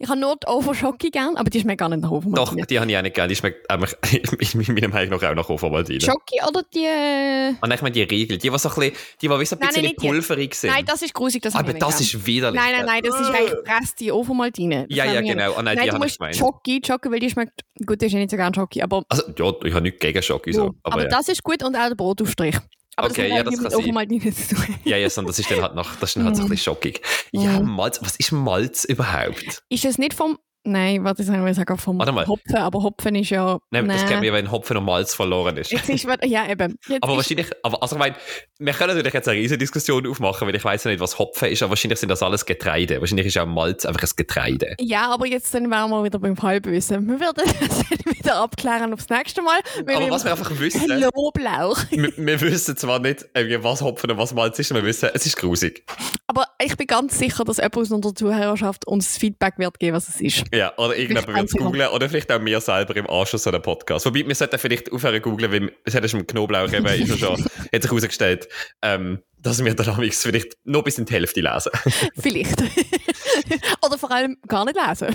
Ich 0.00 0.08
habe 0.08 0.20
nur 0.20 0.36
die 0.36 0.46
Ofenschocke 0.46 1.10
gern, 1.10 1.36
aber 1.36 1.50
die 1.50 1.60
schmeckt 1.60 1.80
gar 1.80 1.88
nicht 1.88 2.02
nach 2.02 2.10
Doch, 2.10 2.18
Ofenmaltine. 2.18 2.66
die 2.66 2.78
habe 2.78 2.90
ich 2.90 2.96
auch 2.96 3.02
nicht 3.02 3.14
gerne. 3.16 3.28
Die 3.28 3.36
schmeckt 3.36 3.68
einfach 3.68 3.92
in 4.12 4.74
meiner 4.74 4.88
Meinung 4.88 5.18
nach 5.18 5.28
auch 5.28 5.34
nach 5.34 5.48
Ofenmaltine. 5.48 6.00
Schocke 6.00 6.36
oder 6.48 6.62
die... 6.72 6.84
äh, 6.84 7.54
Und 7.60 7.72
ich 7.74 7.82
meine 7.82 7.92
die 7.92 8.02
Riegel, 8.02 8.38
die, 8.38 8.48
die 8.48 8.58
so 8.58 8.68
ein 8.68 8.74
bisschen, 8.76 8.92
die, 9.20 9.26
die 9.26 9.28
ein 9.28 9.30
Nein, 9.30 9.38
bisschen 9.40 9.82
nein, 9.82 9.92
die. 10.00 10.06
pulverig 10.06 10.54
sind. 10.54 10.70
Nein, 10.70 10.84
das 10.86 11.02
ist 11.02 11.12
grusig, 11.14 11.42
das 11.42 11.54
habe 11.54 11.70
aber 11.70 11.78
das 11.78 11.96
gern. 11.96 12.02
ist 12.02 12.26
widerlich. 12.26 12.60
Nein, 12.60 12.72
nein, 12.76 12.86
nein, 12.86 13.02
das 13.02 13.20
ist 13.20 13.28
eigentlich 13.28 13.54
Reste 13.66 14.14
Ofenmaltine. 14.14 14.86
Das 14.88 14.96
Ja, 14.96 15.04
ja, 15.04 15.20
genau. 15.20 15.50
Oh, 15.58 15.62
nein, 15.62 15.74
Nein, 15.76 15.84
die 15.86 15.90
habe 15.90 16.06
ich 16.06 16.16
gemeint. 16.16 16.36
Schocke, 16.36 16.80
Schocke, 16.86 17.10
weil 17.10 17.20
die 17.20 17.30
schmeckt... 17.30 17.64
Gut, 17.84 18.00
das 18.00 18.06
ist 18.06 18.12
ja 18.12 18.18
nicht 18.20 18.30
so 18.30 18.36
gern 18.36 18.54
Schocke, 18.54 18.82
aber... 18.84 19.02
Also, 19.08 19.24
ja, 19.36 19.52
ich 19.64 19.72
habe 19.72 19.82
nichts 19.82 19.98
gegen 20.00 20.22
Schoki. 20.22 20.52
So. 20.52 20.74
Aber, 20.84 20.94
aber 20.94 21.02
ja. 21.02 21.08
das 21.08 21.28
ist 21.28 21.42
gut 21.42 21.62
und 21.64 21.74
auch 21.74 21.88
der 21.88 21.96
Brotaufstrich. 21.96 22.56
Aber 22.98 23.10
Okay, 23.10 23.28
das 23.28 23.30
ja, 23.30 23.38
hat 23.38 23.46
das 23.46 23.54
eigentlich 23.54 23.94
kann 23.94 24.08
mit 24.08 24.34
sein. 24.34 24.34
Zu 24.34 24.54
tun. 24.56 24.74
ja, 24.84 24.96
ja, 24.96 25.08
sondern 25.08 25.30
das 25.30 25.38
ist 25.38 25.50
dann 25.50 25.62
halt 25.62 25.74
noch, 25.76 25.94
das 25.96 26.10
ist 26.10 26.16
dann 26.16 26.24
halt 26.24 26.36
so 26.36 26.42
ein 26.42 26.48
bisschen 26.48 26.64
schockig. 26.64 27.00
Ja. 27.30 27.60
Malz, 27.60 28.00
was 28.02 28.16
ist 28.16 28.32
Malz 28.32 28.84
überhaupt? 28.84 29.62
Ist 29.68 29.84
es 29.84 29.98
nicht 29.98 30.14
vom... 30.14 30.38
Nein, 30.70 31.04
warte, 31.04 31.24
das 31.24 31.34
ich 31.34 31.56
sagen, 31.56 31.78
vom 31.78 31.98
Warte 31.98 32.12
mal. 32.12 32.26
Hopfen, 32.26 32.56
aber 32.56 32.82
Hopfen 32.82 33.14
ist 33.14 33.30
ja... 33.30 33.58
Nein, 33.70 33.88
das 33.88 33.96
Nein. 33.98 34.06
kennt 34.06 34.20
man 34.20 34.24
ja, 34.24 34.32
wenn 34.32 34.50
Hopfen 34.50 34.76
und 34.76 34.84
Malz 34.84 35.14
verloren 35.14 35.56
ist. 35.56 35.72
Ist, 35.72 36.06
ja, 36.24 36.48
eben. 36.48 36.76
Jetzt 36.88 37.02
Aber 37.02 37.16
wahrscheinlich, 37.16 37.46
aber 37.62 37.82
also 37.82 37.96
ich 37.96 38.00
meine, 38.00 38.14
wir 38.58 38.72
können 38.72 38.88
natürlich 38.94 39.14
jetzt 39.14 39.28
eine 39.28 39.38
riesige 39.38 39.58
Diskussion 39.58 40.06
aufmachen, 40.06 40.46
weil 40.46 40.54
ich 40.54 40.64
weiß 40.64 40.84
ja 40.84 40.90
nicht, 40.90 41.00
was 41.00 41.18
Hopfen 41.18 41.48
ist, 41.48 41.62
aber 41.62 41.70
wahrscheinlich 41.70 41.98
sind 41.98 42.08
das 42.10 42.22
alles 42.22 42.44
Getreide. 42.46 43.00
Wahrscheinlich 43.00 43.26
ist 43.26 43.38
auch 43.38 43.46
Malz 43.46 43.86
einfach 43.86 44.02
ein 44.02 44.10
Getreide. 44.16 44.76
ja, 44.80 45.08
aber 45.10 45.26
jetzt 45.26 45.54
dann 45.54 45.70
wären 45.70 45.90
wir 45.90 46.04
wieder 46.04 46.18
beim 46.18 46.40
Halbwissen. 46.40 47.06
Wir 47.08 47.20
werden 47.20 47.42
das 47.60 47.90
wieder 48.06 48.36
abklären 48.36 48.92
aufs 48.92 49.08
nächste 49.08 49.42
Mal. 49.42 49.58
Aber 49.80 49.88
wir- 50.00 50.10
was 50.10 50.24
wir 50.24 50.32
einfach 50.32 50.50
wissen, 50.58 50.86
Knoblauch. 50.86 51.78
wir, 51.90 52.12
wir 52.16 52.40
wissen 52.40 52.76
zwar 52.76 52.98
nicht, 52.98 53.26
was 53.62 53.82
Hopfen 53.82 54.10
und 54.10 54.18
was 54.18 54.34
Malz 54.34 54.58
ist, 54.58 54.70
aber 54.72 54.82
wir 54.82 54.88
wissen, 54.88 55.08
es 55.14 55.26
ist 55.26 55.36
grusig. 55.36 55.84
Aber 56.26 56.44
ich 56.62 56.76
bin 56.76 56.86
ganz 56.86 57.18
sicher, 57.18 57.44
dass 57.44 57.56
jemand 57.56 57.76
aus 57.78 57.90
unserer 57.90 58.14
Zuhörerschaft 58.14 58.86
uns 58.86 59.16
Feedback 59.16 59.54
wird 59.58 59.78
geben, 59.78 59.96
was 59.96 60.08
es 60.08 60.20
ist. 60.20 60.44
Ja, 60.52 60.57
oder 60.76 60.96
irgendjemand 60.96 61.28
wird 61.38 61.46
es 61.46 61.52
googlen 61.52 61.88
oder 61.88 62.08
vielleicht 62.08 62.30
auch 62.32 62.44
wir 62.44 62.60
selber 62.60 62.96
im 62.96 63.08
Anschluss 63.08 63.46
an 63.46 63.52
den 63.52 63.62
Podcast. 63.62 64.06
Wobei, 64.06 64.26
wir 64.26 64.34
sollten 64.34 64.58
vielleicht 64.58 64.90
aufhören 64.92 65.14
zu 65.16 65.20
googlen, 65.30 65.52
weil 65.52 65.72
es 65.84 65.94
hat 65.94 66.08
schon 66.10 66.20
mit 66.20 66.28
Knoblauch 66.28 66.72
eben, 66.72 66.86
ist 66.86 67.08
ja 67.08 67.16
schon, 67.16 67.44
hat 67.72 67.82
sich 67.82 67.90
herausgestellt, 67.90 68.48
ähm, 68.82 69.22
dass 69.40 69.64
wir 69.64 69.74
dann 69.74 69.94
vielleicht 70.10 70.56
noch 70.64 70.82
bis 70.82 70.98
in 70.98 71.04
die 71.04 71.12
Hälfte 71.14 71.40
lesen. 71.40 71.70
Vielleicht. 72.18 72.60
Oder 73.86 73.96
vor 73.98 74.10
allem 74.10 74.36
gar 74.48 74.64
nicht 74.64 74.76
lesen. 74.76 75.14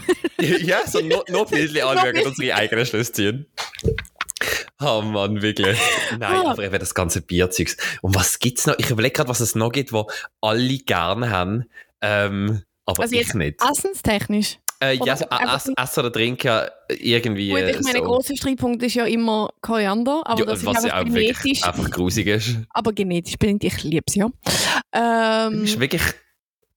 ja, 0.65 0.87
so 0.87 0.99
noch, 1.01 1.27
noch 1.27 1.49
Bildchen 1.49 1.81
anschauen 1.81 2.15
und 2.17 2.25
unsere 2.27 2.55
eigenen 2.55 2.85
Schlüsse 2.85 3.11
ziehen. 3.11 3.45
Oh 4.79 5.01
Mann, 5.01 5.41
wirklich. 5.41 5.77
Nein, 6.17 6.21
Ah. 6.45 6.51
aber 6.51 6.63
eben 6.63 6.79
das 6.79 6.93
ganze 6.95 7.21
Bierzeugs. 7.21 7.77
Und 8.01 8.15
was 8.15 8.39
gibt's 8.39 8.65
noch? 8.65 8.75
Ich 8.79 8.89
überlege 8.89 9.13
gerade, 9.13 9.29
was 9.29 9.39
es 9.39 9.55
noch 9.55 9.71
gibt, 9.71 9.91
wo 9.93 10.09
alle 10.41 10.77
gerne 10.79 11.29
haben. 11.29 11.65
Ähm, 12.01 12.63
aber 12.85 13.03
Also 13.03 13.13
ich 13.15 13.21
jetzt 13.21 13.35
nicht. 13.35 13.59
Essenstechnisch. 13.61 14.57
Äh, 14.91 14.97
oder 14.99 15.05
ja, 15.07 15.55
Ess, 15.55 15.69
Essen 15.75 15.99
oder 15.99 16.11
Trinken 16.11 16.67
irgendwie. 16.89 17.49
Gut, 17.49 17.59
ich 17.59 17.75
äh, 17.77 17.81
meine, 17.81 17.99
so. 17.99 18.03
großer 18.05 18.35
Streitpunkt 18.35 18.83
ist 18.83 18.95
ja 18.95 19.05
immer 19.05 19.49
Koriander, 19.61 20.21
aber 20.25 20.39
Ja, 20.39 20.45
das 20.45 20.61
ist 20.61 20.67
einfach 20.67 20.83
ja 20.83 21.03
genetisch. 21.03 21.63
einfach 21.63 21.89
grusig 21.91 22.27
ist. 22.27 22.57
Aber 22.71 22.91
genetisch 22.93 23.37
bedingt, 23.37 23.63
ich 23.63 23.83
liebe 23.83 24.03
es 24.07 24.15
ja. 24.15 24.29
Ähm, 24.93 25.63
ist 25.63 25.79
wirklich, 25.79 26.01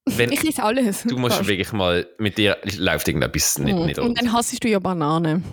wenn, 0.07 0.31
ich 0.33 0.45
esse 0.47 0.62
alles. 0.62 1.03
du 1.03 1.16
musst 1.19 1.37
Fast. 1.37 1.49
wirklich 1.49 1.73
mal, 1.73 2.07
mit 2.19 2.38
dir 2.38 2.57
läuft 2.77 3.09
irgendetwas 3.09 3.59
nicht, 3.59 3.75
Mhm. 3.77 3.87
nicht 3.87 3.99
Und 3.99 4.21
dann 4.21 4.33
hassest 4.33 4.62
du 4.62 4.69
ja 4.69 4.79
Bananen. 4.79 5.45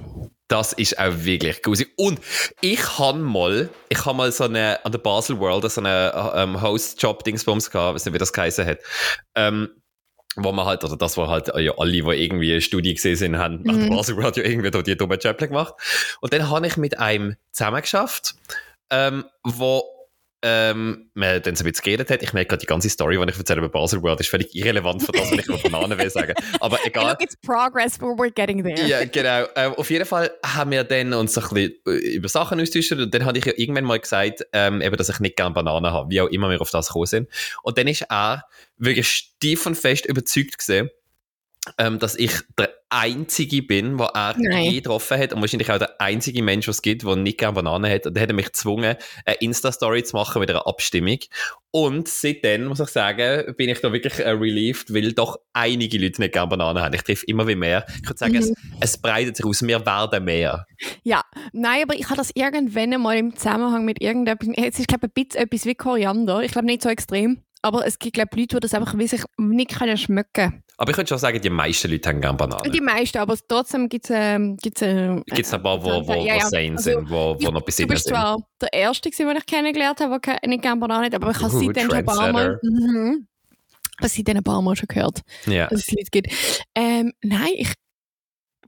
Das 0.50 0.74
ist 0.74 1.00
auch 1.00 1.14
wirklich 1.16 1.62
grusig. 1.64 1.90
Und 1.98 2.20
ich 2.62 3.00
habe 3.00 3.18
mal, 3.18 3.70
ich 3.90 4.06
habe 4.06 4.16
mal 4.18 4.32
so 4.32 4.44
eine, 4.44 4.86
an 4.86 4.92
der 4.92 5.00
Basel 5.00 5.40
World 5.40 5.72
so 5.72 5.82
eine 5.82 6.32
ähm, 6.36 6.62
Host-Job-Dingsbums 6.62 7.72
gehabt, 7.72 7.96
weiß 7.96 8.06
nicht, 8.06 8.14
wie 8.14 8.20
das 8.20 8.34
geheißen 8.34 8.66
hat. 8.66 8.80
Ähm, 9.36 9.70
wo 10.36 10.52
man 10.52 10.66
halt, 10.66 10.84
oder 10.84 10.98
das 10.98 11.18
war 11.18 11.28
halt 11.28 11.50
äh, 11.50 11.62
ja 11.62 11.74
alle, 11.78 11.92
die 11.92 12.00
irgendwie 12.00 12.60
Studie 12.62 12.94
gesehen 12.94 13.16
sind, 13.16 13.38
haben 13.38 13.62
nach 13.64 13.76
der 13.76 13.86
Mhm. 13.86 13.96
Basel 13.96 14.18
World 14.18 14.38
ja 14.38 14.44
irgendwie 14.44 14.72
da 14.72 14.82
die 14.82 14.98
dummen 14.98 15.20
Chapel 15.20 15.48
gemacht. 15.48 15.74
Und 16.22 16.34
dann 16.34 16.50
habe 16.50 16.68
ich 16.68 16.78
mit 16.78 16.98
einem 17.00 17.36
zusammengeschafft, 17.52 18.36
ähm, 18.90 19.26
wo 19.44 19.84
ähm, 20.44 21.10
man 21.14 21.42
dann 21.42 21.56
so 21.56 21.64
ein 21.64 21.72
bisschen 21.72 21.84
geredet 21.84 22.10
hat. 22.10 22.22
Ich 22.22 22.34
merke 22.34 22.50
gerade, 22.50 22.60
die 22.60 22.66
ganze 22.68 22.90
Story, 22.90 23.18
die 23.18 23.32
ich 23.32 23.38
erzähle 23.38 23.60
über 23.60 23.70
Basel 23.70 24.04
World, 24.04 24.20
ist 24.20 24.30
völlig 24.30 24.54
irrelevant 24.54 25.02
für 25.02 25.14
das, 25.14 25.32
was 25.32 25.40
ich 25.40 25.48
über 25.48 25.58
Bananen 25.64 25.98
will 25.98 26.10
sagen. 26.10 26.34
Aber 26.60 26.78
Hey, 26.78 26.90
egal. 26.90 27.12
look, 27.12 27.22
it's 27.22 27.36
progress, 27.38 27.98
but 27.98 28.10
we're 28.20 28.30
getting 28.30 28.62
there. 28.64 28.86
Ja, 28.88 29.06
genau. 29.06 29.46
Ähm, 29.56 29.74
auf 29.76 29.90
jeden 29.90 30.06
Fall 30.06 30.32
haben 30.46 30.72
wir 30.72 30.84
dann 30.84 31.14
uns 31.14 31.38
ein 31.38 31.44
bisschen 31.50 31.74
äh, 31.88 32.16
über 32.16 32.28
Sachen 32.28 32.60
austauscht 32.60 32.92
und 32.92 33.14
dann 33.14 33.26
hatte 33.26 33.40
ich 33.40 33.46
ja 33.46 33.54
irgendwann 33.56 33.86
mal 33.86 34.00
gesagt, 34.00 34.46
ähm, 34.52 34.82
eben, 34.82 34.96
dass 34.98 35.10
ich 35.10 35.20
nicht 35.20 35.38
gerne 35.38 35.54
Bananen 35.56 35.92
habe, 35.92 36.10
wie 36.10 36.20
auch 36.22 36.28
immer 36.28 36.50
wir 36.50 36.60
auf 36.60 36.72
das 36.72 36.88
gekommen 36.88 37.06
sind. 37.06 37.30
Und 37.64 37.78
dann 37.78 37.88
ist 37.88 38.02
er 38.10 38.44
wirklich 38.78 39.08
stief 39.08 39.66
und 39.66 39.76
fest 39.76 40.06
überzeugt 40.06 40.58
gesehen, 40.58 40.90
ähm, 41.78 42.00
dass 42.00 42.16
ich 42.16 42.32
der 42.58 42.70
Einzige 42.90 43.64
bin, 43.64 43.98
der 43.98 44.08
er 44.14 44.36
je 44.62 44.76
getroffen 44.76 45.18
hat 45.18 45.34
und 45.34 45.42
wahrscheinlich 45.42 45.72
auch 45.72 45.80
der 45.80 46.00
einzige 46.00 46.44
Mensch, 46.44 46.68
was 46.68 46.78
es 46.78 46.82
gibt, 46.82 47.04
der 47.04 47.16
nicht 47.16 47.40
gerne 47.40 47.54
Bananen 47.56 47.92
hat. 47.92 48.06
Und 48.06 48.16
dann 48.16 48.22
hat 48.22 48.30
er 48.30 48.36
mich 48.36 48.48
gezwungen, 48.48 48.96
eine 49.26 49.36
Insta-Story 49.40 50.04
zu 50.04 50.16
machen 50.16 50.40
mit 50.40 50.50
einer 50.50 50.68
Abstimmung. 50.68 51.18
Und 51.72 52.08
seitdem, 52.08 52.66
muss 52.66 52.80
ich 52.80 52.90
sagen, 52.90 53.56
bin 53.56 53.70
ich 53.70 53.80
da 53.82 53.92
wirklich 53.92 54.20
äh, 54.20 54.30
relieved, 54.30 54.94
weil 54.94 55.14
doch 55.14 55.40
einige 55.54 55.98
Leute 55.98 56.22
nicht 56.22 56.34
gerne 56.34 56.50
Bananen 56.50 56.84
haben. 56.84 56.94
Ich 56.94 57.02
treffe 57.02 57.26
immer 57.26 57.48
wie 57.48 57.56
mehr. 57.56 57.86
Ich 58.02 58.08
würde 58.08 58.20
sagen, 58.20 58.34
Mhm. 58.34 58.40
es, 58.40 58.54
es 58.82 58.98
breitet 59.00 59.38
sich 59.38 59.46
aus. 59.46 59.64
Wir 59.64 59.84
werden 59.86 60.24
mehr. 60.24 60.66
Ja, 61.04 61.24
nein, 61.52 61.84
aber 61.84 61.96
ich 61.96 62.06
habe 62.06 62.18
das 62.18 62.32
irgendwann 62.36 63.02
mal 63.02 63.18
im 63.18 63.36
Zusammenhang 63.36 63.86
mit 63.86 64.02
irgendetwas. 64.02 64.50
Es 64.56 64.78
ist, 64.80 64.88
glaube 64.88 65.08
ich, 65.08 65.24
ein 65.24 65.26
bisschen 65.28 65.44
etwas 65.44 65.66
wie 65.66 65.76
Koriander. 65.76 66.42
Ich 66.44 66.52
glaube 66.52 66.68
nicht 66.68 66.84
so 66.84 66.90
extrem. 66.90 67.42
Aber 67.66 67.88
es 67.88 67.98
gibt, 67.98 68.16
glaube 68.16 68.30
ich, 68.34 68.40
Leute, 68.42 68.58
die 68.58 68.60
das 68.60 68.74
einfach 68.74 68.98
wie 68.98 69.08
sich 69.08 69.24
nicht 69.38 69.72
können 69.80 69.98
schmecken 69.98 70.62
Aber 70.78 70.92
ich 70.92 70.98
würde 70.98 71.08
schon 71.08 71.18
sagen, 71.18 71.40
die 71.42 71.50
meisten 71.50 71.90
Leute 71.90 72.10
haben 72.10 72.20
gerne 72.20 72.38
Bananen. 72.38 72.72
Die 72.72 72.82
meisten, 72.82 73.18
aber 73.20 73.38
trotzdem 73.48 73.88
gibt 73.88 74.06
es. 74.06 74.12
Ähm, 74.14 74.58
gibt's, 74.58 74.82
äh, 74.82 75.16
Gibt 75.28 75.40
es 75.48 75.54
ein 75.54 75.64
paar, 75.64 75.82
wo, 75.82 76.06
wo, 76.06 76.14
Ja, 76.26 76.36
ja. 76.36 76.46
sane 76.50 76.72
Also, 76.72 76.84
sind, 76.92 77.10
wo, 77.10 77.38
wo 77.40 77.52
noch 77.52 77.62
bis 77.62 77.78
Du 77.78 77.88
bist 77.88 78.04
sind? 78.04 78.14
zwar 78.14 78.38
der 78.62 78.74
Erste, 78.74 79.10
den 79.10 79.38
ich 79.38 79.46
kennengelernt 79.46 80.02
habe, 80.02 80.20
der 80.20 80.40
nicht 80.50 80.62
gerne 80.62 80.80
Bananen 80.82 81.06
hat, 81.06 81.16
aber 81.16 81.32
ich 81.32 81.38
habe 81.42 81.56
Uh, 81.56 81.60
seitdem 81.60 81.86
schon 81.90 81.94
ein 82.00 82.06
paar 82.06 82.32
Mal. 82.34 82.60
Mhm. 82.62 83.28
Aber 83.98 84.10
seitdem 84.10 84.38
ein 84.38 84.44
paar 84.44 84.62
Mal 84.62 84.76
schon 84.76 84.88
gehört, 84.90 85.22
Ja. 85.46 85.68
dass 85.68 85.80
es 85.88 85.92
Leute 85.92 86.10
gibt. 86.12 86.34
Ähm, 86.76 87.14
nein, 87.22 87.48
ich 87.56 87.72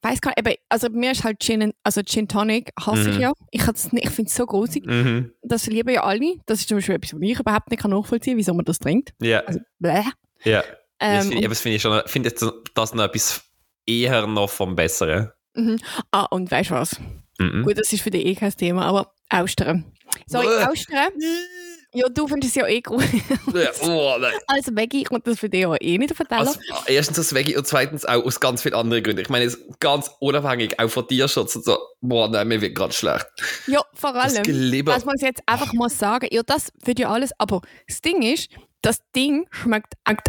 weiß 0.06 0.22
gar 0.22 0.32
nicht, 0.32 0.40
eben, 0.48 0.56
also 0.70 0.90
bei 0.90 0.96
mir 0.98 1.12
ist 1.12 1.24
halt 1.24 1.40
Gin, 1.44 1.74
also 1.84 2.02
Gin 2.04 2.28
Tonic 2.28 2.72
hasse 2.80 3.10
ich 3.10 3.16
Mhm. 3.16 3.22
ja. 3.22 3.34
Ich, 3.52 3.66
hat's 3.68 3.92
nicht- 3.92 4.06
ich 4.06 4.12
finde 4.12 4.30
es 4.30 4.36
so 4.36 4.46
grusig. 4.46 4.86
Mhm. 4.86 5.32
Das 5.42 5.68
lieben 5.68 5.90
ja 5.90 6.04
alle. 6.04 6.36
Das 6.46 6.60
ist 6.60 6.70
zum 6.70 6.78
Beispiel 6.78 6.96
etwas, 6.96 7.14
was 7.14 7.22
ich 7.22 7.40
überhaupt 7.40 7.70
nicht 7.72 7.82
kann 7.82 7.92
nachvollziehen 7.92 8.34
kann, 8.34 8.38
wieso 8.38 8.54
man 8.54 8.66
das 8.66 8.80
trinkt. 8.80 9.14
Ja, 9.22 9.40
Also, 9.42 9.60
bläh. 9.80 10.04
ja. 10.44 10.64
Ähm, 11.00 11.24
finde 11.24 11.40
ich, 11.44 11.50
das 11.50 11.60
finde 11.60 11.76
ich 11.76 11.82
schon, 11.82 12.02
finde 12.06 12.32
das 12.74 12.94
noch 12.94 13.04
etwas 13.04 13.44
eher 13.86 14.26
noch 14.28 14.50
vom 14.50 14.76
Besseren. 14.76 15.32
und, 15.56 15.82
ah, 16.12 16.24
und 16.32 16.50
weißt 16.52 16.70
du 16.70 16.76
was? 16.76 16.96
Mhm. 17.40 17.64
Gut, 17.64 17.78
das 17.78 17.92
ist 17.92 18.02
für 18.02 18.12
dich 18.12 18.26
eh 18.26 18.36
kein 18.36 18.52
Thema, 18.52 18.86
aber 18.86 19.12
Austern. 19.30 19.84
Sorry. 20.28 20.48
Austern? 20.64 21.10
Ja, 21.96 22.10
du 22.10 22.28
findest 22.28 22.56
es 22.56 22.62
ja 22.62 22.68
eh 22.68 22.82
grusig. 22.82 23.24
Ja, 23.54 23.70
oh, 23.84 24.18
nein. 24.20 24.34
Also 24.48 24.72
Maggie 24.72 25.04
kommt 25.04 25.26
das 25.28 25.40
für 25.40 25.50
dich 25.50 25.62
ja 25.62 25.74
eh 25.80 25.98
nicht 25.98 26.12
auf 26.12 26.18
den 26.18 26.28
Teller. 26.28 26.42
Also, 26.42 26.60
erstens 26.88 27.20
aus 27.20 27.34
Veggie 27.34 27.56
und 27.56 27.66
zweitens 27.66 28.04
auch 28.06 28.24
aus 28.26 28.40
ganz 28.40 28.62
vielen 28.62 28.76
anderen 28.76 29.02
Gründen. 29.02 29.22
Ich 29.22 29.30
meine, 29.30 29.52
ganz 29.80 30.12
unabhängig, 30.20 30.80
auch 30.80 30.90
von 30.90 31.08
Tierschutz 31.08 31.56
und 31.56 31.64
so. 31.64 31.78
Boah, 32.02 32.28
nein, 32.28 32.48
mir 32.48 32.60
wird 32.62 32.76
gerade 32.76 32.94
schlecht. 32.94 33.26
ja, 33.68 33.82
vor 33.94 34.14
Das 34.14 34.36
allem. 34.36 34.86
Das 34.86 35.06
muss 35.06 35.16
ich 35.18 35.22
jetzt 35.28 35.42
einfach 35.46 35.72
mal 35.74 35.90
sagen. 35.90 36.28
Ja, 36.32 36.44
das 36.44 36.72
wird 36.84 37.00
ja 37.00 37.10
alles. 37.10 37.32
Aber 37.38 37.62
das 37.88 38.02
Ding 38.02 38.22
ist, 38.22 38.50
das 38.82 39.00
Ding 39.16 39.48
schmeckt 39.52 39.94
echt 40.06 40.28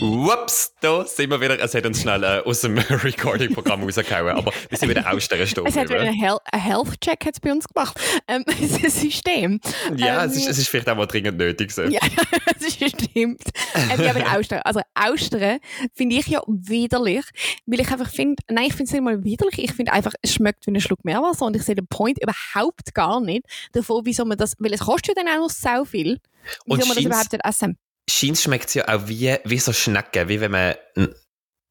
Ups, 0.00 0.74
da 0.80 1.06
sind 1.06 1.30
wir 1.30 1.40
wieder. 1.40 1.58
Es 1.58 1.74
hat 1.74 1.86
uns 1.86 2.02
schnell 2.02 2.22
äh, 2.22 2.42
aus 2.44 2.60
dem 2.60 2.76
Recording-Programm 2.90 3.82
rausgehauen, 3.82 4.36
aber 4.36 4.52
wir 4.68 4.76
sind 4.76 4.90
wieder 4.90 5.10
ausstellen 5.10 5.46
stehen. 5.46 5.66
Es 5.66 5.74
hat 5.74 5.88
wieder 5.88 6.00
einen 6.00 6.12
Hel 6.12 6.36
Health-Check 6.52 7.24
hat's 7.24 7.40
bei 7.40 7.50
uns 7.50 7.66
gemacht. 7.66 7.98
Ähm, 8.28 8.44
das 8.82 9.00
System. 9.00 9.58
Ja, 9.96 10.22
ähm, 10.22 10.30
es, 10.30 10.36
ist, 10.36 10.48
es 10.48 10.58
ist 10.58 10.68
vielleicht 10.68 10.88
auch 10.90 10.96
mal 10.96 11.06
dringend 11.06 11.38
nötig. 11.38 11.72
So. 11.72 11.82
Ja, 11.84 12.00
das 12.60 12.74
stimmt. 12.74 13.14
Ähm, 13.14 14.00
ja, 14.02 14.10
aber 14.10 14.36
Austern. 14.38 14.60
Also 14.64 14.80
Austern 14.94 15.60
finde 15.94 16.16
ich 16.16 16.26
ja 16.26 16.42
widerlich, 16.46 17.24
weil 17.64 17.80
ich 17.80 17.90
einfach 17.90 18.10
finde, 18.10 18.42
nein, 18.50 18.66
ich 18.66 18.74
finde 18.74 18.84
es 18.84 18.92
nicht 18.92 19.02
mal 19.02 19.24
widerlich, 19.24 19.58
ich 19.58 19.72
finde 19.72 19.92
einfach, 19.92 20.12
es 20.20 20.34
schmeckt 20.34 20.66
wie 20.66 20.72
ein 20.72 20.80
Schluck 20.80 21.04
Meerwasser 21.06 21.46
und 21.46 21.56
ich 21.56 21.62
sehe 21.62 21.74
den 21.74 21.86
Point 21.86 22.18
überhaupt 22.22 22.94
gar 22.94 23.20
nicht 23.22 23.46
davon, 23.72 24.04
wieso 24.04 24.26
man 24.26 24.36
das, 24.36 24.54
weil 24.58 24.74
es 24.74 24.80
kostet 24.80 25.16
ja 25.16 25.22
dann 25.22 25.32
auch 25.32 25.44
noch 25.44 25.50
so 25.50 25.86
viel, 25.86 26.20
Und 26.66 26.78
wieso 26.78 26.88
man 26.88 26.96
das 26.96 27.04
überhaupt 27.04 27.32
nicht 27.32 27.44
essen. 27.46 27.78
Scheint 28.08 28.38
schmeckt 28.38 28.68
es 28.68 28.74
ja 28.74 28.88
auch 28.88 29.08
wie, 29.08 29.36
wie 29.44 29.58
so 29.58 29.72
Schnecken, 29.72 30.28
wie 30.28 30.40
wenn 30.40 30.52
man, 30.52 30.74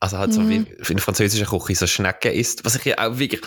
also 0.02 0.18
halt 0.18 0.34
so 0.34 0.42
Mhm. 0.42 0.50
wie 0.50 0.92
in 0.94 1.00
französischer 1.00 1.46
Küche 1.46 1.76
so 1.76 1.88
Schnecken 1.88 2.34
isst, 2.34 2.66
was 2.66 2.76
ich 2.76 2.86
ja 2.86 2.98
auch 3.00 3.18
wirklich, 3.18 3.42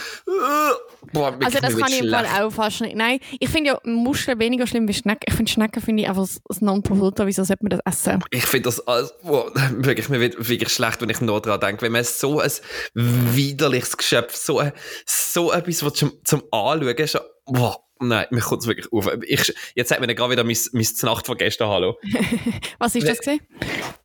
boah, 1.13 1.33
wirklich 1.39 1.47
Also 1.47 1.59
das 1.61 1.77
kann 1.77 1.93
ich 1.93 2.01
im 2.01 2.11
Fall 2.11 2.27
auch 2.27 2.51
fast 2.51 2.81
nicht. 2.81 2.97
Nein, 2.97 3.21
ich 3.39 3.49
finde 3.49 3.71
ja 3.71 3.81
Muscheln 3.85 4.39
weniger 4.39 4.67
schlimm 4.67 4.89
wie 4.89 4.95
Schnecken. 4.95 5.25
Ich 5.29 5.35
finde 5.35 5.51
Schnecken 5.53 5.83
finde 5.83 6.03
ich 6.03 6.09
einfach 6.09 6.27
das 6.49 6.61
Non-Plus-Ultra, 6.61 7.27
wieso 7.27 7.45
sollte 7.45 7.63
man 7.65 7.71
das 7.71 7.81
essen? 7.85 8.25
Ich 8.31 8.47
finde 8.47 8.69
das 8.69 8.87
alles, 8.87 9.13
boah, 9.23 9.53
wirklich, 9.77 10.09
mir 10.09 10.21
wird 10.21 10.49
wirklich 10.49 10.71
schlecht, 10.73 11.01
wenn 11.03 11.11
ich 11.11 11.21
nur 11.21 11.41
daran 11.43 11.61
denke, 11.61 11.83
wenn 11.83 11.93
man 11.93 12.05
so 12.05 12.41
ein 12.41 12.51
widerliches 12.95 13.97
Geschöpf, 13.97 14.35
so, 14.35 14.59
ein- 14.61 14.73
so 15.07 15.53
etwas, 15.53 15.83
was 15.85 15.93
zum, 15.95 16.13
zum 16.25 16.43
Anschauen 16.51 17.07
schon, 17.09 17.21
boah, 17.45 17.85
nein, 18.01 18.27
mir 18.31 18.41
kommt 18.41 18.63
es 18.63 18.69
wirklich 18.69 18.93
auf. 18.93 19.11
Ich, 19.23 19.55
jetzt 19.75 19.89
sagt 19.89 20.01
mir 20.01 20.15
gerade 20.15 20.33
wieder 20.33 20.45
mein, 20.45 20.57
mein 20.73 20.85
Znacht 20.85 21.27
von 21.27 21.37
gestern, 21.37 21.69
hallo. 21.69 21.99
Was 22.79 22.95
ist 22.95 23.09
das 23.09 23.19
gesehen? 23.19 23.41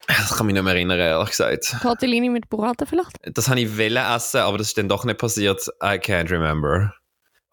Das 0.07 0.35
kann 0.35 0.45
mich 0.45 0.53
nicht 0.53 0.63
mehr 0.63 0.73
erinnern, 0.73 0.99
ehrlich 0.99 1.29
gesagt. 1.29 1.75
Tortellini 1.81 2.29
mit 2.29 2.49
Burrata 2.49 2.85
vielleicht? 2.85 3.17
Das 3.23 3.47
habe 3.47 3.59
ich 3.61 3.77
wollen 3.77 3.97
essen, 3.97 4.41
aber 4.41 4.57
das 4.57 4.67
ist 4.67 4.77
dann 4.77 4.89
doch 4.89 5.05
nicht 5.05 5.17
passiert. 5.17 5.61
I 5.81 5.97
can't 5.97 6.29
remember. 6.29 6.93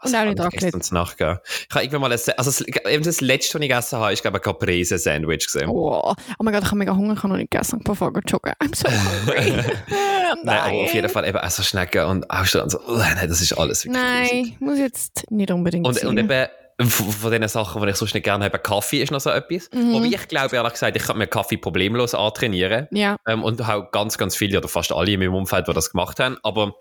Und 0.02 0.14
auch 0.14 0.24
nicht 0.24 0.28
habe 0.28 0.30
ich 0.30 0.40
Raclette. 0.40 0.64
gestern 0.66 0.80
zu 0.82 0.94
Nacht 0.94 1.18
gegeben? 1.18 1.38
Ich 1.68 1.74
habe 1.74 1.84
irgendwann 1.84 2.00
mal, 2.02 2.12
ein, 2.12 2.18
also 2.36 2.50
das, 2.50 2.60
eben 2.62 3.04
das 3.04 3.20
letzte, 3.20 3.54
was 3.54 3.62
ich 3.62 3.68
gegessen 3.68 3.98
habe, 3.98 4.12
ist, 4.12 4.22
glaube 4.22 4.38
ich, 4.38 4.46
ein 4.46 4.52
Caprese-Sandwich 4.52 5.44
gesehen. 5.46 5.68
Oh, 5.68 6.00
oh 6.02 6.14
mein 6.42 6.54
Gott, 6.54 6.62
ich 6.62 6.68
habe 6.68 6.78
mega 6.78 6.94
Hunger, 6.96 7.12
ich 7.14 7.18
habe 7.18 7.28
noch 7.28 7.36
nicht 7.36 7.50
gegessen. 7.50 7.78
Ich 7.80 7.84
bin 7.84 7.94
voll 7.94 8.12
joggen. 8.26 8.52
I'm 8.62 8.74
so 8.74 8.88
hungry. 8.88 9.52
Nein, 10.44 10.58
aber 10.58 10.72
auf 10.84 10.94
jeden 10.94 11.08
Fall 11.08 11.26
eben 11.28 11.38
auch 11.38 11.50
so 11.50 11.62
Schnecken 11.62 12.04
und 12.06 12.30
Austern 12.30 12.62
und 12.62 12.70
so. 12.70 12.78
Oh, 12.86 12.96
nein, 12.96 13.28
das 13.28 13.40
ist 13.40 13.52
alles 13.52 13.84
wirklich. 13.84 14.02
Nein, 14.02 14.56
muss 14.60 14.78
jetzt 14.78 15.30
nicht 15.30 15.50
unbedingt 15.50 15.86
Und, 15.86 15.94
sein. 15.98 16.08
und 16.08 16.18
eben 16.18 16.46
von 16.88 17.10
von 17.10 17.30
den 17.30 17.46
Sachen, 17.48 17.82
die 17.82 17.88
ich 17.90 17.96
sonst 17.96 18.14
nicht 18.14 18.22
gerne 18.24 18.44
habe, 18.46 18.58
Kaffee 18.58 19.02
ist 19.02 19.10
noch 19.12 19.20
so 19.20 19.28
etwas. 19.30 19.68
Mhm. 19.74 19.92
Wobei 19.92 20.06
ich 20.06 20.28
glaube, 20.28 20.56
ehrlich 20.56 20.72
gesagt, 20.72 20.96
ich 20.96 21.02
kann 21.02 21.18
mir 21.18 21.26
Kaffee 21.26 21.58
problemlos 21.58 22.14
antrainieren. 22.14 22.86
ja, 22.92 23.16
Ähm, 23.28 23.42
und 23.44 23.60
auch 23.68 23.90
ganz, 23.90 24.16
ganz 24.16 24.34
viele 24.36 24.56
oder 24.58 24.68
fast 24.68 24.92
alle 24.92 25.10
in 25.10 25.20
meinem 25.20 25.34
Umfeld, 25.34 25.68
die 25.68 25.72
das 25.74 25.90
gemacht 25.90 26.20
haben. 26.20 26.38
Aber 26.42 26.74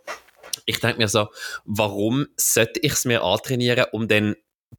ich 0.69 0.79
denke 0.79 0.99
mir 0.99 1.08
so, 1.08 1.27
warum 1.65 2.27
sollte 2.38 2.79
ich 2.82 2.93
es 2.93 3.05
mir 3.05 3.23
antrainieren, 3.23 3.86
um 3.91 4.08
dann, 4.08 4.36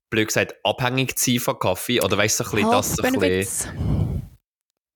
blöd 0.08 0.28
gesagt, 0.28 0.54
abhängig 0.64 1.18
zu 1.18 1.32
sein 1.32 1.40
von 1.40 1.58
Kaffee? 1.58 2.00
Oder 2.00 2.16
weißt 2.16 2.40
du, 2.40 2.44
so 2.44 2.50
ein 2.56 2.56
bisschen 2.56 2.70
das 2.70 2.96
so 2.96 3.02
ein 3.02 3.18
bisschen. 3.20 4.30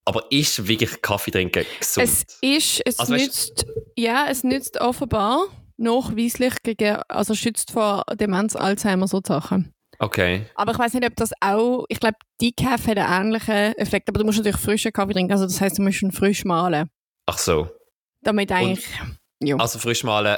Aber 0.06 0.22
ist 0.30 0.68
wirklich 0.68 1.00
Kaffee 1.02 1.30
trinken 1.30 1.64
gesund? 1.80 2.06
Es 2.06 2.26
ist, 2.40 2.82
es 2.84 2.98
Also 2.98 3.14
nützt, 3.14 3.66
ja, 3.96 4.26
es 4.30 4.44
nützt 4.44 4.80
offenbar 4.80 5.46
nachweislich 5.78 6.54
gegen, 6.62 6.96
also 7.08 7.34
schützt 7.34 7.70
vor 7.72 8.04
Demenz, 8.14 8.54
Alzheimer, 8.54 9.08
so 9.08 9.20
Sachen. 9.26 9.72
okay. 9.98 10.46
Aber 10.54 10.72
ich 10.72 10.78
weiß 10.78 10.92
nicht, 10.94 11.06
ob 11.06 11.16
das 11.16 11.30
auch, 11.40 11.84
ich 11.88 11.98
glaube, 12.00 12.16
Decaf 12.40 12.86
hat 12.86 12.98
einen 12.98 13.26
ähnlichen 13.28 13.74
Effekt, 13.78 14.08
aber 14.08 14.18
du 14.20 14.24
musst 14.26 14.38
natürlich 14.38 14.60
frischen 14.60 14.92
Kaffee 14.92 15.14
trinken, 15.14 15.32
also 15.32 15.46
das 15.46 15.60
heißt, 15.60 15.78
du 15.78 15.82
musst 15.82 16.02
ihn 16.02 16.12
frisch 16.12 16.44
mahlen, 16.44 16.88
Ach 17.26 17.38
so. 17.38 17.68
damit 18.22 18.52
eigentlich, 18.52 18.86
ja. 19.42 19.56
Also 19.56 19.78
frisch 19.78 20.04
mahlen, 20.04 20.36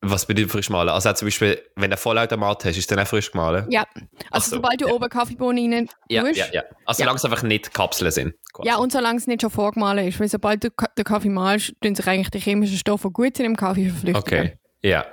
was 0.00 0.26
bedeutet 0.26 0.52
frisch 0.52 0.70
mahlen? 0.70 0.90
Also 0.90 1.12
zum 1.12 1.26
Beispiel, 1.26 1.60
wenn 1.76 1.90
du 1.90 1.96
Vollautomat 1.96 2.64
hast, 2.64 2.76
ist 2.76 2.90
dann 2.90 3.00
auch 3.00 3.06
frisch 3.06 3.32
gemahlen? 3.32 3.66
Ja, 3.68 3.84
also 4.30 4.50
so, 4.50 4.56
sobald 4.56 4.80
du 4.80 4.86
ja. 4.86 4.92
oben 4.94 5.08
Kaffeebohnen 5.08 5.72
rein 5.72 5.88
ja, 6.08 6.22
tust, 6.22 6.36
ja, 6.36 6.46
ja. 6.52 6.62
Also 6.84 7.00
Ja. 7.02 7.06
solange 7.06 7.16
es 7.16 7.24
einfach 7.24 7.42
nicht 7.42 7.74
Kapseln 7.74 8.10
sind. 8.10 8.34
quasi. 8.52 8.68
Ja, 8.68 8.76
und 8.76 8.92
solange 8.92 9.18
es 9.18 9.26
nicht 9.26 9.42
schon 9.42 9.50
vorgemahlen 9.50 10.06
ist. 10.06 10.20
Weil 10.20 10.28
sobald 10.28 10.62
du 10.62 10.68
den 10.96 11.04
Kaffee 11.04 11.28
malst, 11.30 11.72
tun 11.80 11.94
sich 11.94 12.06
eigentlich 12.06 12.30
die 12.30 12.38
chemischen 12.40 12.78
Stoffe, 12.78 13.08
die 13.08 13.12
gut 13.12 13.36
sind 13.36 13.46
im 13.46 13.56
Kaffee, 13.56 13.88
verflüchtigen. 13.90 14.16
Okay, 14.42 14.58
ja. 14.82 15.04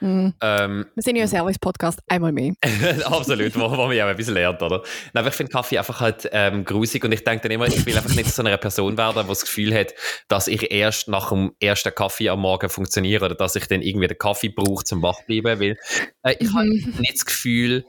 Mhm. 0.00 0.34
Ähm, 0.40 0.86
Wir 0.94 1.02
sind 1.02 1.16
ja 1.16 1.22
ein 1.22 1.28
Service-Podcast, 1.28 2.00
einmal 2.08 2.32
mehr. 2.32 2.52
Absolut, 3.04 3.54
wo, 3.58 3.70
wo 3.70 3.76
man 3.86 3.92
ja 3.96 4.06
auch 4.06 4.10
etwas 4.10 4.28
lernt, 4.28 4.62
oder? 4.62 4.78
Nein, 5.12 5.20
aber 5.22 5.28
ich 5.28 5.34
finde 5.34 5.52
Kaffee 5.52 5.78
einfach 5.78 6.00
halt 6.00 6.28
ähm, 6.32 6.64
grusig 6.64 7.04
und 7.04 7.12
ich 7.12 7.24
denke 7.24 7.42
dann 7.42 7.52
immer, 7.52 7.66
ich 7.66 7.84
will 7.86 7.96
einfach 7.96 8.14
nicht 8.14 8.28
zu 8.28 8.34
so 8.36 8.42
einer 8.42 8.56
Person 8.56 8.96
werden, 8.98 9.22
die 9.22 9.28
das 9.28 9.42
Gefühl 9.42 9.74
hat, 9.74 9.94
dass 10.28 10.48
ich 10.48 10.70
erst 10.70 11.08
nach 11.08 11.30
dem 11.30 11.52
ersten 11.60 11.94
Kaffee 11.94 12.28
am 12.28 12.40
Morgen 12.40 12.68
funktioniere 12.68 13.24
oder 13.24 13.34
dass 13.34 13.56
ich 13.56 13.66
dann 13.66 13.82
irgendwie 13.82 14.08
den 14.08 14.18
Kaffee 14.18 14.48
brauche 14.48 14.84
zum 14.84 15.02
Wachbleiben, 15.02 15.60
weil 15.60 15.76
äh, 16.22 16.34
ich 16.38 16.52
habe 16.52 16.64
Mhm. 16.66 16.94
nicht 16.98 17.14
das 17.14 17.24
Gefühl, 17.26 17.84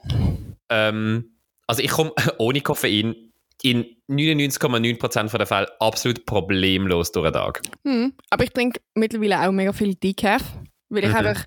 ähm, 0.68 1.36
also 1.66 1.82
ich 1.82 1.90
komme 1.90 2.12
ohne 2.38 2.60
Koffein 2.60 3.14
in 3.62 3.86
99,9% 4.08 5.36
der 5.36 5.46
Fälle 5.46 5.68
absolut 5.80 6.26
problemlos 6.26 7.10
durch 7.12 7.26
den 7.26 7.32
Tag. 7.32 7.62
Hm. 7.84 8.12
Aber 8.30 8.44
ich 8.44 8.50
trinke 8.50 8.80
mittlerweile 8.94 9.40
auch 9.46 9.52
mega 9.52 9.72
viel 9.72 9.94
Decaf. 9.94 10.42
Weil 10.88 11.04
ich 11.04 11.10
Mhm. 11.10 11.16
einfach, 11.16 11.44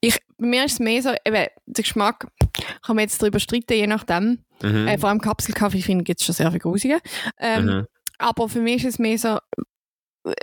ich, 0.00 0.18
bei 0.38 0.46
mir 0.46 0.64
ist 0.64 0.72
es 0.74 0.78
mehr 0.80 1.02
so, 1.02 1.10
eben, 1.24 1.46
der 1.66 1.82
Geschmack, 1.82 2.26
kann 2.82 2.96
man 2.96 3.04
jetzt 3.04 3.20
darüber 3.22 3.40
streiten, 3.40 3.72
je 3.74 3.86
nachdem. 3.86 4.44
Mhm. 4.62 4.86
Äh, 4.88 4.98
vor 4.98 5.08
allem 5.08 5.20
Kapselkaffee, 5.20 5.80
finde 5.82 6.04
ich, 6.06 6.16
es 6.20 6.24
schon 6.26 6.34
sehr 6.34 6.50
viel 6.50 6.60
Grusige. 6.60 6.98
Ähm, 7.38 7.64
mhm. 7.64 7.86
Aber 8.18 8.48
für 8.48 8.60
mich 8.60 8.84
ist 8.84 8.94
es 8.94 8.98
mehr 8.98 9.18
so, 9.18 9.38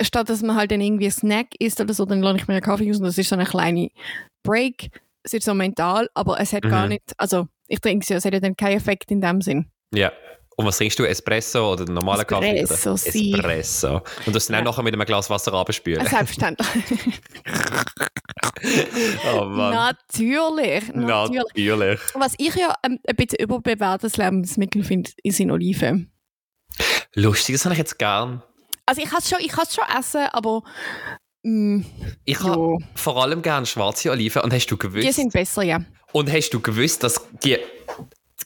statt 0.01 0.30
dass 0.30 0.41
man 0.41 0.56
halt 0.56 0.71
dann 0.71 0.82
irgendwie 0.82 1.06
einen 1.06 1.12
Snack 1.12 1.47
isst 1.60 1.80
oder 1.82 1.93
so, 1.93 2.06
dann 2.06 2.21
lade 2.21 2.38
ich 2.38 2.47
mir 2.47 2.54
einen 2.56 2.63
Kaffee 2.63 2.89
aus 2.89 2.97
und 2.97 3.04
das 3.06 3.17
ist 3.17 3.30
so 3.30 3.36
eine 3.36 3.45
kleine 3.45 3.89
Break. 4.43 4.89
Es 5.23 5.34
ist 5.34 5.45
so 5.45 5.54
mental, 5.54 6.10
aber 6.15 6.39
es 6.39 6.51
hat 6.54 6.63
gar 6.63 6.84
Mhm. 6.84 6.89
nicht, 6.89 7.04
also 7.17 7.47
ich 7.67 7.80
denke, 7.80 8.13
es 8.13 8.25
hat 8.25 8.34
ja 8.34 8.39
dann 8.39 8.56
keinen 8.56 8.77
Effekt 8.77 9.12
in 9.12 9.21
dem 9.21 9.41
Sinn. 9.41 9.67
Ja. 9.93 10.12
Und 10.62 10.67
was 10.67 10.78
trinkst 10.78 11.00
du? 11.00 11.06
Espresso 11.06 11.74
oder 11.74 11.86
normalen 11.86 12.26
Kaffee? 12.28 12.60
Espresso, 12.60 12.95
sie. 12.95 13.34
Espresso. 13.34 14.02
Und 14.28 14.36
das 14.36 14.45
dann 14.45 14.56
Ja. 14.56 14.62
auch 14.62 14.65
nachher 14.65 14.84
mit 14.84 14.93
einem 14.93 15.06
Glas 15.06 15.28
Wasser 15.30 15.54
abspülen. 15.54 16.06
Selbstverständlich. 16.06 16.67
oh 19.34 19.45
Mann. 19.45 19.74
Natürlich. 19.74 20.93
Natürlich. 20.93 21.43
Natürlich. 21.56 22.00
Was 22.13 22.36
ich 22.38 22.54
ja 22.56 22.76
ähm, 22.84 23.00
ein 23.08 23.15
bisschen 23.15 23.39
überbewertetes 23.39 24.17
Lebensmittel 24.17 24.84
finde, 24.84 25.10
sind 25.26 25.50
Oliven. 25.50 26.12
Lustig, 27.15 27.56
das 27.56 27.65
habe 27.65 27.74
ich 27.74 27.80
jetzt 27.80 27.97
gern. 27.97 28.43
Also 28.86 29.02
ich 29.02 29.10
kann 29.10 29.19
es 29.19 29.30
schon, 29.30 29.39
ich 29.41 29.52
schon 29.52 29.84
essen, 29.97 30.28
aber 30.32 30.62
mm, 31.43 31.82
Ich 32.26 32.39
ja, 32.39 32.43
habe 32.50 32.78
vor 32.95 33.21
allem 33.21 33.41
gern 33.41 33.65
schwarze 33.65 34.12
Oliven. 34.12 34.43
Und 34.43 34.54
hast 34.54 34.67
du 34.67 34.78
gewusst? 34.78 35.08
die 35.08 35.12
sind 35.12 35.34
besser, 35.34 35.63
ja. 35.63 35.80
und 36.12 36.32
hast 36.32 36.52
du 36.52 36.60
gewusst, 36.60 37.04
dass 37.04 37.19
die, 37.43 37.58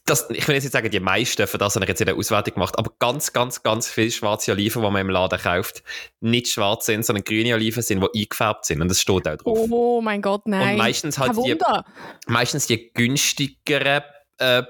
dass, 0.06 0.30
ich 0.30 0.48
will 0.48 0.54
jetzt 0.54 0.66
nicht 0.66 0.74
sagen, 0.74 0.90
die 0.92 1.00
meisten, 1.00 1.48
für 1.48 1.58
das 1.58 1.76
habe 1.76 1.86
ich 1.86 1.90
jetzt 1.90 2.00
in 2.00 2.06
der 2.06 2.16
Auswertung 2.16 2.54
gemacht, 2.54 2.78
aber 2.78 2.92
ganz, 3.00 3.34
ganz, 3.34 3.64
ganz 3.64 3.90
viele 3.90 4.12
schwarze 4.12 4.52
Oliven, 4.52 4.84
die 4.84 4.90
man 4.90 5.02
im 5.02 5.10
Laden 5.10 5.40
kauft, 5.40 5.84
nicht 6.22 6.48
schwarz 6.48 6.86
sind, 6.86 7.04
sondern 7.04 7.24
grüne 7.24 7.56
Oliven 7.56 7.82
sind, 7.82 8.06
die 8.14 8.22
eingefärbt 8.22 8.66
sind. 8.66 8.82
Und 8.82 8.90
das 8.90 9.02
steht 9.02 9.28
auch 9.28 9.36
drauf. 9.38 9.68
Oh 9.72 10.02
mein 10.02 10.22
Gott, 10.22 10.44
nein. 10.46 10.74
Und 10.74 10.78
meistens 10.78 11.18
halt 11.18 11.36
die, 11.38 11.58
meistens 12.28 12.68
die 12.68 12.92
günstigeren 12.94 14.04
äh, 14.40 14.64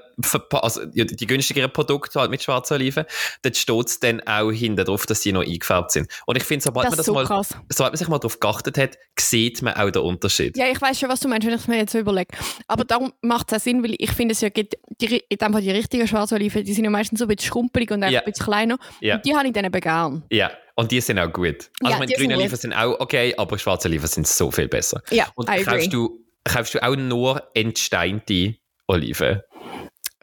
also 0.52 0.84
die 0.86 1.26
günstigeren 1.26 1.72
Produkte 1.72 2.20
halt 2.20 2.30
mit 2.30 2.42
schwarzen 2.42 2.74
Oliven, 2.74 3.04
dort 3.42 3.56
steht 3.56 3.86
es 3.86 4.00
dann 4.00 4.20
auch 4.26 4.50
hinten 4.50 4.84
drauf, 4.84 5.06
dass 5.06 5.22
sie 5.22 5.32
noch 5.32 5.42
eingefärbt 5.42 5.90
sind. 5.92 6.08
Und 6.26 6.36
ich 6.36 6.44
finde, 6.44 6.62
sobald 6.64 6.86
Das 6.86 6.90
man 6.92 6.96
das 6.98 7.06
so 7.06 7.14
mal, 7.14 7.24
krass. 7.26 7.48
sobald 7.68 7.92
man 7.92 7.98
sich 7.98 8.08
mal 8.08 8.18
darauf 8.18 8.40
geachtet 8.40 8.78
hat, 8.78 8.96
sieht 9.18 9.62
man 9.62 9.74
auch 9.74 9.90
den 9.90 10.02
Unterschied. 10.02 10.56
Ja, 10.56 10.66
ich 10.70 10.80
weiß 10.80 10.98
schon, 11.00 11.08
was 11.08 11.20
du 11.20 11.28
meinst, 11.28 11.46
wenn 11.46 11.54
ich 11.54 11.66
mir 11.68 11.78
jetzt 11.78 11.92
so 11.92 11.98
überlege. 11.98 12.28
Aber 12.68 12.84
darum 12.84 13.12
macht 13.22 13.52
es 13.52 13.58
auch 13.58 13.62
Sinn, 13.62 13.82
weil 13.82 13.94
ich 13.98 14.12
finde, 14.12 14.32
es 14.32 14.40
ja 14.40 14.48
gibt 14.48 14.76
die, 15.00 15.22
in 15.28 15.38
dem 15.38 15.52
Fall 15.52 15.62
die 15.62 15.70
richtigen 15.70 16.06
Schwarzoliven, 16.06 16.64
die 16.64 16.72
sind 16.72 16.84
ja 16.84 16.90
meistens 16.90 17.18
so 17.18 17.24
ein 17.24 17.28
bisschen 17.28 17.48
schrumpelig 17.50 17.90
und 17.90 18.02
auch 18.04 18.08
Ja. 18.08 18.20
ein 18.20 18.24
bisschen 18.24 18.44
kleiner. 18.46 18.78
Ja. 19.00 19.16
Und 19.16 19.26
die 19.26 19.34
habe 19.36 19.46
ich 19.46 19.52
dann 19.52 19.64
eben 19.64 19.80
gern. 19.80 20.22
Ja, 20.30 20.50
und 20.76 20.90
die 20.92 21.00
sind 21.00 21.18
auch 21.18 21.32
gut. 21.32 21.70
Also 21.80 21.92
Ja, 21.92 21.98
meine 21.98 22.06
die 22.06 22.14
grünen. 22.14 22.36
Oliven 22.38 22.56
sind 22.56 22.72
auch 22.72 23.00
okay, 23.00 23.34
aber 23.36 23.58
schwarze 23.58 23.88
Oliven 23.88 24.06
sind 24.06 24.26
so 24.26 24.50
viel 24.50 24.68
besser. 24.68 25.02
Ja, 25.10 25.26
Und 25.34 25.48
I 25.48 25.52
agree. 25.52 25.64
kaufst 25.64 25.92
du, 25.92 26.20
kaufst 26.44 26.74
du 26.74 26.82
auch 26.82 26.96
nur 26.96 27.42
entsteinte 27.54 28.54
Oliven? 28.86 29.40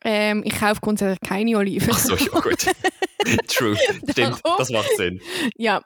Ähm, 0.03 0.43
ich 0.45 0.59
kaufe 0.59 0.81
grundsätzlich 0.81 1.19
keine 1.27 1.57
Oliven. 1.57 1.89
Ach 1.91 1.97
so, 1.99 2.15
ja 2.15 2.39
gut. 2.39 2.65
True. 3.47 3.77
Stimmt, 4.11 4.41
das 4.57 4.69
macht 4.69 4.89
Sinn. 4.97 5.21
Ja, 5.55 5.81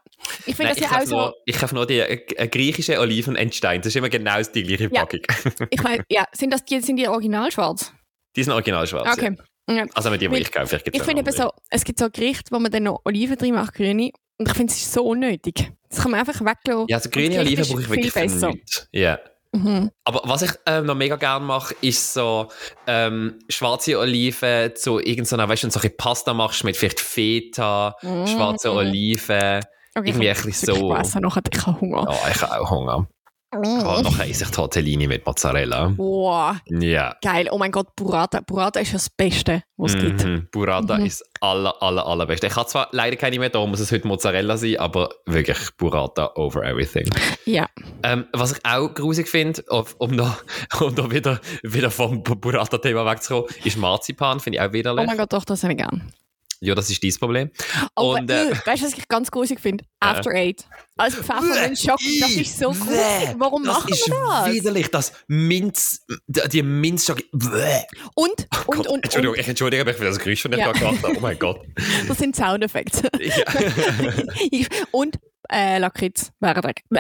ich 0.46 0.56
finde 0.56 0.70
das 0.70 0.78
ich 0.78 0.84
ja 0.84 0.90
auch 0.90 0.94
kaufe 0.96 1.08
so. 1.08 1.16
nur, 1.16 1.36
ich 1.46 1.58
kaufe 1.60 1.76
nur 1.76 1.86
die 1.86 2.00
äh, 2.00 2.26
äh, 2.36 2.48
griechische 2.48 3.00
Oliven 3.00 3.36
entsteint. 3.36 3.86
Das 3.86 3.92
ist 3.92 3.96
immer 3.96 4.10
genau 4.10 4.42
die 4.42 4.64
gleiche 4.64 4.90
Ja. 4.92 5.06
Packung. 5.06 5.22
Ich 5.70 5.84
meine, 5.84 6.04
ja, 6.10 6.26
sind 6.34 6.52
das 6.52 6.66
die, 6.66 6.82
sind 6.82 6.98
die 6.98 7.08
original 7.08 7.52
schwarz? 7.52 7.94
Die 8.36 8.44
sind 8.44 8.54
original 8.54 8.88
schwarz. 8.88 9.08
Okay. 9.16 9.36
Ja. 9.70 9.76
Ja. 9.76 9.86
Also 9.94 10.10
mit 10.10 10.22
die, 10.22 10.28
die 10.28 10.32
Weil 10.32 10.42
ich 10.42 10.52
kaufe, 10.52 10.82
Ich 10.84 11.02
auch 11.02 11.06
finde 11.06 11.22
eben 11.22 11.32
so, 11.32 11.52
es 11.70 11.84
gibt 11.84 12.00
so 12.00 12.10
Gerichte, 12.10 12.52
wo 12.52 12.60
man 12.60 12.72
dann 12.72 12.84
noch 12.84 13.02
Oliven 13.06 13.38
drin 13.38 13.54
macht, 13.54 13.74
grüne. 13.74 14.12
Und 14.40 14.48
ich 14.48 14.54
finde, 14.56 14.72
es 14.72 14.80
ist 14.80 14.94
so 14.94 15.04
unnötig. 15.04 15.72
Das 15.90 16.02
kann 16.02 16.12
man 16.12 16.22
einfach 16.22 16.40
weglassen. 16.40 16.86
Ja, 16.88 16.98
also 16.98 17.10
grüne 17.10 17.40
Oliven 17.40 17.66
brauche 17.66 17.82
ich 17.82 17.88
viel 17.88 17.96
wirklich 17.96 18.14
für 18.14 18.20
besser. 18.22 18.54
Ja. 18.92 19.20
Mhm. 19.54 19.92
Aber 20.04 20.22
was 20.26 20.42
ich 20.42 20.52
ähm, 20.66 20.86
noch 20.86 20.96
mega 20.96 21.16
gerne 21.16 21.46
mache, 21.46 21.74
ist 21.82 22.14
so 22.14 22.48
ähm, 22.86 23.40
schwarze 23.50 23.98
Oliven 24.00 24.76
zu 24.76 25.00
irgendeiner, 25.00 25.48
weißt 25.50 25.64
du, 25.64 25.68
wenn 25.68 25.70
du 25.70 25.74
so 25.74 25.80
ein 25.80 25.82
bisschen 25.84 25.98
Pasta 25.98 26.34
machst 26.34 26.64
mit 26.64 26.76
vielleicht 26.78 27.00
Feta, 27.00 27.96
Mm. 28.02 28.26
schwarze 28.28 28.72
Oliven. 28.72 29.62
Okay, 29.96 30.10
Irgendwie 30.10 30.28
ich 30.28 30.38
ein 30.38 30.46
bisschen 30.46 30.76
so. 30.76 30.82
wirklich 30.90 30.98
Spaß, 31.08 31.16
nachher 31.22 31.42
ich 31.52 31.66
habe 31.66 31.82
Hunger. 31.82 32.06
Ja, 32.12 32.30
ich 32.32 32.42
habe 32.42 32.60
auch 32.62 32.70
Hunger. 32.70 33.08
Oh, 33.56 34.02
nachher 34.04 34.30
esse 34.30 34.44
ich 34.44 34.52
Tortellini 34.52 35.08
mit 35.08 35.26
Mozzarella. 35.26 35.94
Wow, 35.96 36.58
Ja. 36.68 37.16
geil. 37.24 37.48
Oh 37.50 37.58
mein 37.58 37.72
Gott, 37.72 37.96
Burrata. 37.96 38.42
Burrata 38.42 38.82
ist 38.82 38.94
das 38.94 39.10
Beste, 39.10 39.64
was 39.78 39.94
es 39.96 40.02
gibt. 40.02 40.26
Mhm. 40.26 40.48
Burrata 40.52 40.98
Mhm. 40.98 41.06
ist 41.06 41.24
aller, 41.40 41.74
aller, 41.82 42.06
allerbeste. 42.06 42.48
Ich 42.48 42.56
habe 42.58 42.68
zwar 42.68 42.90
leider 42.92 43.16
keine 43.16 43.40
mehr, 43.40 43.50
da 43.50 43.66
muss 43.66 43.80
es 43.80 43.90
heute 43.92 44.06
Mozzarella 44.06 44.58
sein, 44.58 44.76
aber 44.78 45.10
wirklich 45.26 45.58
Burrata 45.78 46.32
over 46.36 46.64
everything. 46.66 47.10
Ja. 47.46 47.68
Ähm, 48.04 48.26
was 48.34 48.52
ich 48.52 48.66
auch 48.66 48.94
grusig 48.94 49.30
finde, 49.30 49.64
um 49.98 50.12
noch, 50.12 50.44
um 50.82 50.94
noch 50.96 51.10
wieder, 51.12 51.40
wieder 51.64 51.90
vom 51.90 52.24
Bu- 52.24 52.36
Burrata-Thema 52.36 53.06
wegzukommen, 53.06 53.50
ist 53.64 53.78
Marzipan, 53.78 54.42
finde 54.42 54.58
ich 54.58 54.62
auch 54.62 54.70
Oh 54.70 54.74
widerlich. 54.74 55.08
mein 55.08 55.18
Gott, 55.18 55.32
doch, 55.32 55.46
das 55.46 55.64
habe 55.64 55.72
ich 55.74 55.80
gern. 55.80 56.12
Ja, 56.60 56.76
das 56.76 56.90
ist 56.90 57.04
dein 57.04 57.14
Problem. 57.20 57.52
Oh, 57.96 58.16
Und, 58.16 58.30
äh, 58.32 58.50
äh, 58.50 58.56
weißt 58.66 58.82
du, 58.82 58.88
was 58.88 58.98
ich 58.98 59.08
ganz 59.08 59.32
grusig 59.32 59.60
finde? 59.60 59.84
After 60.00 60.32
Eight. 60.32 60.66
Als 60.96 61.16
Pfeffer 61.16 61.68
und 61.68 61.78
Schock, 61.78 62.00
das 62.20 62.32
ist 62.32 62.58
so 62.58 62.72
grusig. 62.72 63.36
Warum 63.38 63.64
das 63.64 63.76
machen 63.78 63.94
ist 63.94 64.08
wir 64.08 64.16
das? 64.16 64.54
widerlich, 64.54 64.88
das 64.90 65.14
Minz, 65.28 66.06
die. 66.28 66.62
Bäh. 66.62 67.82
Und, 68.16 68.30
und, 68.40 68.48
Oh 68.68 68.72
Gott, 68.72 68.88
und, 68.88 69.04
Entschuldigung, 69.04 69.36
und, 69.36 69.40
ich 69.40 69.48
entschuldige 69.48 69.86
mich 69.86 69.96
für 69.96 70.06
das 70.06 70.20
Geräusch, 70.20 70.44
das 70.44 70.52
ich 70.52 70.58
Ja. 70.58 70.72
gemacht 70.72 71.02
habe. 71.04 71.18
Oh 71.18 71.20
mein 71.20 71.38
Gott. 71.40 71.62
das 72.08 72.18
sind 72.18 72.36
Soundeffekte. 72.36 73.10
Ja. 73.20 74.66
und 74.92 75.20
äh, 75.50 75.78
Lakritz, 75.80 76.32
wäre. 76.40 76.62
Bäh. 76.90 77.00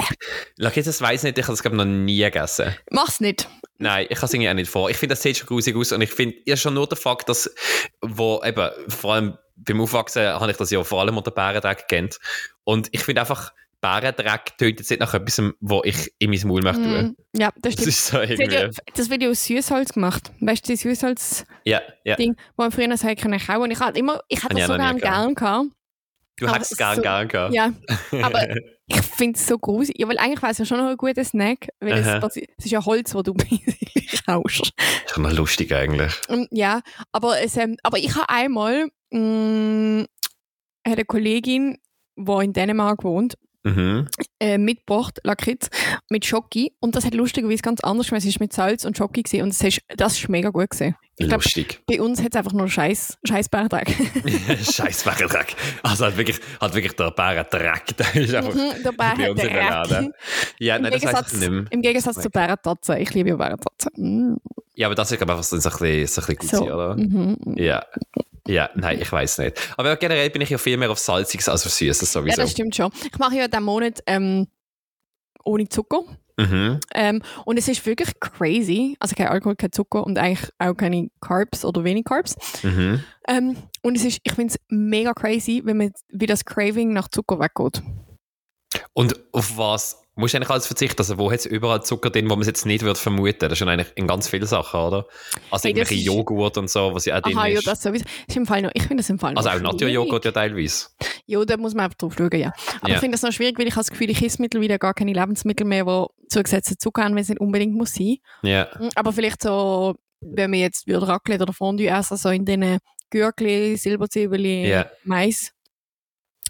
Lakritz, 0.57 0.85
das 0.85 1.01
weiss 1.01 1.21
ich 1.21 1.23
nicht, 1.23 1.37
ich 1.37 1.43
habe 1.45 1.53
das 1.53 1.61
glaube 1.61 1.77
noch 1.77 1.85
nie 1.85 2.19
gegessen. 2.19 2.75
Mach's 2.91 3.19
nicht. 3.19 3.49
Nein, 3.79 4.07
ich 4.09 4.17
kann 4.17 4.25
es 4.25 4.33
irgendwie 4.33 4.49
auch 4.49 4.53
nicht 4.53 4.71
vor. 4.71 4.89
Ich 4.89 4.97
finde, 4.97 5.13
das 5.13 5.21
sieht 5.21 5.37
schon 5.37 5.47
grusig 5.47 5.75
aus 5.75 5.91
und 5.91 6.01
ich 6.01 6.09
finde, 6.11 6.35
ja 6.45 6.55
schon 6.57 6.73
nur 6.73 6.87
der 6.87 6.97
Fakt, 6.97 7.29
dass, 7.29 7.53
wo 8.01 8.41
eben, 8.43 8.69
vor 8.89 9.13
allem 9.13 9.37
beim 9.57 9.81
Aufwachsen 9.81 10.23
habe 10.23 10.51
ich 10.51 10.57
das 10.57 10.71
ja 10.71 10.83
vor 10.83 11.01
allem 11.01 11.17
unter 11.17 11.31
Bärendreck 11.31 11.87
kennt. 11.87 12.19
Und 12.63 12.89
ich 12.91 13.03
finde 13.03 13.21
einfach, 13.21 13.51
Bärendreck 13.81 14.57
tönt 14.57 14.79
jetzt 14.79 14.89
nicht 14.89 14.99
nach 14.99 15.13
etwas, 15.13 15.41
wo 15.59 15.81
ich 15.83 16.11
in 16.19 16.29
mein 16.31 16.41
Maul 16.47 16.61
möchte 16.63 16.81
tun. 16.83 17.15
Mm, 17.33 17.39
ja, 17.39 17.51
das 17.61 17.61
Das 17.61 17.73
stimmt. 17.73 17.87
ist 17.87 18.07
so 18.07 18.17
Das 18.17 18.29
wird, 18.29 18.51
ja, 18.51 18.59
irgendwie. 18.61 18.81
das 18.95 19.09
ja 19.21 19.29
aus 19.29 19.45
Süßholz 19.45 19.93
gemacht. 19.93 20.31
Weißt 20.39 20.67
du, 20.67 20.73
die 20.73 20.77
Süßholz-Ding, 20.77 21.47
Ja, 21.65 21.81
ja. 22.03 22.17
wo 22.17 22.33
man 22.63 22.71
früher 22.71 22.95
sagen 22.97 23.15
können, 23.19 23.39
kauen. 23.39 23.61
Und 23.61 23.71
ich 23.71 23.79
hatte 23.79 23.99
immer, 23.99 24.19
ich 24.29 24.43
hatte 24.43 24.55
das 24.55 24.67
so 24.67 24.77
noch 24.77 24.95
gern 24.97 25.35
gehabt. 25.35 25.67
Du 26.39 26.47
hättest 26.53 26.71
es 26.73 26.77
gern, 26.77 26.95
so- 26.97 27.01
gern 27.01 27.27
gehabt. 27.27 27.53
Ja, 27.53 27.71
aber 28.21 28.47
ich 28.87 29.01
finde 29.01 29.39
es 29.39 29.45
so 29.47 29.57
grusig. 29.57 29.95
Ja, 29.99 30.07
weil 30.07 30.17
eigentlich 30.19 30.41
wäre 30.41 30.51
es 30.51 30.57
ja 30.59 30.65
schon 30.65 30.77
noch 30.77 30.87
ein 30.89 30.97
guter 30.97 31.23
Snack, 31.23 31.67
weil 31.79 31.93
es, 31.97 32.07
Aha. 32.07 32.27
es 32.27 32.37
ist 32.37 32.71
ja 32.71 32.83
Holz, 32.85 33.13
wo 33.15 33.21
du 33.23 33.33
kaust. 34.25 34.59
Ist 34.59 35.13
schon 35.13 35.23
noch 35.23 35.31
lustig 35.33 35.73
eigentlich. 35.73 36.13
Ja, 36.51 36.81
aber, 37.11 37.41
es, 37.41 37.57
ähm, 37.57 37.77
aber 37.83 37.97
ich 37.97 38.15
habe 38.15 38.29
einmal 38.29 38.87
mh, 39.11 40.05
hat 40.85 40.93
eine 40.95 41.05
Kollegin, 41.05 41.77
die 42.15 42.43
in 42.43 42.53
Dänemark 42.53 43.03
wohnt, 43.03 43.37
Mhm. 43.63 44.07
äh, 44.39 44.57
mitgebracht, 44.57 45.19
Lakritz, 45.23 45.69
mit 46.09 46.25
Schoki. 46.25 46.71
Und 46.79 46.95
das 46.95 47.03
hat 47.05 47.13
lustigerweise 47.13 47.61
ganz 47.61 47.81
anders 47.81 48.07
gemacht. 48.07 48.21
Es 48.21 48.29
ist 48.29 48.39
mit 48.39 48.53
Salz 48.53 48.85
und 48.85 48.95
Schoki 48.97 49.23
gewesen. 49.23 49.43
Und 49.43 49.49
das 49.49 49.61
ist, 49.61 49.81
das 49.97 50.17
ist 50.17 50.29
mega 50.29 50.49
gut 50.51 50.69
gewesen. 50.69 50.95
Ich 51.17 51.27
glaube, 51.27 51.43
Lustig. 51.43 51.81
bei 51.85 51.99
uns 51.99 52.21
hat 52.23 52.29
es 52.33 52.37
einfach 52.37 52.53
nur 52.53 52.69
Scheiß, 52.69 53.17
Scheiß 53.27 53.49
Bärtag. 53.49 53.89
Scheiß 54.71 55.03
Bärendreck. 55.03 55.55
Also 55.83 56.05
hat 56.05 56.15
wirklich, 56.15 56.39
hat 56.61 56.73
wirklich 56.75 56.93
der 56.93 57.11
Bärendreck. 57.11 57.97
Der 57.97 58.15
ist 58.15 58.35
einfach 58.35 58.53
Mhm, 58.53 58.83
der 58.83 58.91
Bär 58.93 59.15
bei 59.17 59.31
uns 59.31 59.43
in 59.43 59.49
der. 59.49 59.69
Laden. 59.69 60.13
Ja, 60.59 60.75
Im 60.77 60.83
nein, 60.83 60.91
das 60.93 61.03
ich 61.33 61.39
nicht 61.39 61.49
mehr. 61.49 61.65
Im 61.71 61.81
Gegensatz 61.81 62.21
zu 62.21 62.29
Bärentatze. 62.29 62.99
Ich 62.99 63.13
liebe 63.13 63.29
ja 63.29 63.35
Bärentatze. 63.35 63.89
Mm. 63.97 64.37
Ja, 64.75 64.87
aber 64.87 64.95
das 64.95 65.11
ist 65.11 65.17
glaube 65.17 65.33
ich 65.33 65.37
einfach 65.39 65.43
so 65.43 65.55
ein 65.57 65.61
bisschen, 65.61 66.07
so 66.07 66.21
ein 66.21 66.37
bisschen 66.37 66.37
gut, 66.37 66.67
So. 66.67 66.73
oder? 66.73 66.95
Mhm. 66.95 67.35
Ja. 67.57 67.83
Ja, 68.47 68.69
nein, 68.75 68.99
ich 69.01 69.12
weiß 69.12 69.39
nicht. 69.39 69.60
Aber 69.77 69.95
generell 69.97 70.29
bin 70.29 70.41
ich 70.41 70.49
ja 70.49 70.57
viel 70.57 70.77
mehr 70.77 70.89
auf 70.91 70.99
Salziges 70.99 71.47
als 71.49 71.65
auf 71.65 71.71
Süßes 71.73 72.13
Ja, 72.13 72.21
sowieso. 72.21 72.41
das 72.41 72.51
stimmt 72.51 72.75
schon. 72.75 72.91
Ich 73.12 73.17
mache 73.19 73.36
ja 73.36 73.47
diesen 73.47 73.63
Monat 73.63 74.01
ähm, 74.05 74.47
ohne 75.43 75.67
Zucker. 75.69 76.01
mhm. 76.38 76.79
Ähm, 76.93 77.21
und 77.45 77.57
es 77.57 77.67
ist 77.67 77.86
wirklich 77.86 78.19
crazy. 78.19 78.95
Also 78.99 79.15
kein 79.15 79.27
Alkohol, 79.27 79.55
kein 79.55 79.71
Zucker 79.71 80.03
und 80.05 80.17
eigentlich 80.17 80.49
auch 80.60 80.73
keine 80.75 81.10
Carbs 81.21 81.65
oder 81.65 81.83
wenig 81.83 82.05
Carbs. 82.05 82.36
Mhm. 82.63 83.03
Ähm, 83.27 83.57
und 83.81 83.95
es 83.97 84.03
ist, 84.05 84.19
ich 84.23 84.33
finde 84.33 84.53
es 84.53 84.60
mega 84.69 85.13
crazy, 85.13 85.62
wenn 85.65 85.77
man 85.77 85.91
wie 86.10 86.25
das 86.25 86.45
Craving 86.45 86.93
nach 86.93 87.07
Zucker 87.07 87.39
weggeht. 87.39 87.81
Und 88.93 89.15
auf 89.33 89.57
was 89.57 90.01
musst 90.17 90.36
eigentlich 90.36 90.49
alles 90.49 90.67
verzichten? 90.67 90.97
Also 90.99 91.17
wo 91.17 91.32
hat 91.32 91.39
es 91.39 91.45
überall 91.45 91.84
Zucker 91.84 92.10
drin, 92.10 92.25
wo 92.30 92.34
man 92.36 92.41
es 92.41 92.47
jetzt 92.47 92.65
nicht 92.65 92.84
würde 92.84 92.99
vermuten? 92.99 93.38
Das 93.39 93.53
ist 93.53 93.58
schon 93.60 93.69
eigentlich 93.69 93.91
in 93.95 94.08
ganz 94.08 94.27
vielen 94.27 94.45
Sachen, 94.45 94.80
oder? 94.80 95.06
Also 95.06 95.06
Hey, 95.06 95.49
das 95.51 95.65
irgendwelche 95.65 95.95
ist- 95.95 96.06
Joghurt 96.06 96.58
und 96.58 96.69
so, 96.69 96.93
was 96.93 97.06
ja 97.06 97.17
auch 97.17 97.21
drin 97.21 97.38
Aha, 97.38 97.47
ja, 97.47 97.60
ist. 97.60 97.67
das 97.67 97.82
sowieso. 97.82 98.06
Ist 98.27 98.36
im 98.38 98.45
Fall 98.45 98.62
noch, 98.62 98.71
ich 98.73 98.82
finde 98.84 98.97
das 98.97 99.10
im 99.10 99.19
Fall 99.19 99.34
noch 99.34 99.45
also 99.45 99.58
auch. 99.58 99.62
Naturjoghurt 99.71 100.25
ja 100.25 100.32
teilweise. 100.32 100.88
Ja, 101.25 101.43
da 101.45 101.58
muss 101.58 101.73
man 101.73 101.86
einfach 101.86 101.97
drauf 101.97 102.15
schauen, 102.17 102.30
ja. 102.39 102.51
Aber 102.82 102.89
Ja. 102.89 102.95
ich 102.95 102.99
finde 102.99 103.15
das 103.15 103.21
noch 103.21 103.32
schwierig, 103.32 103.58
weil 103.60 103.67
ich 103.67 103.73
habe 103.73 103.82
das 103.82 103.89
Gefühl, 103.91 104.10
ich 104.10 104.21
esse 104.23 104.41
mittlerweile 104.41 104.77
gar 104.80 104.93
keine 104.93 105.13
Lebensmittel 105.13 105.65
mehr, 105.65 105.86
die 105.86 106.06
zugesetzten 106.30 106.80
Zucker 106.80 107.03
haben, 107.03 107.15
wenn 107.15 107.21
es 107.21 107.30
nicht 107.30 107.39
unbedingt 107.41 107.75
muss 107.75 107.93
sein. 107.93 108.17
Ja. 108.43 108.67
Mm, 108.80 108.89
Aber 108.95 109.13
vielleicht 109.13 109.41
so, 109.43 109.95
wenn 110.21 110.51
wir 110.51 110.60
jetzt 110.60 110.88
würde 110.88 111.08
Raclette 111.08 111.43
oder 111.43 111.53
Fondue 111.53 111.88
essen, 111.88 112.17
so 112.17 112.30
in 112.30 112.43
diesen 112.45 112.80
Gürkli, 113.10 113.77
Silberzwiebeln, 113.77 114.65
Ja. 114.65 114.86
Mais. 115.03 115.51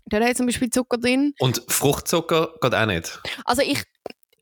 Da 0.10 0.20
hat 0.20 0.38
zum 0.38 0.46
Beispiel 0.46 0.70
Zucker 0.70 0.98
drin. 0.98 1.34
Und 1.40 1.62
Fruchtzucker 1.68 2.54
geht 2.62 2.74
auch 2.74 2.86
nicht. 2.86 3.20
Also 3.46 3.62
ich, 3.62 3.84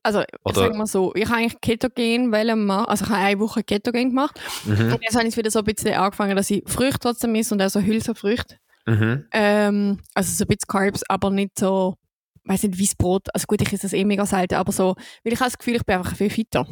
also 0.04 0.21
ich 0.21 0.28
Oder- 0.43 0.56
sag 0.56 0.75
mal 0.75 0.86
so, 0.86 1.13
ich 1.15 1.25
habe 1.25 1.38
eigentlich 1.38 1.60
Ketogen 1.62 2.30
machen, 2.30 2.86
also 2.88 3.06
ich 3.06 3.10
habe 3.10 3.21
eine 3.21 3.39
Woche 3.39 3.63
Ketogen 3.63 4.10
gemacht. 4.10 4.39
Mhm. 4.65 4.93
Und 4.93 5.04
jetzt 5.04 5.15
habe 5.15 5.28
ich 5.28 5.36
wieder 5.36 5.49
so 5.51 5.60
ein 5.60 5.65
bisschen 5.65 5.93
angefangen, 5.95 6.36
dass 6.36 6.49
ich 6.51 6.63
Früchte 6.67 6.99
trotzdem 6.99 7.34
esse 7.36 7.54
und 7.54 7.62
auch 7.62 7.69
so 7.69 7.82
Hülsenfrüchte. 7.82 8.58
Mhm. 8.86 9.25
Ähm, 9.32 9.99
also 10.13 10.32
so 10.32 10.43
ein 10.43 10.47
bisschen 10.47 10.67
Carbs, 10.67 11.01
aber 11.10 11.32
nicht 11.32 11.58
so, 11.58 11.95
weiß 12.43 12.63
nicht, 12.63 12.78
wie 12.78 12.89
Brot. 12.97 13.28
Also 13.34 13.47
gut, 13.47 13.62
ich 13.62 13.73
esse 13.73 13.84
das 13.84 13.93
eh 13.93 14.06
mega 14.06 14.25
selten, 14.25 14.56
aber 14.56 14.71
so, 14.71 14.95
weil 15.23 15.34
ich 15.34 15.39
habe 15.39 15.49
das 15.49 15.58
Gefühl, 15.58 15.78
ich 15.78 15.84
bin 15.86 15.95
einfach 15.97 16.15
viel 16.15 16.30
fitter. 16.30 16.67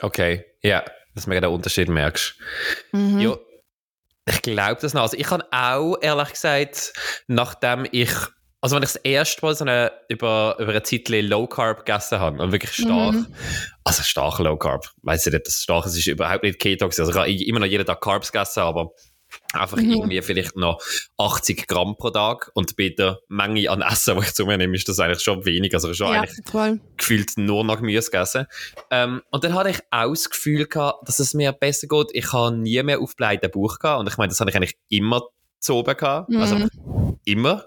Okay, 0.00 0.44
ja, 0.62 0.82
dass 1.14 1.24
du 1.24 1.30
mega 1.30 1.42
den 1.42 1.50
Unterschied 1.50 1.88
merkst. 1.88 2.36
Mhm. 2.92 3.18
Ja, 3.20 3.36
ich 4.26 4.42
glaube 4.42 4.78
das 4.80 4.94
noch. 4.94 5.02
Also 5.02 5.16
ich 5.18 5.30
habe 5.30 5.44
auch, 5.50 5.96
ehrlich 6.00 6.30
gesagt, 6.30 6.92
nachdem 7.26 7.86
ich, 7.90 8.10
also 8.60 8.76
wenn 8.76 8.82
ich 8.82 8.92
das 8.92 8.96
erste 9.04 9.44
Mal 9.44 9.54
so 9.54 9.64
eine, 9.64 9.92
über, 10.08 10.56
über 10.58 10.70
eine 10.70 10.82
Zeit 10.82 11.08
Low 11.08 11.46
Carb 11.46 11.84
gegessen 11.84 12.18
habe 12.18 12.42
und 12.42 12.52
wirklich 12.52 12.72
stark, 12.72 13.14
Mhm. 13.14 13.26
also 13.84 14.02
stark 14.02 14.38
Low 14.40 14.56
Carb, 14.56 14.90
weiß 15.02 15.26
ich 15.26 15.32
nicht, 15.32 15.46
das 15.46 15.62
stark 15.62 15.86
ist, 15.86 15.96
ist 15.96 16.06
überhaupt 16.06 16.42
nicht 16.42 16.58
Keto 16.58 16.86
gewesen. 16.86 17.02
Also 17.02 17.12
ich 17.12 17.16
habe 17.18 17.44
immer 17.44 17.60
noch 17.60 17.66
jeden 17.66 17.86
Tag 17.86 18.00
Carbs 18.00 18.32
gegessen, 18.32 18.60
aber 18.60 18.90
einfach 19.52 19.76
Mhm. 19.76 19.90
irgendwie 19.92 20.22
vielleicht 20.22 20.56
noch 20.56 20.80
80 21.18 21.66
Gramm 21.68 21.96
pro 21.98 22.10
Tag 22.10 22.50
und 22.54 22.76
bei 22.76 22.88
der 22.88 23.18
Menge 23.28 23.70
an 23.70 23.82
Essen, 23.82 24.16
die 24.18 24.24
ich 24.24 24.34
zu 24.34 24.46
mir 24.46 24.56
nehme, 24.56 24.74
ist 24.74 24.88
das 24.88 24.98
eigentlich 24.98 25.22
schon 25.22 25.44
wenig, 25.44 25.74
also 25.74 25.92
schon 25.94 26.12
ja, 26.14 26.22
eigentlich 26.22 26.40
voll. 26.50 26.80
gefühlt 26.96 27.36
nur 27.36 27.62
noch 27.62 27.76
Gemüse 27.76 28.10
gegessen. 28.10 28.46
Ähm, 28.90 29.22
und 29.30 29.44
dann 29.44 29.54
hatte 29.54 29.68
ich 29.70 29.80
auch 29.90 30.08
das 30.10 30.30
Gefühl 30.30 30.66
gehabt, 30.66 31.06
dass 31.06 31.18
es 31.20 31.34
mir 31.34 31.52
besser 31.52 31.86
geht. 31.86 32.08
Ich 32.12 32.32
habe 32.32 32.56
nie 32.56 32.82
mehr 32.82 33.00
aufblähten 33.00 33.50
Bauch 33.50 33.78
gehabt. 33.78 34.00
Und 34.00 34.08
ich 34.08 34.16
meine, 34.16 34.30
das 34.30 34.40
habe 34.40 34.48
ich 34.50 34.56
eigentlich 34.56 34.78
immer 34.88 35.22
zu 35.60 35.74
oben 35.74 35.96
gehabt. 35.96 36.30
Mhm. 36.30 36.40
Also 36.40 36.56
immer. 37.24 37.66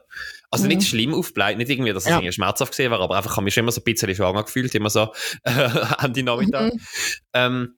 Also 0.51 0.65
Mhm. 0.65 0.69
nicht 0.75 0.87
schlimm 0.87 1.13
aufbläht, 1.13 1.57
nicht 1.57 1.69
irgendwie, 1.69 1.93
dass 1.93 2.03
es 2.03 2.09
Ja. 2.09 2.17
irgendwie 2.17 2.33
schmerzhaft 2.33 2.71
gesehen 2.73 2.91
war, 2.91 2.99
aber 2.99 3.15
einfach 3.17 3.37
habe 3.37 3.45
mich 3.45 3.53
schon 3.53 3.63
immer 3.63 3.71
so 3.71 3.81
ein 3.81 3.85
bisschen 3.85 4.13
schwanger 4.13 4.43
gefühlt, 4.43 4.75
immer 4.75 4.89
so 4.89 5.13
äh, 5.43 5.51
Ende 6.05 6.23
Nachmittag. 6.23 6.73
Mhm. 6.73 6.80
Ähm, 7.34 7.76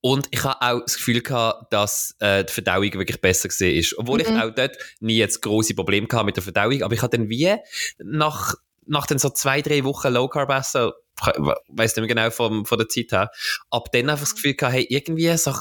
Und 0.00 0.28
ich 0.30 0.42
habe 0.44 0.60
auch 0.60 0.80
das 0.84 0.96
Gefühl 0.96 1.20
gehabt, 1.22 1.72
dass 1.72 2.14
äh, 2.20 2.44
die 2.44 2.52
Verdauung 2.52 2.92
wirklich 2.94 3.20
besser 3.20 3.48
gesehen 3.48 3.76
ist. 3.76 3.96
Obwohl 3.98 4.20
ich 4.20 4.28
Mhm. 4.28 4.36
auch 4.36 4.50
dort 4.54 4.76
nie 5.00 5.16
jetzt 5.16 5.40
große 5.42 5.74
Probleme 5.74 6.06
gehabt 6.06 6.26
mit 6.26 6.36
der 6.36 6.42
Verdauung, 6.42 6.82
aber 6.82 6.94
ich 6.94 7.02
habe 7.02 7.16
dann 7.16 7.28
wie 7.28 7.54
nach, 7.98 8.54
nach 8.86 9.06
den 9.06 9.18
so 9.18 9.28
zwei, 9.30 9.60
drei 9.60 9.84
Wochen 9.84 10.12
Low 10.12 10.28
Carb 10.28 10.50
essen, 10.50 10.90
ich 11.20 11.26
weiss 11.68 11.96
nicht 11.96 12.06
mehr 12.06 12.14
genau 12.14 12.30
vom, 12.30 12.64
von 12.64 12.78
der 12.78 12.88
Zeit 12.88 13.10
her, 13.10 13.30
ab 13.70 13.90
dann 13.92 14.08
einfach 14.08 14.24
das 14.24 14.36
Gefühl 14.36 14.54
gehabt, 14.54 14.74
hey, 14.76 14.86
irgendwie 14.88 15.36
so, 15.36 15.52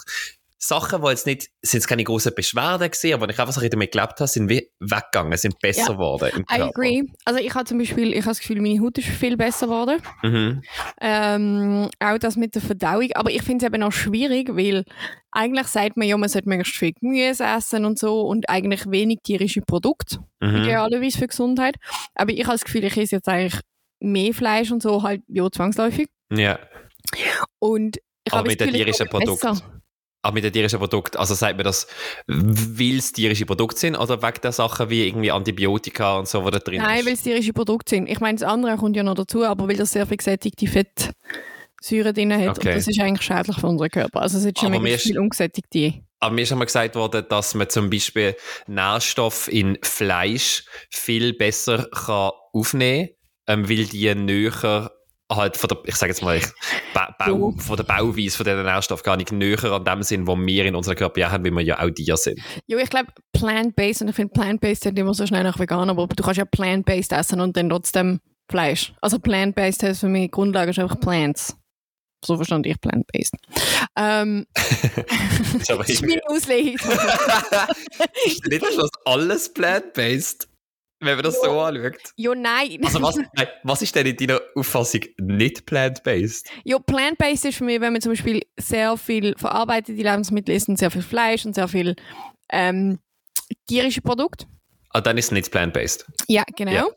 Sachen, 0.59 1.01
die 1.03 1.07
jetzt 1.09 1.25
nicht, 1.27 1.43
sind 1.61 1.79
jetzt 1.79 1.87
keine 1.87 2.03
großen 2.03 2.33
Beschwerden 2.35 2.89
gesehen, 2.89 3.13
aber 3.13 3.29
ich 3.29 3.39
einfach 3.39 3.53
so 3.53 3.61
damit 3.67 3.91
gelebt 3.91 4.13
habe, 4.19 4.27
sind 4.27 4.49
weggegangen, 4.49 5.37
sind 5.37 5.59
besser 5.59 5.81
Ja. 5.81 5.93
geworden 5.93 6.31
im 6.35 6.41
I 6.51 6.61
agree. 6.61 7.03
Also 7.25 7.39
ich 7.39 7.53
habe 7.53 7.65
zum 7.65 7.77
Beispiel, 7.77 8.11
ich 8.13 8.21
habe 8.21 8.29
das 8.29 8.39
Gefühl, 8.39 8.59
meine 8.61 8.79
Haut 8.81 8.97
ist 8.97 9.07
viel 9.07 9.37
besser 9.37 9.67
geworden. 9.67 10.01
Mhm. 10.23 10.61
Ähm, 10.99 11.89
auch 11.99 12.17
das 12.17 12.35
mit 12.37 12.55
der 12.55 12.61
Verdauung. 12.63 13.09
Aber 13.13 13.29
ich 13.29 13.43
finde 13.43 13.65
es 13.65 13.71
eben 13.71 13.83
auch 13.83 13.91
schwierig, 13.91 14.49
weil 14.55 14.83
eigentlich 15.31 15.67
sagt 15.67 15.95
man 15.97 16.07
ja, 16.07 16.17
man 16.17 16.29
sollte 16.29 16.49
möglichst 16.49 16.75
viel 16.75 16.93
Gemüse 16.93 17.43
essen 17.43 17.85
und 17.85 17.99
so 17.99 18.21
und 18.21 18.49
eigentlich 18.49 18.89
wenig 18.89 19.19
tierische 19.23 19.61
Produkte, 19.61 20.17
Mhm. 20.39 20.63
idealerweise 20.63 21.17
für 21.19 21.27
Gesundheit. 21.27 21.75
Aber 22.15 22.31
ich 22.31 22.43
habe 22.45 22.53
das 22.53 22.63
Gefühl, 22.65 22.83
ich 22.83 22.97
esse 22.97 23.17
jetzt 23.17 23.27
eigentlich 23.27 23.61
mehr 23.99 24.33
Fleisch 24.33 24.71
und 24.71 24.81
so, 24.81 25.03
halt 25.03 25.21
ja 25.27 25.49
zwangsläufig. 25.51 26.07
Ja. 26.31 26.59
Und 27.59 27.97
ich 28.23 28.33
Aber 28.33 28.39
habe 28.39 28.49
mit 28.49 28.59
das 28.59 28.67
den 28.67 28.75
tierischen. 28.75 29.07
Produkten. 29.07 29.61
Aber 30.27 30.33
mit 30.33 30.43
den 30.43 30.51
tierischen 30.51 30.77
Produkten, 30.79 31.15
also 31.15 31.33
sagt 31.35 31.55
man 31.55 31.63
das, 31.63 31.87
weil 32.27 32.97
es 32.97 33.13
tierische 33.13 33.45
Produkte 33.45 33.79
sind 33.79 33.95
oder 33.95 34.21
wegen 34.21 34.41
der 34.43 34.51
Sachen 34.51 34.89
wie 34.89 35.07
irgendwie 35.07 35.31
Antibiotika 35.31 36.17
und 36.19 36.27
so, 36.27 36.43
die 36.43 36.51
da 36.51 36.59
drin 36.59 36.81
Nein, 36.81 36.99
ist? 36.99 37.05
weil 37.05 37.13
es 37.13 37.21
tierische 37.23 37.53
Produkte 37.53 37.91
sind. 37.95 38.09
Ich 38.09 38.19
meine, 38.19 38.37
das 38.37 38.45
andere 38.45 38.75
kommt 38.75 38.97
ja 38.97 39.03
noch 39.03 39.15
dazu, 39.15 39.45
aber 39.45 39.69
weil 39.69 39.77
das 39.77 39.93
sehr 39.93 40.05
viel 40.05 40.17
gesättigte 40.17 40.67
Fettsäuren 40.67 42.13
drin 42.13 42.33
hat. 42.33 42.57
Okay. 42.57 42.69
Und 42.71 42.75
das 42.75 42.87
ist 42.89 42.99
eigentlich 42.99 43.21
schädlich 43.25 43.57
für 43.57 43.67
unseren 43.67 43.89
Körper. 43.89 44.21
Also 44.21 44.37
es 44.37 44.45
hat 44.45 44.59
schon 44.59 44.67
Aber 44.67 44.79
mir 44.79 44.83
mega 44.83 44.95
ist- 44.97 45.03
viel 45.03 45.17
ungesättigte. 45.17 45.93
Aber 46.19 46.35
mir 46.35 46.41
ist 46.41 46.51
einmal 46.51 46.65
gesagt 46.65 46.95
worden, 46.95 47.23
dass 47.29 47.53
man 47.55 47.69
zum 47.69 47.89
Beispiel 47.89 48.35
Nährstoff 48.67 49.47
in 49.49 49.77
Fleisch 49.81 50.65
viel 50.89 51.33
besser 51.35 51.87
kann 51.93 52.31
aufnehmen 52.51 53.09
kann, 53.45 53.59
ähm, 53.61 53.69
weil 53.69 53.85
die 53.85 54.13
näher 54.13 54.91
halt 55.31 55.57
von 55.57 55.67
der, 55.67 55.77
ich 55.85 55.95
sage 55.95 56.11
jetzt 56.11 56.21
mal, 56.21 56.39
ba 56.93 57.13
Bau, 57.19 57.53
Ja. 57.55 57.61
von 57.63 57.75
der 57.77 57.83
Bauweise 57.83 58.37
von 58.37 58.45
diesen 58.45 58.63
Nährstoffen 58.63 59.03
gar 59.03 59.17
nicht 59.17 59.31
näher 59.31 59.63
an 59.65 59.83
dem 59.83 60.03
sind, 60.03 60.27
wo 60.27 60.37
wir 60.37 60.65
in 60.65 60.75
unserem 60.75 60.97
Körper 60.97 61.19
ja 61.19 61.31
haben, 61.31 61.43
weil 61.43 61.51
wir 61.51 61.61
ja 61.63 61.79
auch 61.79 61.89
Tiere 61.89 62.17
sind. 62.17 62.39
Ja, 62.67 62.77
ich 62.77 62.89
glaube, 62.89 63.07
plant-based, 63.33 64.01
und 64.03 64.09
ich 64.09 64.15
finde 64.15 64.33
plant-based 64.33 64.83
sind 64.83 64.97
immer 64.97 65.13
so 65.13 65.25
schnell 65.27 65.43
nach 65.43 65.59
vegan, 65.59 65.89
aber 65.89 66.07
du 66.07 66.23
kannst 66.23 66.37
ja 66.37 66.45
plant-based 66.45 67.11
essen 67.11 67.41
und 67.41 67.57
dann 67.57 67.69
trotzdem 67.69 68.19
Fleisch. 68.49 68.93
Also 69.01 69.19
plant-based 69.19 69.83
heißt 69.83 69.99
für 69.99 70.07
mich, 70.07 70.31
Grundlage 70.31 70.71
ist 70.71 70.79
einfach 70.79 70.99
Plants. 70.99 71.57
So 72.23 72.35
verstand 72.37 72.65
ich 72.65 72.79
plant-based. 72.79 73.33
Ähm, 73.97 74.45
Das 75.67 75.69
ist 75.69 75.89
das 75.89 76.01
meine 76.01 76.21
Auslegung. 76.27 76.91
am 76.91 78.71
Schluss 78.73 78.89
alles 79.05 79.53
plant-based, 79.53 80.46
wenn 80.99 81.15
man 81.15 81.23
das 81.23 81.41
so 81.41 81.59
anschaut. 81.59 81.97
ja, 82.15 82.33
nein. 82.33 82.79
Also 82.83 83.01
was, 83.01 83.15
nein, 83.33 83.47
was 83.63 83.81
ist 83.81 83.95
denn 83.95 84.07
in 84.07 84.17
deiner 84.17 84.41
Auffassung 84.55 85.01
nicht 85.17 85.65
plant-based? 85.65 86.49
Ja, 86.63 86.79
plant-based 86.79 87.45
ist 87.45 87.57
für 87.57 87.63
mich, 87.63 87.79
wenn 87.81 87.93
man 87.93 88.01
zum 88.01 88.13
Beispiel 88.13 88.41
sehr 88.57 88.97
viel 88.97 89.35
verarbeitete 89.37 90.01
Lebensmittel 90.01 90.55
isst 90.55 90.69
und 90.69 90.77
sehr 90.77 90.91
viel 90.91 91.03
Fleisch 91.03 91.45
und 91.45 91.53
sehr 91.53 91.67
viel 91.67 91.95
ähm, 92.49 92.99
tierische 93.67 94.01
Produkte. 94.01 94.45
Ah, 94.91 95.01
dann 95.01 95.17
ist 95.17 95.25
es 95.25 95.31
nicht 95.31 95.51
plant-based. 95.51 96.05
Ja, 96.27 96.43
genau. 96.55 96.71
Ja. 96.71 96.87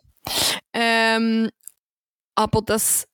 Ähm, 0.73 1.51
aber 2.35 2.63
das. 2.63 3.07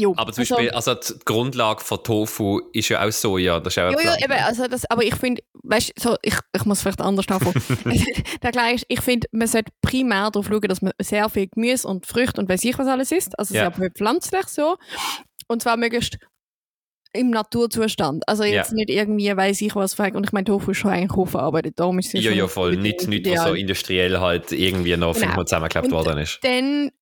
Jo, 0.00 0.14
Aber 0.16 0.32
zum 0.32 0.42
also- 0.42 0.54
Beispiel, 0.54 0.70
also 0.70 0.94
die 0.94 1.18
Grundlage 1.24 1.84
von 1.84 2.02
Tofu 2.02 2.60
ist 2.72 2.88
ja 2.88 3.04
auch 3.06 3.10
Soja. 3.12 3.60
Das 3.60 3.74
ist 3.74 3.78
auch 3.78 3.82
Ja, 3.82 3.90
ja, 3.90 3.96
Pflanze. 3.98 4.24
eben, 4.24 4.32
also 4.32 4.66
das, 4.68 4.90
aber 4.90 5.02
ich 5.02 5.14
finde, 5.14 5.42
weißt 5.62 5.92
so, 5.98 6.16
ich, 6.22 6.34
ich 6.56 6.64
muss 6.64 6.80
vielleicht 6.82 7.00
anders 7.00 7.26
anfangen. 7.28 7.62
Der 8.42 8.50
gleich 8.52 8.76
ist, 8.76 8.84
ich 8.88 9.00
finde, 9.00 9.26
man 9.32 9.46
sollte 9.48 9.72
primär 9.82 10.30
darauf 10.30 10.46
schauen, 10.46 10.60
dass 10.62 10.80
man 10.82 10.92
sehr 11.02 11.28
viel 11.28 11.48
Gemüse 11.48 11.86
und 11.86 12.06
Früchte 12.06 12.40
und 12.40 12.48
weiß 12.48 12.64
ich 12.64 12.78
was 12.78 12.86
alles 12.86 13.12
isst. 13.12 13.38
Also 13.38 13.54
Ja. 13.54 13.70
sehr 13.76 13.90
pflanzlich 13.90 14.46
so. 14.48 14.76
Und 15.48 15.62
zwar 15.62 15.76
möglichst 15.76 16.16
im 17.12 17.30
Naturzustand. 17.30 18.22
Also 18.28 18.44
jetzt 18.44 18.70
Ja. 18.70 18.76
nicht 18.76 18.90
irgendwie, 18.90 19.36
weiß 19.36 19.60
ich 19.62 19.74
was, 19.74 19.98
und 19.98 20.24
ich 20.24 20.32
meine, 20.32 20.44
Tofu 20.44 20.70
ist 20.70 20.76
schon 20.78 20.92
eigentlich 20.92 21.16
hochverarbeitet, 21.16 21.78
darum 21.80 21.98
ist 21.98 22.14
es 22.14 22.22
Ja, 22.24 22.30
schon 22.30 22.38
ja, 22.38 22.46
voll. 22.46 22.76
Nicht, 22.76 23.08
nicht 23.08 23.28
was 23.28 23.42
so 23.44 23.54
industriell 23.54 24.20
halt 24.20 24.52
irgendwie 24.52 24.96
noch 24.96 25.12
Genau. 25.14 25.26
fünfmal 25.26 25.44
zusammengeklebt 25.44 25.86
Und- 25.86 25.92
worden 25.92 26.18
ist. 26.18 26.38
Dann, 26.42 26.92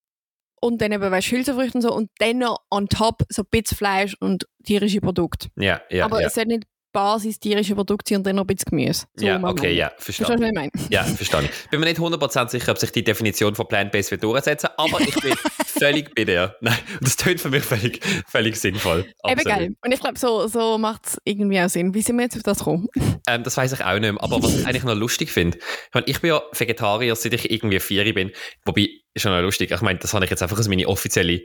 und 0.60 0.80
dann 0.80 0.92
eben, 0.92 1.10
weißt 1.10 1.30
Hülsenfrüchte 1.30 1.78
und 1.78 1.82
so, 1.82 1.92
und 1.92 2.10
dann 2.18 2.38
noch 2.38 2.58
on 2.70 2.88
top 2.88 3.22
so 3.28 3.42
ein 3.42 3.48
bisschen 3.50 3.76
Fleisch 3.76 4.16
und 4.20 4.46
tierische 4.64 5.00
Produkte. 5.00 5.48
Ja, 5.56 5.80
ja, 5.90 6.04
aber 6.04 6.20
ja. 6.20 6.28
es 6.28 6.34
sollte 6.34 6.50
nicht 6.50 6.64
Basis 6.92 7.38
tierische 7.38 7.74
Produkte 7.74 8.10
sein 8.10 8.18
und 8.18 8.26
dann 8.26 8.36
noch 8.36 8.44
ein 8.44 8.46
bisschen 8.46 8.70
Gemüse. 8.70 9.06
So 9.14 9.26
ja, 9.26 9.42
okay, 9.42 9.72
ja, 9.72 9.92
Verstehst 9.98 10.20
du, 10.20 10.24
verstanden. 10.24 10.56
was 10.56 10.64
ich 10.66 10.72
meine? 10.74 10.90
Ja, 10.90 11.04
verstanden. 11.04 11.50
Bin 11.70 11.80
mir 11.80 11.86
nicht 11.86 12.00
100% 12.00 12.48
sicher, 12.48 12.72
ob 12.72 12.78
sich 12.78 12.92
die 12.92 13.04
Definition 13.04 13.54
von 13.54 13.68
Plant-Based 13.68 14.10
wird 14.10 14.24
durchsetzen, 14.24 14.70
aber 14.76 15.00
ich 15.00 15.14
bin 15.20 15.34
völlig 15.66 16.14
bei 16.14 16.24
dir. 16.24 16.56
Nein, 16.60 16.78
das 17.00 17.16
tönt 17.16 17.40
für 17.40 17.50
mich 17.50 17.62
völlig, 17.62 18.04
völlig 18.26 18.56
sinnvoll. 18.56 19.00
Eben 19.00 19.38
Absolut. 19.38 19.44
geil. 19.44 19.76
Und 19.84 19.92
ich 19.92 20.00
glaube, 20.00 20.18
so, 20.18 20.46
so 20.46 20.78
macht 20.78 21.06
es 21.06 21.18
irgendwie 21.24 21.60
auch 21.60 21.68
Sinn. 21.68 21.94
Wie 21.94 22.02
sind 22.02 22.16
wir 22.16 22.24
jetzt 22.24 22.36
auf 22.36 22.42
das 22.42 22.58
gekommen? 22.58 22.88
Ähm, 23.26 23.42
das 23.42 23.58
weiß 23.58 23.72
ich 23.72 23.84
auch 23.84 23.98
nicht 23.98 24.12
mehr. 24.12 24.22
Aber 24.22 24.42
was 24.42 24.58
ich 24.58 24.66
eigentlich 24.66 24.84
noch 24.84 24.94
lustig 24.94 25.30
finde, 25.30 25.58
ich, 25.58 25.94
meine, 25.94 26.06
ich 26.06 26.20
bin 26.22 26.30
ja 26.30 26.40
Vegetarier, 26.56 27.14
seit 27.14 27.34
ich 27.34 27.50
irgendwie 27.50 27.78
vier 27.78 28.14
bin. 28.14 28.30
Wobei, 28.64 28.88
ist 29.14 29.22
schon 29.22 29.32
noch 29.32 29.40
lustig. 29.40 29.70
Ich 29.70 29.80
meine, 29.80 29.98
das 29.98 30.14
habe 30.14 30.24
ich 30.24 30.30
jetzt 30.30 30.42
einfach 30.42 30.56
als 30.56 30.68
meine 30.68 30.86
offizielle 30.86 31.40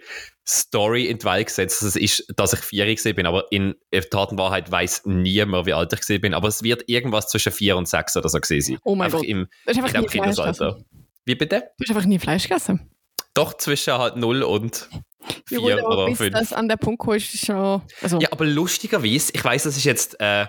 Story 0.47 1.05
in 1.05 1.17
die 1.17 1.25
Welt 1.25 1.47
gesetzt. 1.47 1.81
Das 1.81 1.95
ist, 1.95 2.25
dass 2.35 2.53
ich 2.53 2.59
vier 2.59 2.85
gewesen 2.85 3.15
bin. 3.15 3.25
Aber 3.25 3.45
in 3.51 3.75
Tat 4.11 4.31
und 4.31 4.37
Wahrheit 4.37 4.69
weiß 4.71 5.03
niemand, 5.05 5.65
wie 5.65 5.73
alt 5.73 5.91
ich 5.93 6.01
gewesen 6.01 6.21
bin. 6.21 6.33
Aber 6.33 6.47
es 6.47 6.61
wird 6.63 6.83
irgendwas 6.87 7.29
zwischen 7.29 7.51
vier 7.51 7.77
und 7.77 7.87
sechs 7.87 8.15
oder 8.15 8.29
so 8.29 8.39
gewesen 8.39 8.73
sein. 8.73 8.79
Oh 8.83 8.95
mein 8.95 9.05
einfach 9.05 9.19
Gott. 9.19 9.27
Im, 9.27 9.47
in 9.65 9.77
einfach 9.77 10.01
nie 10.01 10.07
Kindesalter. 10.07 10.77
Wie 11.25 11.35
bitte? 11.35 11.63
Du 11.77 11.83
hast 11.83 11.89
einfach 11.89 12.05
nie 12.05 12.19
Fleisch 12.19 12.43
gegessen. 12.47 12.89
Doch 13.33 13.55
zwischen 13.57 13.97
halt 13.97 14.15
null 14.17 14.43
und 14.43 14.89
Ja, 14.91 15.29
vier 15.47 15.59
gut, 15.59 15.71
aber 15.71 15.97
oder 15.97 16.05
bis 16.07 16.17
fünf. 16.17 16.33
das 16.33 16.53
an 16.53 16.67
der 16.67 16.77
Punkt 16.77 16.99
kommst, 16.99 17.33
ist 17.33 17.45
schon... 17.45 17.81
Also, 18.01 18.19
Ja, 18.19 18.31
aber 18.31 18.45
lustigerweise, 18.45 19.31
ich 19.33 19.43
weiß, 19.43 19.63
das 19.63 19.77
ist 19.77 19.85
jetzt, 19.85 20.17
äh, 20.19 20.45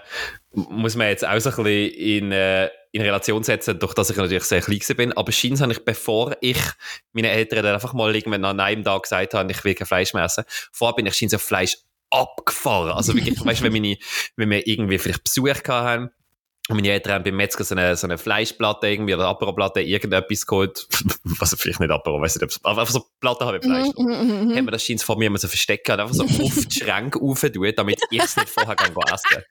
muss 0.52 0.94
man 0.94 1.08
jetzt 1.08 1.26
auch 1.26 1.38
so 1.40 1.50
ein 1.50 1.56
bisschen 1.56 1.94
in, 1.94 2.32
äh, 2.32 2.68
in 2.94 3.02
Relation 3.02 3.42
setzen, 3.42 3.76
durch 3.80 3.92
dass 3.92 4.10
ich 4.10 4.16
natürlich 4.16 4.44
sehr 4.44 4.60
klein 4.60 4.80
bin, 4.96 5.12
aber 5.14 5.32
scheint 5.32 5.60
habe 5.60 5.72
ich, 5.72 5.84
bevor 5.84 6.36
ich 6.40 6.60
meinen 7.12 7.24
Eltern 7.24 7.64
dann 7.64 7.74
einfach 7.74 7.92
mal 7.92 8.14
irgendwann 8.14 8.44
an 8.44 8.60
einem 8.60 8.84
Tag 8.84 9.02
gesagt 9.02 9.34
habe, 9.34 9.50
ich 9.50 9.64
will 9.64 9.74
kein 9.74 9.86
Fleisch 9.86 10.14
mehr 10.14 10.24
essen, 10.24 10.44
vorher 10.72 10.94
bin 10.94 11.06
ich 11.06 11.14
scheint 11.14 11.34
auf 11.34 11.42
Fleisch 11.42 11.76
abgefahren. 12.10 12.92
Also 12.92 13.16
wirklich, 13.16 13.36
weißt 13.44 13.62
du, 13.62 13.72
wenn, 13.72 13.96
wenn 14.36 14.50
wir 14.50 14.66
irgendwie 14.66 14.98
vielleicht 14.98 15.24
Besuch 15.24 15.48
haben, 15.66 16.10
und 16.70 16.76
meine 16.76 16.90
Eltern 16.90 17.12
haben 17.12 17.24
beim 17.24 17.36
Metzger 17.36 17.62
so 17.62 17.74
eine, 17.74 17.94
so 17.94 18.06
eine 18.06 18.16
Fleischplatte 18.16 18.86
irgendwie 18.88 19.14
oder 19.14 19.26
Apero-Platte 19.28 19.82
irgendetwas 19.82 20.46
geholt. 20.46 20.86
Was 21.24 21.54
vielleicht 21.58 21.78
nicht 21.78 21.90
Apero, 21.90 22.18
weiß 22.18 22.40
nicht, 22.40 22.58
aber 22.62 22.80
einfach 22.80 22.94
so 22.94 23.04
Platte 23.20 23.44
habe 23.44 23.58
mit 23.58 23.64
Fleisch. 23.64 23.88
Mhm, 23.98 24.06
mhm. 24.06 24.56
haben 24.56 24.64
wir 24.64 24.70
das 24.70 24.82
scheint 24.82 25.02
vor 25.02 25.18
mir 25.18 25.26
immer 25.26 25.36
so 25.36 25.46
verstecken 25.46 25.92
und 25.92 26.00
einfach 26.00 26.14
so 26.14 26.22
auf 26.42 26.66
die 26.66 26.78
Schränke 26.78 27.18
rauf 27.18 27.42
tun, 27.42 27.72
damit 27.76 28.00
ich 28.10 28.22
es 28.22 28.36
nicht 28.36 28.48
vorher 28.48 28.76
gehen 28.76 28.94
essen 29.12 29.42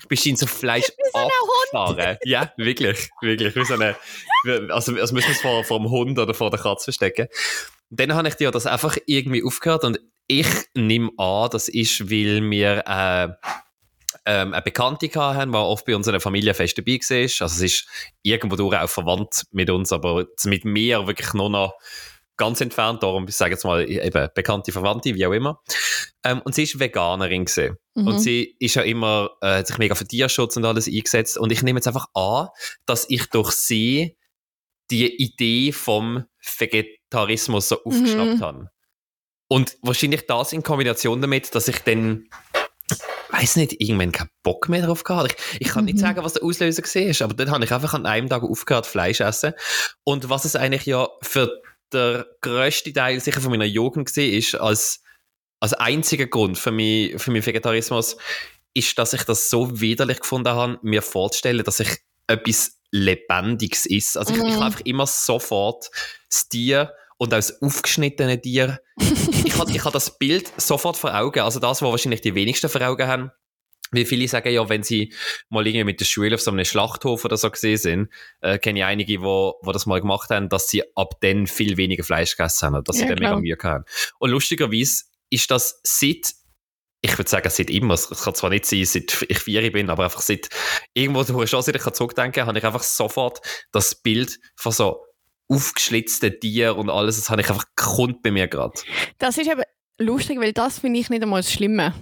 Ich 0.00 0.08
bin 0.08 0.16
scheint 0.16 0.38
so 0.38 0.46
Fleisch 0.46 0.90
abgefahren. 1.12 2.16
Ja, 2.24 2.50
wirklich, 2.56 3.10
wirklich. 3.20 3.54
Wie 3.54 3.64
so 3.66 3.74
eine, 3.74 3.94
also, 4.70 4.96
als 4.96 5.12
müssen 5.12 5.28
wir 5.28 5.34
es 5.34 5.42
vor, 5.42 5.64
vor 5.64 5.78
dem 5.78 5.90
Hund 5.90 6.18
oder 6.18 6.32
vor 6.32 6.48
der 6.48 6.58
Katze 6.58 6.84
verstecken. 6.84 7.28
Und 7.90 8.00
dann 8.00 8.14
habe 8.14 8.28
ich 8.28 8.34
dir 8.34 8.50
das 8.50 8.64
einfach 8.66 8.96
irgendwie 9.04 9.44
aufgehört 9.44 9.84
und 9.84 10.00
ich 10.26 10.46
nehme 10.74 11.10
an, 11.18 11.50
das 11.50 11.68
ist, 11.68 12.10
weil 12.10 12.48
wir 12.48 12.84
äh, 12.86 13.28
ähm, 14.24 14.52
eine 14.52 14.62
Bekannte 14.62 15.08
haben, 15.14 15.52
die 15.52 15.58
oft 15.58 15.84
bei 15.84 15.96
uns 15.96 16.06
in 16.06 16.12
der 16.12 16.20
Familie 16.20 16.54
fest 16.54 16.78
dabei 16.78 16.92
war. 16.92 17.18
Also 17.18 17.44
es 17.44 17.60
ist 17.60 17.88
irgendwo 18.22 18.56
durch 18.56 18.76
auch 18.76 18.88
verwandt 18.88 19.44
mit 19.50 19.70
uns, 19.70 19.92
aber 19.92 20.26
mit 20.44 20.64
mir 20.64 21.06
wirklich 21.06 21.32
nur 21.34 21.50
noch 21.50 21.74
ganz 22.36 22.60
entfernt, 22.60 23.02
darum, 23.02 23.26
ich 23.28 23.36
sage 23.36 23.52
jetzt 23.52 23.64
mal, 23.64 23.88
eben 23.88 24.28
bekannte 24.34 24.72
Verwandte, 24.72 25.14
wie 25.14 25.26
auch 25.26 25.32
immer. 25.32 25.60
Ähm, 26.24 26.40
und 26.44 26.54
sie 26.54 26.64
ist 26.64 26.78
Veganerin 26.80 27.44
gewesen. 27.44 27.76
Mhm. 27.94 28.06
Und 28.06 28.18
sie 28.18 28.56
ist 28.58 28.74
ja 28.74 28.82
immer, 28.82 29.30
äh, 29.40 29.58
hat 29.58 29.66
sich 29.66 29.78
mega 29.78 29.94
für 29.94 30.06
Tierschutz 30.06 30.56
und 30.56 30.64
alles 30.64 30.88
eingesetzt. 30.88 31.38
Und 31.38 31.52
ich 31.52 31.62
nehme 31.62 31.78
jetzt 31.78 31.86
einfach 31.86 32.06
an, 32.14 32.48
dass 32.86 33.08
ich 33.08 33.26
durch 33.26 33.52
sie 33.52 34.16
die 34.90 35.22
Idee 35.22 35.72
vom 35.72 36.24
Vegetarismus 36.58 37.68
so 37.68 37.82
aufgeschnappt 37.84 38.40
habe. 38.40 38.70
Und 39.48 39.76
wahrscheinlich 39.82 40.26
das 40.26 40.52
in 40.52 40.62
Kombination 40.62 41.20
damit, 41.20 41.54
dass 41.54 41.68
ich 41.68 41.78
dann, 41.80 42.28
weiß 43.32 43.56
nicht, 43.56 43.80
irgendwann 43.80 44.12
keinen 44.12 44.30
Bock 44.42 44.68
mehr 44.68 44.84
drauf 44.86 45.04
gehabt. 45.04 45.34
Ich, 45.54 45.60
ich 45.62 45.68
kann 45.68 45.84
nicht 45.86 45.96
Mhm. 45.96 46.00
sagen, 46.00 46.24
was 46.24 46.34
der 46.34 46.44
Auslöser 46.44 46.82
war, 46.82 47.24
aber 47.24 47.34
dann 47.34 47.50
habe 47.50 47.64
ich 47.64 47.72
einfach 47.72 47.94
an 47.94 48.06
einem 48.06 48.28
Tag 48.28 48.42
aufgehört, 48.42 48.86
Fleisch 48.86 49.16
zu 49.18 49.24
essen. 49.24 49.54
Und 50.04 50.28
was 50.28 50.44
es 50.44 50.54
eigentlich 50.56 50.86
ja 50.86 51.08
für 51.22 51.50
der 51.92 52.26
grösste 52.40 52.92
Teil 52.92 53.20
sicher 53.20 53.40
von 53.40 53.50
meiner 53.50 53.64
Jugend 53.64 54.06
gesehen 54.06 54.34
ist, 54.38 54.54
als, 54.54 55.02
als 55.60 55.74
einziger 55.74 56.26
Grund 56.26 56.58
für, 56.58 56.72
mich, 56.72 57.20
für 57.20 57.30
meinen 57.30 57.44
Vegetarismus, 57.44 58.16
ist, 58.74 58.98
dass 58.98 59.12
ich 59.12 59.22
das 59.24 59.50
so 59.50 59.80
widerlich 59.80 60.20
gefunden 60.20 60.48
habe, 60.48 60.78
mir 60.82 61.02
vorzustellen, 61.02 61.64
dass 61.64 61.80
ich 61.80 61.98
etwas 62.26 62.78
Lebendiges 62.90 63.86
ist. 63.86 64.16
Also 64.16 64.32
ich, 64.32 64.38
ich 64.38 64.44
Mhm. 64.44 64.54
habe 64.54 64.64
einfach 64.66 64.80
immer 64.84 65.06
sofort 65.06 65.90
das 66.30 66.48
Tier 66.48 66.92
und 67.18 67.32
auch 67.32 67.38
das 67.38 67.60
aufgeschnittene 67.62 68.40
Tier. 68.40 68.80
ich 69.44 69.58
habe 69.58 69.70
ich 69.70 69.84
hab 69.84 69.92
das 69.92 70.18
Bild 70.18 70.52
sofort 70.56 70.96
vor 70.96 71.14
Augen. 71.14 71.40
Also 71.40 71.60
das, 71.60 71.82
was 71.82 71.90
wahrscheinlich 71.90 72.20
die 72.20 72.34
wenigsten 72.34 72.68
vor 72.68 72.80
Augen 72.82 73.06
haben, 73.06 73.30
Wie 73.94 74.06
viele 74.06 74.26
sagen 74.26 74.50
ja, 74.52 74.66
wenn 74.70 74.82
sie 74.82 75.12
mal 75.50 75.66
irgendwie 75.66 75.84
mit 75.84 76.00
der 76.00 76.06
Schule 76.06 76.34
auf 76.34 76.40
so 76.40 76.50
einem 76.50 76.64
Schlachthof 76.64 77.24
oder 77.26 77.36
so 77.36 77.50
gesehen 77.50 77.76
sind, 77.76 78.08
äh, 78.40 78.58
kenne 78.58 78.78
ich 78.80 78.84
einige, 78.86 79.20
wo, 79.20 79.56
wo 79.62 79.72
das 79.72 79.84
mal 79.84 80.00
gemacht 80.00 80.30
haben, 80.30 80.48
dass 80.48 80.68
sie 80.70 80.82
ab 80.96 81.20
dann 81.20 81.46
viel 81.46 81.76
weniger 81.76 82.02
Fleisch 82.02 82.36
gegessen 82.36 82.74
haben, 82.74 82.84
dass 82.84 82.96
sie 82.96 83.02
Ja, 83.02 83.08
dann 83.08 83.18
klar. 83.18 83.38
mega 83.38 83.56
Mühe 83.56 83.58
haben. 83.62 83.84
Und 84.18 84.30
lustigerweise 84.30 85.04
ist 85.28 85.50
das 85.50 85.80
seit, 85.82 86.32
ich 87.02 87.18
würde 87.18 87.28
sagen, 87.28 87.50
seit 87.50 87.68
immer, 87.68 87.92
es 87.94 88.08
kann 88.08 88.34
zwar 88.34 88.48
nicht 88.48 88.64
sein, 88.64 88.84
seit 88.86 89.26
ich 89.28 89.38
vier 89.38 89.70
bin, 89.70 89.90
aber 89.90 90.04
einfach 90.04 90.22
seit 90.22 90.48
irgendwo 90.94 91.22
durch 91.24 91.50
schon, 91.50 91.60
seit 91.60 91.76
ich 91.76 91.82
kann 91.82 91.92
zurückdenken 91.92 92.46
habe 92.46 92.58
ich 92.58 92.64
einfach 92.64 92.82
sofort 92.82 93.40
das 93.72 93.94
Bild 93.94 94.38
von 94.56 94.72
so 94.72 95.04
aufgeschlitzten 95.52 96.38
Tieren 96.40 96.78
und 96.78 96.90
alles, 96.90 97.16
das 97.16 97.30
habe 97.30 97.40
ich 97.42 97.48
einfach 97.48 97.66
kommt 97.76 98.22
bei 98.22 98.30
mir 98.30 98.48
gerade. 98.48 98.78
Das 99.18 99.38
ist 99.38 99.50
eben 99.50 99.62
lustig, 99.98 100.40
weil 100.40 100.52
das 100.52 100.78
finde 100.78 101.00
ich 101.00 101.10
nicht 101.10 101.22
einmal 101.22 101.40
das 101.40 101.52
Schlimme. 101.52 101.94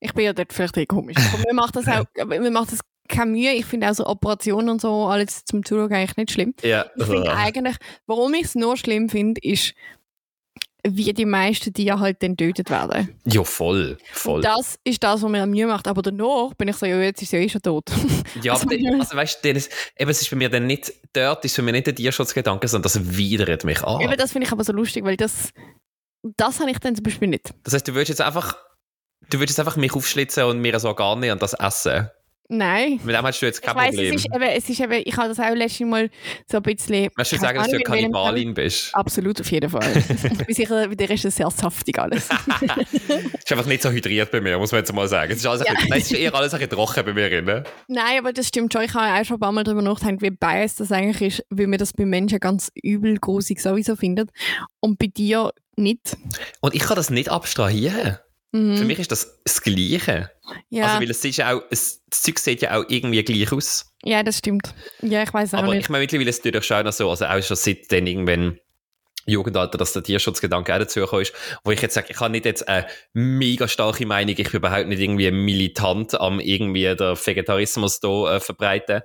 Ich 0.00 0.12
bin 0.14 0.24
ja 0.24 0.32
dort 0.32 0.52
vielleicht 0.52 0.76
eh 0.76 0.86
komisch. 0.86 1.16
Aber 1.16 1.42
mir 1.46 1.54
macht 1.54 1.76
das 1.76 1.86
auch, 1.88 2.04
mir 2.26 2.50
macht 2.50 2.72
das 2.72 2.80
keine 3.08 3.30
Mühe. 3.30 3.52
Ich 3.52 3.66
finde 3.66 3.90
auch 3.90 3.94
so 3.94 4.06
Operationen 4.06 4.68
und 4.68 4.80
so 4.80 5.06
alles 5.06 5.44
zum 5.44 5.64
Zuschauen 5.64 5.92
eigentlich 5.92 6.16
nicht 6.16 6.30
schlimm. 6.32 6.54
Ja. 6.62 6.86
Ich 6.96 7.04
finde 7.04 7.32
eigentlich, 7.36 7.76
warum 8.06 8.34
ich 8.34 8.44
es 8.44 8.54
nur 8.54 8.76
schlimm 8.76 9.08
finde, 9.08 9.40
ist, 9.42 9.74
wie 10.88 11.12
die 11.12 11.24
meisten 11.24 11.72
Tiere 11.72 11.98
halt 12.00 12.22
dann 12.22 12.36
getötet 12.36 12.70
werden. 12.70 13.18
Ja, 13.24 13.42
voll, 13.44 13.98
voll. 14.12 14.40
Das 14.42 14.78
ist 14.84 15.02
das, 15.02 15.22
was 15.22 15.30
mir 15.30 15.42
am 15.42 15.50
Mühe 15.50 15.66
macht. 15.66 15.88
Aber 15.88 16.02
danach 16.02 16.54
bin 16.54 16.68
ich 16.68 16.76
so, 16.76 16.86
ja, 16.86 17.00
jetzt 17.00 17.22
ist 17.22 17.30
sie 17.30 17.36
ja 17.38 17.42
eh 17.42 17.48
schon 17.48 17.62
tot. 17.62 17.84
Ja, 18.42 18.52
Also, 18.52 18.66
aber 18.66 18.76
dann- 18.76 19.00
also 19.00 19.16
weißt 19.16 19.44
du, 19.44 19.48
eben, 19.48 19.58
es 19.58 20.20
ist 20.22 20.30
bei 20.30 20.36
mir 20.36 20.48
dann 20.50 20.66
nicht, 20.66 20.92
dort 21.12 21.44
ist 21.44 21.54
für 21.54 21.62
mich 21.62 21.72
nicht 21.72 21.86
der 21.86 21.94
Tierschutzgedanke, 21.94 22.68
sondern 22.68 22.82
das 22.84 23.16
widert 23.16 23.64
mich 23.64 23.82
an. 23.82 24.00
Eben, 24.00 24.16
das 24.16 24.32
finde 24.32 24.46
ich 24.46 24.52
aber 24.52 24.62
so 24.64 24.72
lustig, 24.72 25.04
weil 25.04 25.16
das, 25.16 25.50
das 26.36 26.60
habe 26.60 26.70
ich 26.70 26.78
dann 26.78 26.94
zum 26.94 27.02
Beispiel 27.04 27.28
nicht. 27.28 27.50
Das 27.64 27.72
heißt, 27.74 27.86
du 27.88 27.94
würdest 27.94 28.10
jetzt 28.10 28.20
einfach, 28.20 28.56
du 29.30 29.38
würdest 29.38 29.56
jetzt 29.56 29.60
einfach 29.66 29.76
mich 29.76 29.94
aufschlitzen 29.94 30.44
und 30.44 30.60
mir 30.60 30.78
so 30.80 30.92
gar 30.94 31.16
nicht 31.16 31.30
und 31.30 31.40
das 31.42 31.54
essen. 31.54 32.10
Nein. 32.48 33.00
Mit 33.04 33.14
dem 33.14 33.22
hast 33.24 33.40
du 33.42 33.46
jetzt 33.46 33.58
Ich 33.58 33.64
kein 33.64 33.74
weiss, 33.76 33.94
Problem. 33.94 34.14
es 34.14 34.24
ist, 34.24 34.34
eben, 34.34 34.42
es 34.42 34.68
ist 34.68 34.80
eben, 34.80 35.02
ich 35.04 35.16
habe 35.16 35.28
das 35.28 35.40
auch 35.40 35.54
letztes 35.54 35.86
Mal 35.86 36.10
so 36.50 36.58
ein 36.58 36.62
bisschen... 36.62 37.08
Weißt 37.16 37.32
du 37.32 37.36
sagen, 37.38 37.58
dass 37.58 37.68
du 37.68 37.74
eine 37.74 37.82
Kannibalin 37.84 38.54
bist? 38.54 38.94
Absolut, 38.94 39.40
auf 39.40 39.50
jeden 39.50 39.68
Fall. 39.70 39.92
ich 40.38 40.46
bin 40.46 40.54
sicher, 40.54 40.88
bei 40.88 40.94
dir 40.94 41.10
ist 41.10 41.24
es 41.24 41.36
sehr 41.36 41.50
saftig 41.50 41.98
alles. 41.98 42.28
ist 43.44 43.52
einfach 43.52 43.66
nicht 43.66 43.82
so 43.82 43.90
hydriert 43.90 44.30
bei 44.30 44.40
mir, 44.40 44.58
muss 44.58 44.72
man 44.72 44.80
jetzt 44.80 44.92
mal 44.92 45.08
sagen. 45.08 45.32
Es 45.32 45.38
ist, 45.38 45.46
alles 45.46 45.62
ein 45.62 45.66
Ja. 45.66 45.72
bisschen, 45.74 45.88
nein, 45.90 46.00
es 46.00 46.10
ist 46.12 46.18
eher 46.18 46.34
alles 46.34 46.54
ein 46.54 46.60
bisschen 46.60 46.76
trocken 46.76 47.04
bei 47.04 47.12
mir. 47.14 47.42
Ne? 47.42 47.64
Nein, 47.88 48.18
aber 48.18 48.32
das 48.32 48.48
stimmt 48.48 48.72
schon. 48.72 48.82
Ich 48.82 48.94
habe 48.94 49.20
auch 49.20 49.24
schon 49.24 49.36
ein 49.36 49.40
paar 49.40 49.52
Mal 49.52 49.64
darüber 49.64 49.82
nachgedacht, 49.82 50.22
wie 50.22 50.30
biased 50.30 50.80
das 50.80 50.92
eigentlich 50.92 51.38
ist, 51.40 51.46
weil 51.50 51.66
man 51.66 51.78
das 51.78 51.92
bei 51.92 52.04
Menschen 52.06 52.38
ganz 52.38 52.70
übel 52.80 53.16
grusig 53.18 53.60
sowieso 53.60 53.96
findet. 53.96 54.30
Und 54.80 54.98
bei 54.98 55.06
dir 55.08 55.50
nicht. 55.76 56.16
Und 56.60 56.74
ich 56.74 56.82
kann 56.82 56.96
das 56.96 57.10
nicht 57.10 57.28
abstrahieren. 57.30 58.18
Mhm. 58.52 58.76
Für 58.76 58.84
mich 58.84 58.98
ist 58.98 59.10
das 59.12 59.40
das 59.44 59.60
Gleiche. 59.60 60.30
ja. 60.70 60.84
Also, 60.86 61.00
weil 61.00 61.10
es 61.10 61.24
ist 61.24 61.36
ja 61.36 61.54
auch, 61.54 61.62
es, 61.70 62.02
das 62.08 62.22
Zeug 62.22 62.38
sieht 62.38 62.62
ja 62.62 62.78
auch 62.78 62.84
irgendwie 62.88 63.22
gleich 63.24 63.52
aus. 63.52 63.92
ja, 64.04 64.22
das 64.22 64.38
stimmt. 64.38 64.74
Ja, 65.02 65.22
ich 65.22 65.34
weiß 65.34 65.54
auch 65.54 65.58
Aber 65.58 65.74
nicht. 65.74 65.84
ich 65.84 65.88
meine, 65.88 66.02
mittlerweile 66.02 66.30
ist 66.30 66.38
es 66.38 66.44
natürlich 66.44 66.64
schon 66.66 66.92
so, 66.92 67.10
also 67.10 67.26
auch 67.26 67.42
schon 67.42 67.56
seit 67.56 67.90
dann 67.90 68.06
irgendwann 68.06 68.58
Jugendalter, 69.28 69.76
dass 69.76 69.92
der 69.92 70.04
Tierschutzgedanke 70.04 70.72
auch 70.72 70.78
dazu 70.78 71.00
ist, 71.00 71.32
wo 71.64 71.72
ich 71.72 71.82
jetzt 71.82 71.94
sage, 71.94 72.06
ich 72.10 72.20
habe 72.20 72.30
nicht 72.30 72.44
jetzt 72.44 72.68
eine 72.68 72.86
mega 73.12 73.66
starke 73.66 74.06
Meinung, 74.06 74.36
ich 74.38 74.50
bin 74.50 74.58
überhaupt 74.60 74.86
nicht 74.86 75.00
irgendwie 75.00 75.30
militant 75.32 76.14
am 76.20 76.38
irgendwie 76.38 76.94
der 76.94 77.16
Vegetarismus 77.16 77.98
da 77.98 78.36
äh, 78.36 78.40
verbreiten. 78.40 79.00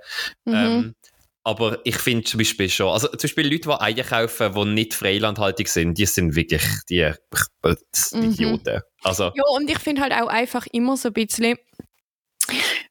Mhm. 0.46 0.54
Ähm, 0.54 0.96
aber 1.44 1.80
ich 1.86 1.96
finde 1.98 2.24
zum 2.26 2.38
Beispiel 2.38 2.70
schon, 2.70 2.90
also 2.90 3.08
zum 3.08 3.18
Beispiel 3.20 3.52
Leute, 3.52 3.70
die 3.70 3.82
Eier 4.00 4.04
kaufen, 4.04 4.54
die 4.54 4.66
nicht 4.66 4.94
freilandhaltig 4.94 5.68
sind, 5.68 5.98
die 5.98 6.06
sind 6.06 6.36
wirklich 6.36 6.62
die, 6.88 7.12
die 7.66 8.16
Mhm. 8.18 8.24
Idioten. 8.32 8.82
Also, 9.04 9.26
Ja, 9.36 9.44
und 9.56 9.70
ich 9.70 9.80
finde 9.80 10.02
halt 10.02 10.14
auch 10.14 10.28
einfach 10.28 10.68
immer 10.72 10.98
so 10.98 11.10
ein 11.10 11.14
bisschen, 11.14 11.58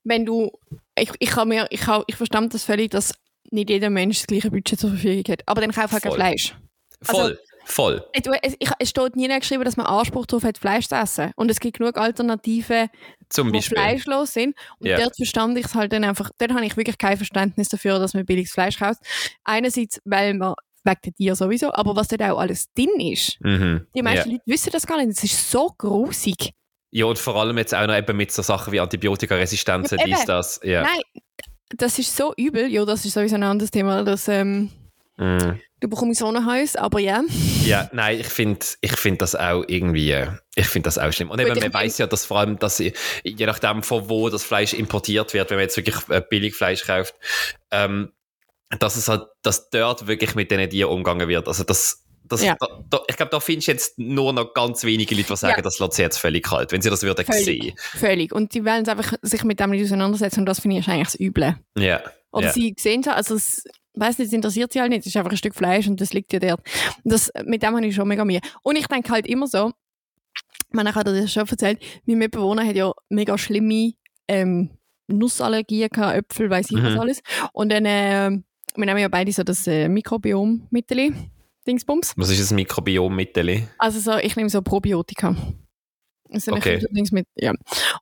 wenn 0.05 0.25
du, 0.25 0.51
ich, 0.99 1.11
ich, 1.19 1.31
kann 1.31 1.49
mir, 1.49 1.67
ich, 1.71 1.81
kann, 1.81 2.03
ich 2.07 2.17
verstand 2.17 2.55
das 2.55 2.65
völlig, 2.65 2.91
dass 2.91 3.13
nicht 3.51 3.71
jeder 3.71 3.91
Mensch 3.91 4.19
das 4.19 4.27
gleiche 4.27 4.51
Budget 4.51 4.79
zur 4.79 4.91
Verfügung 4.91 5.25
hat. 5.33 5.43
Aber 5.47 5.61
dann 5.61 5.73
kauf 5.73 5.93
halt 5.93 6.03
kein. 6.03 6.13
Fleisch. 6.13 6.57
voll, 7.03 7.21
also- 7.21 7.35
voll. 7.65 8.05
Es, 8.13 8.55
ich, 8.59 8.71
es 8.79 8.91
steht 8.91 9.17
nie 9.17 9.29
geschrieben, 9.29 9.65
dass 9.65 9.77
man 9.77 9.87
Anspruch 9.87 10.27
darauf 10.27 10.45
hat, 10.45 10.59
Fleisch 10.59 10.89
zu 10.89 10.95
essen. 10.95 11.33
Und 11.37 11.51
es 11.51 11.61
gibt 11.61 11.79
genug 11.79 11.97
Alternativen, 11.97 12.89
Zum 13.29 13.53
die 13.53 13.63
fleischlos 13.63 14.33
sind. 14.33 14.57
Und 14.79 14.87
Ja. 14.89 14.99
dort 14.99 15.17
verstand 15.17 15.59
ich 15.59 15.67
es 15.67 15.75
halt 15.75 15.93
dann 15.93 16.05
einfach, 16.05 16.31
dort 16.39 16.53
habe 16.53 16.65
ich 16.65 16.77
wirklich 16.77 16.99
kein 16.99 17.17
Verständnis 17.17 17.69
dafür, 17.69 17.99
dass 17.99 18.15
man 18.15 18.25
billiges 18.25 18.53
Fleisch 18.53 18.79
kauft. 18.79 19.01
Einerseits, 19.45 20.01
weil 20.05 20.35
man 20.35 20.55
wegen 20.85 21.15
Tiere 21.15 21.37
sowieso, 21.37 21.73
aber 21.73 21.95
was 21.97 22.09
dort 22.09 22.23
auch 22.23 22.39
alles 22.39 22.73
drin 22.73 22.89
ist. 23.01 23.39
Mhm. 23.41 23.87
Die 23.95 24.03
meisten 24.03 24.29
ja. 24.31 24.35
Leute 24.37 24.45
wissen 24.47 24.71
das 24.73 24.87
gar 24.87 24.97
nicht. 24.99 25.17
Es 25.17 25.25
ist 25.25 25.51
so 25.51 25.71
grusig. 25.77 26.53
ja, 26.91 27.05
und 27.05 27.19
vor 27.19 27.37
allem 27.37 27.57
jetzt 27.59 27.75
auch 27.75 27.87
noch 27.87 27.97
eben 27.97 28.17
mit 28.17 28.33
so 28.33 28.43
Sachen 28.43 28.73
wie 28.73 28.81
Antibiotikaresistenzen, 28.81 29.99
Ja, 29.99 30.05
dies, 30.07 30.25
das. 30.25 30.61
Ja. 30.65 30.83
Nein, 30.83 31.01
das 31.77 31.99
ist 31.99 32.17
so 32.17 32.33
übel. 32.37 32.67
Ja, 32.69 32.85
das 32.85 33.05
ist 33.05 33.15
sowieso 33.15 33.37
ein 33.37 33.43
anderes 33.45 33.71
Thema. 33.71 34.03
Das, 34.05 34.27
ähm, 34.29 34.71
Mhm. 35.17 35.61
du 35.81 35.89
bekommst 35.89 36.19
so 36.21 36.27
ein 36.29 36.47
Haus, 36.47 36.77
aber 36.77 36.99
ja. 36.99 37.23
Ja, 37.67 37.91
nein, 37.93 38.21
ich 38.21 38.27
finde 38.27 38.65
ich 38.81 38.93
find 38.97 39.21
das 39.21 39.37
auch 39.37 39.65
irgendwie, 39.69 40.11
äh, 40.13 40.29
ich 40.55 40.67
finde 40.67 40.87
das 40.87 40.97
auch 40.97 41.13
schlimm. 41.13 41.29
Und 41.31 41.39
eben, 41.41 41.53
Gut, 41.53 41.63
man 41.63 41.75
weiß 41.75 41.99
ja, 41.99 42.07
dass 42.07 42.25
vor 42.25 42.39
allem, 42.39 42.59
dass 42.59 42.79
je 42.79 42.95
nachdem, 43.47 43.83
von 43.83 44.09
wo 44.09 44.31
das 44.31 44.43
Fleisch 44.45 44.73
importiert 44.73 45.35
wird, 45.35 45.51
wenn 45.51 45.59
man 45.59 45.65
jetzt 45.65 45.77
wirklich 45.77 45.97
äh, 46.09 46.23
billig 46.27 46.55
Fleisch 46.55 46.87
kauft, 46.87 47.15
ähm, 47.71 48.13
dass 48.79 48.97
es 48.97 49.09
halt, 49.09 49.25
dass 49.43 49.69
dort 49.71 50.07
wirklich 50.07 50.35
mit 50.35 50.51
diesen 50.51 50.71
Tieren 50.71 50.91
umgegangen 50.91 51.29
wird. 51.29 51.49
Also 51.49 51.65
das, 51.65 52.05
das, 52.25 52.43
Ja. 52.45 52.57
da, 52.61 52.67
da, 52.89 53.01
ich 53.09 53.17
glaube, 53.17 53.31
da 53.31 53.41
findest 53.41 53.69
du 53.69 53.73
jetzt 53.73 53.99
nur 53.99 54.33
noch 54.33 54.55
ganz 54.55 54.85
wenige 54.85 55.15
Leute, 55.15 55.27
die 55.29 55.37
sagen, 55.37 55.55
Ja. 55.57 55.63
das 55.63 55.79
lässt 55.81 55.95
sich 55.95 56.03
jetzt 56.05 56.19
völlig 56.19 56.45
kalt, 56.45 56.71
wenn 56.73 56.81
sie 56.81 56.91
das 56.91 57.03
würden 57.03 57.25
Völlig. 57.27 57.45
sehen. 57.45 57.75
Völlig. 57.79 58.33
Und 58.33 58.55
die 58.55 58.65
wollen 58.65 58.87
einfach 58.89 59.15
sich 59.23 59.43
mit 59.45 59.59
dem 59.59 59.71
nicht 59.71 59.85
auseinandersetzen 59.85 60.41
und 60.41 60.47
das 60.47 60.61
finde 60.61 60.79
ich 60.79 60.89
eigentlich 60.89 61.09
das 61.09 61.19
Üble. 61.21 61.59
Ja. 61.77 62.01
Oder 62.33 62.47
ja. 62.47 62.53
sie 62.53 62.75
sehen 62.79 63.01
es, 63.01 63.09
also 63.09 63.35
es, 63.35 63.65
weiss 63.95 64.19
nicht, 64.19 64.29
es 64.29 64.33
interessiert 64.33 64.73
sie 64.73 64.81
halt 64.81 64.91
nicht. 64.91 65.01
Es 65.01 65.07
ist 65.07 65.17
einfach 65.17 65.33
ein 65.33 65.37
Stück 65.37 65.55
Fleisch 65.57 65.89
und 65.89 66.01
das 66.01 66.13
liegt 66.13 66.33
ja 66.33 66.39
dort. 66.39 66.61
Das, 67.03 67.33
mit 67.45 67.63
dem 67.65 67.75
habe 67.75 67.85
ich 67.85 67.95
schon 67.95 68.07
mega 68.07 68.25
Mühe. 68.25 68.41
Und 68.63 68.77
ich 68.77 68.87
denke 68.87 69.11
halt 69.11 69.27
immer 69.27 69.49
so, 69.49 69.73
habe 70.73 71.05
dir 71.13 71.23
das 71.23 71.33
schon 71.33 71.49
erzählt, 71.49 71.81
mein 72.07 72.19
Mitbewohner 72.19 72.65
hat 72.65 72.77
ja 72.77 72.93
mega 73.09 73.37
schlimme 73.37 73.95
ähm, 74.29 74.71
Nussallergien 75.09 75.89
gehabt, 75.91 76.17
Äpfel, 76.17 76.49
weiß 76.49 76.71
ich 76.71 76.81
was 76.81 76.93
Mhm. 76.95 77.01
alles. 77.01 77.21
Und 77.53 77.71
dann, 77.73 77.85
äh, 77.85 78.31
wir 78.77 78.87
nehmen 78.87 79.01
ja 79.01 79.09
beide 79.09 79.33
so 79.33 79.43
das 79.43 79.67
äh, 79.67 79.89
Mikrobiom-Mittel, 79.89 81.13
Dingsbums. 81.67 82.15
Was 82.17 82.31
ist 82.31 82.41
das 82.41 82.53
Mikrobiom-Mittel? 82.53 83.69
Also 83.79 84.01
so, 84.01 84.17
ich 84.19 84.37
nehme 84.37 84.49
so 84.51 84.63
Probiotika. 84.63 85.35
Das 86.33 86.45
sind 86.45 86.55
Okay. 86.55 86.79
Dings 86.93 87.11
mit, 87.11 87.27
ja. 87.35 87.53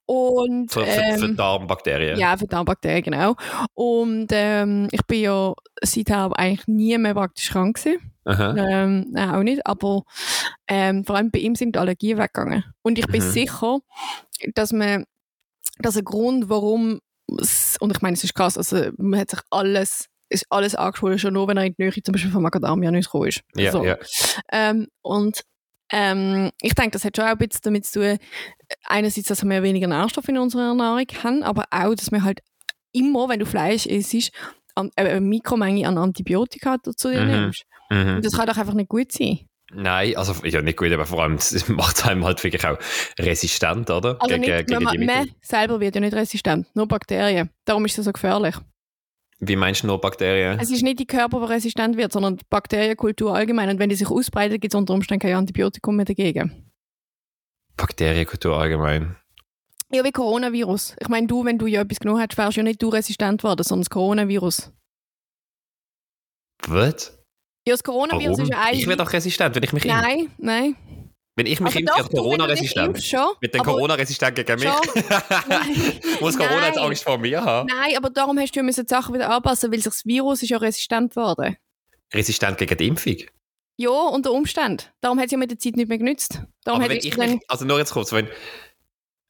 Und, 0.05 0.71
Für, 0.71 0.85
für, 0.85 1.19
für 1.19 1.25
ähm, 1.25 1.37
Darmbakterien? 1.37 2.19
ja, 2.19 2.37
für 2.37 2.47
Darmbakterien, 2.47 3.03
genau. 3.03 3.35
Und 3.73 4.29
ähm, 4.33 4.89
ich 4.93 5.01
bin 5.07 5.23
ja 5.23 5.55
seither 5.83 6.31
eigentlich 6.39 6.66
nie 6.69 6.99
mehr 6.99 7.14
praktisch 7.14 7.51
krank 7.51 7.77
gewesen. 7.83 8.12
Aha. 8.27 8.55
Ähm, 8.57 9.07
nein, 9.12 9.31
auch 9.31 9.43
nicht, 9.43 9.66
aber 9.66 10.03
ähm, 10.69 11.05
vor 11.07 11.16
allem 11.16 11.31
bei 11.31 11.39
ihm 11.39 11.55
sind 11.55 11.75
die 11.75 11.79
Allergien 11.79 12.19
weggegangen. 12.19 12.64
Und 12.83 12.99
ich 12.99 13.07
bin 13.07 13.25
Mhm. 13.25 13.31
sicher, 13.31 13.79
dass 14.55 14.73
man, 14.75 15.05
dass 15.79 15.97
ein 15.97 16.05
Grund, 16.05 16.51
warum, 16.51 17.01
und 17.81 17.91
ich 17.97 18.03
meine, 18.03 18.14
es 18.14 18.25
ist 18.25 18.35
krass, 18.35 18.59
also 18.59 18.91
man 18.99 19.21
hat 19.21 19.31
sich 19.31 19.41
alles, 19.49 20.07
ist 20.31 20.47
alles 20.51 20.74
angeschwollen, 20.74 21.18
schon 21.18 21.35
nur, 21.35 21.49
wenn 21.49 21.57
er 21.57 21.64
in 21.64 21.74
die 21.79 21.83
Nähe 21.85 22.03
zum 22.03 22.12
Beispiel 22.12 22.31
von 22.31 22.43
Macadamia-Nuss 22.43 23.07
gekommen 23.07 23.29
ist. 23.29 23.43
Ja, 23.57 23.72
So. 23.72 23.85
ja. 23.85 23.97
Ähm, 24.53 24.89
und 25.03 25.43
ähm, 25.91 26.51
ich 26.61 26.74
denke, 26.74 26.91
das 26.93 27.05
hat 27.05 27.16
schon 27.16 27.24
auch 27.24 27.31
ein 27.31 27.39
bisschen 27.39 27.61
damit 27.62 27.87
zu 27.87 28.01
tun, 28.01 28.18
einerseits, 28.85 29.29
dass 29.29 29.43
wir 29.45 29.62
weniger 29.62 29.87
Nährstoffe 29.87 30.29
in 30.29 30.39
unserer 30.39 30.68
Ernährung 30.68 31.07
haben, 31.24 31.43
aber 31.43 31.64
auch, 31.70 31.95
dass 31.95 32.11
wir 32.12 32.22
halt 32.24 32.41
immer, 32.93 33.29
wenn 33.29 33.41
du 33.41 33.47
Fleisch 33.47 33.87
isst, 33.87 34.12
äh, 34.14 34.31
eine 34.97 35.20
Mikromenge 35.20 35.87
an 35.89 35.97
Antibiotika 35.99 36.76
dazu 36.83 37.11
dir 37.11 37.22
Mhm. 37.22 37.31
nimmst. 37.31 37.64
Mhm. 37.91 38.16
Und 38.16 38.24
das 38.24 38.35
kann 38.35 38.47
doch 38.47 38.57
einfach 38.59 38.74
nicht 38.74 38.89
gut 38.91 39.12
sein. 39.12 39.41
Nein, 39.70 40.16
also 40.16 40.35
ja, 40.47 40.62
nicht 40.62 40.79
gut, 40.79 40.91
aber 40.93 41.05
vor 41.07 41.22
allem 41.22 41.35
es 41.37 41.68
macht 41.68 42.07
einem 42.07 42.24
halt 42.24 42.43
wirklich 42.45 42.66
auch 42.66 42.79
resistent, 43.18 43.91
oder? 43.91 44.16
Also 44.20 44.35
gegen, 44.35 44.41
nicht, 44.41 44.66
gegen 44.68 44.83
man, 44.85 44.93
die 44.93 44.99
Mittel. 44.99 45.16
man 45.16 45.31
selber 45.43 45.81
wird 45.81 45.95
ja 45.95 46.01
nicht 46.01 46.14
resistent, 46.14 46.66
nur 46.74 46.87
Bakterien. 46.89 47.51
Darum 47.64 47.85
ist 47.85 47.97
das 47.99 48.05
so 48.07 48.12
gefährlich. 48.12 48.55
Wie 49.41 49.57
meinst 49.57 49.82
du 49.82 49.86
nur 49.86 50.01
Bakterien? 50.01 50.59
Es 50.59 50.70
ist 50.70 50.82
nicht 50.82 50.99
die 50.99 51.07
Körper, 51.07 51.39
der 51.41 51.51
resistent 51.51 51.97
wird, 51.97 52.12
sondern 52.12 52.36
die 52.36 52.45
Bakterienkultur 52.51 53.34
allgemein. 53.34 53.68
Und 53.70 53.78
wenn 53.78 53.89
die 53.89 53.95
sich 53.95 54.11
ausbreitet, 54.11 54.61
gibt 54.61 54.74
es 54.74 54.78
unter 54.78 54.95
Umständen 54.95 55.20
kein 55.20 55.34
Antibiotikum 55.36 55.95
mehr 55.97 56.05
dagegen. 56.05 56.70
Bakterienkultur 57.76 58.59
allgemein. 58.59 59.16
Ja, 59.93 60.05
wie 60.05 60.11
Coronavirus. 60.11 60.97
Ich 61.01 61.09
meine, 61.09 61.28
du, 61.28 61.45
wenn 61.45 61.57
du 61.57 61.66
ja 61.66 61.82
etwas 61.82 62.01
genommen 62.01 62.20
hast, 62.20 62.36
wärst 62.36 62.57
ja 62.57 62.62
nicht 62.62 62.82
du 62.82 62.89
resistent 62.89 63.41
geworden, 63.41 63.62
sondern 63.62 63.82
das 63.82 63.91
Coronavirus. 63.91 64.72
Was? 66.66 67.16
Ja, 67.66 67.74
das 67.74 67.84
Coronavirus 67.84 68.39
Warum? 68.39 68.43
ist 68.43 68.51
ja 68.51 68.61
eigentlich... 68.61 68.80
Ich 68.80 68.86
werde 68.89 69.05
doch 69.05 69.12
resistent, 69.12 69.55
wenn 69.55 69.62
ich 69.62 69.72
mich. 69.72 69.84
Nein, 69.84 70.30
nein. 70.39 70.76
Wenn 71.39 71.47
ich 71.47 71.61
mich 71.61 71.68
Also 71.68 71.78
impfe, 71.78 72.03
doch, 72.03 72.11
Corona-resistent. 72.11 72.86
impfst, 72.89 73.09
schon. 73.11 73.28
Mit 73.41 73.55
den 73.55 73.61
aber- 73.61 73.70
Corona-resistent 73.72 74.34
gegen 74.34 74.59
mich. 74.59 74.68
Muss 76.20 76.36
Corona 76.36 76.66
jetzt. 76.66 76.78
Angst 76.78 77.05
vor 77.05 77.16
mir 77.16 77.45
haben? 77.45 77.68
Nein, 77.68 77.97
aber 77.97 78.11
darum 78.11 78.36
hast 78.41 78.57
du 78.57 78.61
ja 78.61 78.66
die 78.66 78.89
Sachen 78.89 79.14
wieder 79.14 79.30
anpassen, 79.30 79.70
weil 79.70 79.78
sich 79.78 79.84
das 79.84 80.05
Virus 80.05 80.43
ist 80.43 80.49
ja 80.49 80.59
resistent 80.59 81.14
geworden. 81.14 81.57
Resistent 82.12 82.59
gegen 82.59 82.76
die 82.76 82.89
Impfung. 82.89 83.16
Ja, 83.76 83.91
unter 83.91 84.32
Umständen. 84.32 84.82
Darum 85.01 85.20
hat 85.20 85.26
es 85.26 85.30
ja 85.32 85.39
mit 85.39 85.53
der 85.53 85.59
Zeit 85.61 85.76
nicht 85.76 85.89
mehr 85.89 85.99
genützt. 85.99 86.41
Darum 86.64 86.80
Aber 86.80 86.91
wenn 86.91 86.99
ich 86.99 87.16
mich, 87.16 87.41
also 87.47 87.64
nur 87.64 87.78
jetzt 87.78 87.93
kurz, 87.93 88.11
wenn, 88.11 88.26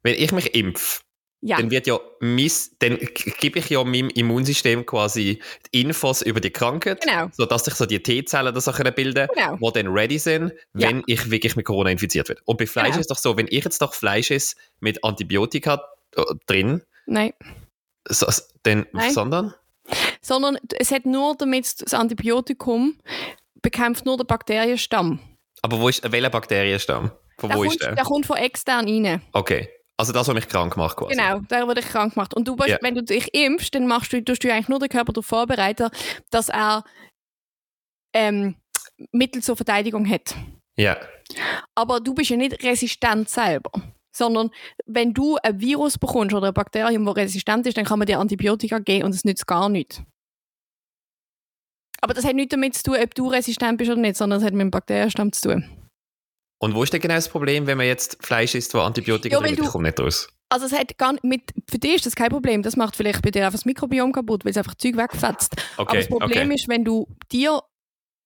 wenn 0.03 0.15
ich 0.15 0.33
mich 0.33 0.55
impfe, 0.55 1.03
Ja. 1.41 1.57
dann 1.59 1.71
wird 1.71 1.87
ja 1.87 2.01
mis, 2.21 2.77
dann 2.81 2.99
gebe 3.41 3.61
ich 3.61 3.71
ja 3.71 3.85
meinem 3.85 4.11
Immunsystem 4.11 4.85
quasi 4.85 5.41
die 5.73 5.83
Infos 5.83 6.21
über 6.23 6.41
die 6.41 6.51
Krankheit, 6.51 7.03
Genau. 7.03 7.29
sodass 7.33 7.65
sich 7.65 7.75
so 7.75 7.87
die 7.87 8.03
T-Zellen 8.03 8.53
das 8.53 8.67
können 8.67 8.93
bilden 8.93 9.29
Genau. 9.35 9.57
die 9.57 9.73
dann 9.83 9.87
ready 9.93 10.19
sind, 10.19 10.53
wenn 10.73 11.05
ich 11.07 11.31
wirklich 11.31 11.55
mit 11.55 11.65
Corona 11.65 11.91
infiziert 11.91 12.29
werde. 12.29 12.43
Und 12.45 12.57
bei 12.59 12.67
Fleisch 12.67 12.87
Genau. 12.89 12.99
ist 13.01 13.03
es 13.03 13.17
doch 13.17 13.19
so, 13.19 13.37
wenn 13.37 13.47
ich 13.49 13.63
jetzt 13.65 13.81
doch 13.81 13.95
Fleisch 13.95 14.33
esse 14.33 14.57
mit 14.81 15.05
Antibiotika 15.05 15.81
äh, 16.17 16.23
drin, 16.47 16.83
Nein. 17.07 17.33
so, 18.09 18.27
dann, 18.65 18.87
Nein. 18.93 19.13
sondern? 19.13 19.55
Sondern 20.21 20.59
es 20.79 20.91
hat 20.91 21.07
nur 21.07 21.37
damit 21.37 21.81
das 21.83 21.95
Antibiotikum 21.95 22.99
bekämpft 23.63 24.05
nur 24.07 24.17
den 24.17 24.27
Bakterienstamm. 24.27 25.21
Aber 25.63 25.81
wo 25.81 25.89
ist, 25.89 26.03
welcher 26.11 26.31
Bakterienstamm? 26.31 27.13
Von 27.39 27.49
Der 27.51 27.57
wo 27.59 27.63
kommt, 27.63 27.73
ist 27.75 27.83
der? 27.83 27.95
der 27.95 28.05
kommt 28.05 28.27
von 28.27 28.37
extern 28.37 28.87
rein. 28.89 29.23
Okay. 29.33 29.69
Also 30.01 30.13
das, 30.13 30.29
was 30.29 30.35
mich 30.35 30.47
krank 30.49 30.77
macht 30.77 30.97
quasi. 30.97 31.15
Genau, 31.17 31.41
der 31.41 31.67
wird 31.67 31.79
dich 31.79 31.87
krank 31.89 32.15
gemacht. 32.15 32.33
Und 32.35 32.47
du, 32.47 32.57
Ja. 32.67 32.79
wenn 32.83 32.95
du 32.95 33.03
dich 33.03 33.35
impfst, 33.35 33.75
dann 33.75 33.87
machst 33.89 34.13
du, 34.13 34.23
tust 34.25 34.45
du 34.45 34.53
eigentlich 34.53 34.69
nur 34.69 34.79
den 34.79 34.89
Körper 34.89 35.13
darauf 35.13 35.27
vorbereiten, 35.27 35.91
dass 36.31 36.49
er 36.49 36.85
ähm, 38.15 38.55
Mittel 39.11 39.43
zur 39.43 39.57
Verteidigung 39.57 40.09
hat. 40.09 40.35
Ja. 40.77 40.97
Aber 41.75 41.99
du 42.01 42.15
bist 42.15 42.31
ja 42.31 42.37
nicht 42.37 42.63
resistent 42.63 43.29
selber. 43.29 43.71
Sondern 44.17 44.51
wenn 44.87 45.13
du 45.15 45.37
ein 45.43 45.61
Virus 45.61 45.99
bekommst 45.99 46.35
oder 46.35 46.49
ein 46.49 46.55
Bakterium, 46.55 47.05
das 47.05 47.17
resistent 47.17 47.67
ist, 47.67 47.77
dann 47.77 47.85
kann 47.85 47.99
man 47.99 48.07
dir 48.07 48.19
Antibiotika 48.19 48.79
geben 48.79 49.05
und 49.07 49.15
es 49.15 49.25
nützt 49.25 49.47
gar 49.47 49.69
nichts. 49.69 50.03
Aber 52.01 52.15
das 52.15 52.25
hat 52.25 52.35
nichts 52.37 52.53
damit 52.53 52.75
zu 52.75 52.85
tun, 52.85 52.97
ob 53.03 53.15
du 53.15 53.29
resistent 53.29 53.79
bist 53.79 53.91
oder 53.91 54.01
nicht, 54.01 54.17
sondern 54.17 54.39
es 54.39 54.45
hat 54.45 54.53
mit 54.53 54.61
dem 54.63 54.71
Bakterienstamm 54.71 55.33
zu 55.33 55.49
tun. 55.51 55.78
Und 56.59 56.75
wo 56.75 56.83
ist 56.83 56.93
denn 56.93 57.01
genau 57.01 57.15
das 57.15 57.29
Problem, 57.29 57.67
wenn 57.67 57.79
man 57.79 57.87
jetzt 57.87 58.19
Fleisch 58.21 58.55
isst, 58.55 58.75
wo 58.75 58.81
Antibiotika 58.81 59.37
Ja, 59.37 59.41
drin 59.43 59.55
ist? 59.55 59.71
Komme 59.71 59.89
nicht 59.89 60.01
raus. 60.01 60.29
Also 60.51 60.67
es 60.67 60.73
hat 60.73 60.97
gar 60.99 61.15
mit, 61.23 61.53
für 61.71 61.79
dich 61.79 61.97
ist 61.97 62.07
das 62.07 62.17
kein 62.17 62.31
Problem. 62.31 62.63
Das 62.63 62.75
macht 62.75 62.97
vielleicht 62.97 63.23
bei 63.23 63.31
dir 63.31 63.43
einfach 63.45 63.59
das 63.59 63.65
Mikrobiom 63.67 64.13
kaputt, 64.13 64.45
weil 64.45 64.51
es 64.53 64.57
einfach 64.57 64.75
Zeug 64.77 64.97
wegfetzt. 64.97 65.55
Aber 65.77 65.91
Okay, 65.91 65.99
das 65.99 66.09
Problem 66.09 66.47
okay. 66.49 66.55
ist, 66.55 66.69
wenn 66.69 66.85
du 66.85 67.07
dir 67.31 67.61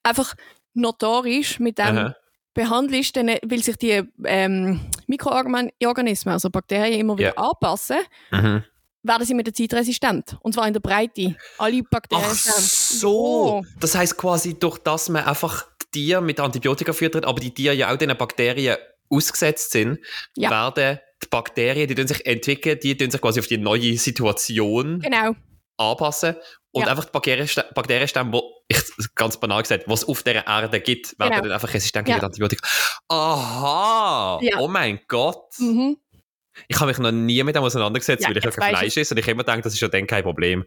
einfach 0.05 0.35
notorisch 0.75 1.59
mit 1.59 1.79
dem 1.79 1.99
Aha. 1.99 2.17
behandelst, 2.55 3.17
dann, 3.17 3.29
weil 3.43 3.63
sich 3.63 3.77
die 3.77 4.03
ähm, 4.25 4.81
Mikroorganismen, 5.09 6.33
also 6.33 6.49
Bakterien, 6.51 7.01
immer 7.01 7.19
wieder 7.19 7.35
Ja. 7.37 7.43
anpassen, 7.51 7.99
Mhm. 8.31 8.63
werden 9.03 9.27
sie 9.27 9.35
mit 9.35 9.47
der 9.49 9.55
Zeit 9.55 9.75
resistent. 9.75 10.37
Und 10.43 10.55
zwar 10.55 10.67
in 10.69 10.73
der 10.73 10.81
Breite. 10.81 11.35
Alle 11.59 11.83
Bakterien 11.83 12.25
Ach 12.31 12.35
so. 12.35 13.63
Ja. 13.65 13.71
Das 13.81 13.95
heißt 13.97 14.17
quasi, 14.17 14.59
durch 14.59 14.79
das 14.79 15.09
man 15.09 15.25
einfach 15.25 15.67
Tiere 15.93 16.21
mit 16.23 16.41
Antibiotika 16.41 16.93
füttert, 16.93 17.25
aber 17.25 17.39
die 17.39 17.55
Tiere 17.55 17.75
ja 17.75 17.93
auch 17.93 17.97
diesen 17.97 18.17
Bakterien 18.17 18.77
ausgesetzt 19.09 19.71
sind, 19.73 19.99
Ja. 20.37 20.51
werden 20.51 20.99
die 21.23 21.29
Bakterien, 21.29 21.95
die 21.95 22.07
sich 22.09 22.27
entwickeln, 22.27 22.79
die 22.83 22.97
sich 22.99 23.21
quasi 23.21 23.39
auf 23.41 23.47
die 23.47 23.59
neue 23.59 23.97
Situation 23.97 24.99
Genau. 25.01 25.35
anpassen 25.77 26.37
und 26.73 26.83
Ja. 26.83 26.89
einfach 26.89 27.05
die 27.05 27.13
Bakteriensta- 27.13 27.73
Bakterienstämme, 27.75 28.33
wo 28.33 28.43
ich 28.69 28.79
ganz 29.15 29.37
banal 29.39 29.63
gesagt, 29.63 29.85
was 29.87 30.03
es 30.03 30.09
auf 30.09 30.23
der 30.23 30.47
Erde 30.47 30.81
gibt, 30.81 31.19
werden 31.19 31.31
Genau. 31.31 31.43
dann 31.43 31.53
einfach 31.53 31.73
resistent 31.75 32.07
gegen 32.07 32.19
Ja. 32.19 32.25
Antibiotika. 32.25 32.67
Aha! 33.09 34.39
Ja. 34.43 34.59
Oh 34.59 34.69
mein 34.69 35.01
Gott! 35.09 35.45
Mhm. 35.59 35.99
Ich 36.69 36.79
habe 36.79 36.89
mich 36.89 36.99
noch 36.99 37.13
nie 37.13 37.43
mit 37.43 37.57
dem 37.57 37.63
auseinandergesetzt, 37.63 38.23
Ja, 38.23 38.29
weil 38.29 38.37
ich 38.37 38.45
kein 38.45 38.53
Fleisch 38.53 38.97
esse 38.97 39.15
und 39.15 39.19
ich 39.19 39.29
immer 39.29 39.43
gedacht, 39.43 39.65
das 39.65 39.75
ist 39.75 39.81
ja 39.81 39.89
dann 39.89 40.07
kein 40.07 40.23
Problem. 40.23 40.65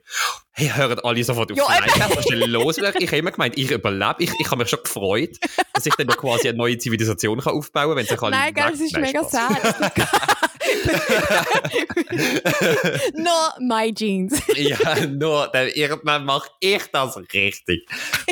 Hey, 0.52 0.72
hören 0.74 1.00
alle 1.00 1.24
sofort 1.24 1.52
auf 1.52 1.58
Ja, 1.58 1.66
Fleisch 1.66 1.96
essen? 1.96 2.02
Was 2.10 2.18
ist 2.18 2.30
denn 2.30 2.50
los? 2.50 2.78
Ich 2.78 3.08
habe 3.08 3.18
immer 3.18 3.32
gemeint, 3.32 3.58
ich 3.58 3.72
überlebe. 3.72 4.16
Ich, 4.20 4.32
ich 4.40 4.46
habe 4.48 4.58
mich 4.58 4.70
schon 4.70 4.84
gefreut, 4.84 5.38
dass 5.74 5.86
ich 5.86 5.96
dann 5.96 6.08
quasi 6.08 6.50
eine 6.50 6.58
neue 6.58 6.78
Zivilisation 6.78 7.40
kann 7.40 7.54
aufbauen 7.54 7.90
kann, 7.90 7.98
wenn 7.98 8.06
sich 8.06 8.22
alle 8.22 8.32
Nein, 8.32 8.54
gell, 8.54 8.72
das 8.72 8.80
ist 8.80 8.94
Nein, 8.94 9.02
mega 9.04 9.24
sad. 9.24 9.94
Not 13.16 13.60
my 13.60 13.94
jeans. 13.94 14.42
ja, 14.56 15.06
nur, 15.06 15.50
dann 15.52 15.68
irgendwann 15.70 16.26
mache 16.26 16.50
ich 16.60 16.84
das 16.92 17.18
richtig. 17.34 17.88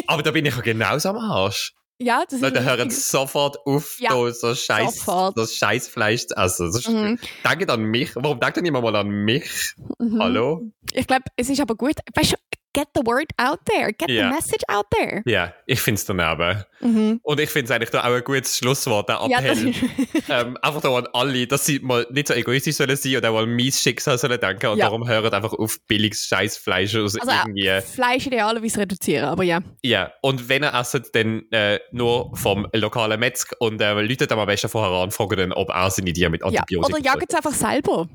Aber 0.07 0.23
da 0.23 0.31
bin 0.31 0.45
ich 0.45 0.55
ja 0.55 0.61
genauso 0.61 1.09
am 1.09 1.17
Arsch. 1.17 1.73
Ja, 1.99 2.23
das 2.25 2.33
ist 2.33 2.41
Leute 2.41 2.63
hören 2.63 2.89
sofort 2.89 3.57
auf, 3.65 3.97
Ja, 3.99 4.09
da 4.09 4.31
so 4.33 4.53
scheiß, 4.55 4.95
sofort. 4.97 5.37
das 5.37 5.55
scheiß 5.55 5.87
Fleisch 5.87 6.27
zu 6.27 6.35
essen. 6.35 6.71
Das 6.71 6.87
Mhm. 6.87 7.19
Denkt 7.47 7.69
an 7.69 7.83
mich. 7.83 8.15
Warum 8.15 8.39
denkt 8.39 8.57
ihr 8.57 8.63
niemand 8.63 8.83
mal 8.83 8.95
an 8.95 9.07
mich? 9.09 9.73
Mhm. 9.99 10.19
Hallo? 10.21 10.71
Ich 10.91 11.07
glaube, 11.07 11.23
es 11.35 11.49
ist 11.49 11.59
aber 11.61 11.75
gut. 11.75 11.95
Weißt 12.15 12.33
du, 12.33 12.35
get 12.73 12.87
the 12.95 13.01
word 13.05 13.31
out 13.37 13.59
there. 13.65 13.93
Get 13.93 14.09
Ja. 14.09 14.29
the 14.29 14.35
message 14.35 14.63
out 14.67 14.85
there. 14.91 15.21
Ja, 15.25 15.53
ich 15.65 15.79
finde 15.81 15.99
es 15.99 16.05
daneben. 16.05 16.63
Mhm. 16.81 17.19
Und 17.23 17.39
ich 17.39 17.49
finde 17.49 17.65
es 17.65 17.71
eigentlich 17.71 17.89
da 17.91 18.01
auch 18.01 18.13
ein 18.13 18.23
gutes 18.23 18.57
Schlusswort, 18.57 19.07
der 19.09 19.19
Ja, 19.29 19.39
Appell. 19.39 19.69
ist, 19.69 19.83
ähm, 20.29 20.57
einfach 20.61 20.81
da 20.81 20.89
an 20.95 21.07
alle, 21.13 21.47
dass 21.47 21.65
sie 21.65 21.79
mal 21.79 22.05
nicht 22.11 22.27
so 22.27 22.33
egoistisch 22.33 22.75
sollen 22.75 22.95
sein 22.95 23.15
und 23.17 23.25
auch 23.25 23.37
an 23.39 23.55
mein 23.55 23.71
Schicksal 23.71 24.17
sollen 24.17 24.39
denken 24.39 24.67
und 24.67 24.77
Ja. 24.79 24.85
darum 24.85 25.07
hören 25.07 25.33
einfach 25.33 25.53
auf 25.53 25.77
billiges 25.87 26.25
Scheißfleisch 26.25 26.95
aus 26.95 27.17
also 27.17 27.31
irgendwie. 27.31 27.67
äh, 27.67 27.81
Fleisch 27.81 28.27
idealerweise 28.27 28.79
reduzieren, 28.81 29.25
aber 29.25 29.43
ja. 29.43 29.61
Ja, 29.83 30.11
und 30.21 30.49
wenn 30.49 30.63
ihr 30.63 30.73
esset, 30.73 31.13
dann 31.15 31.43
äh, 31.51 31.79
nur 31.91 32.35
vom 32.35 32.67
lokalen 32.73 33.19
Metzg 33.19 33.53
und 33.59 33.81
äh, 33.81 33.93
läutet 33.93 34.31
am 34.31 34.45
besten 34.45 34.67
vorher 34.69 34.91
an, 34.91 35.11
fragen 35.11 35.37
dann, 35.37 35.53
ob 35.53 35.69
er 35.69 35.89
seine 35.89 36.11
Tiere 36.11 36.29
mit 36.29 36.41
ja. 36.41 36.47
Antibiotika 36.47 36.95
Oder 36.97 37.03
jagt 37.03 37.25
es 37.29 37.35
einfach 37.35 37.53
selber. 37.53 38.07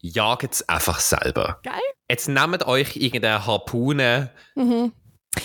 Jagt 0.00 0.52
es 0.52 0.68
einfach 0.68 1.00
selber. 1.00 1.60
Geil. 1.62 1.80
Jetzt 2.10 2.28
nehmt 2.28 2.66
euch 2.66 2.96
irgendeine 2.96 3.46
Harpune. 3.46 4.30
Mhm. 4.54 4.92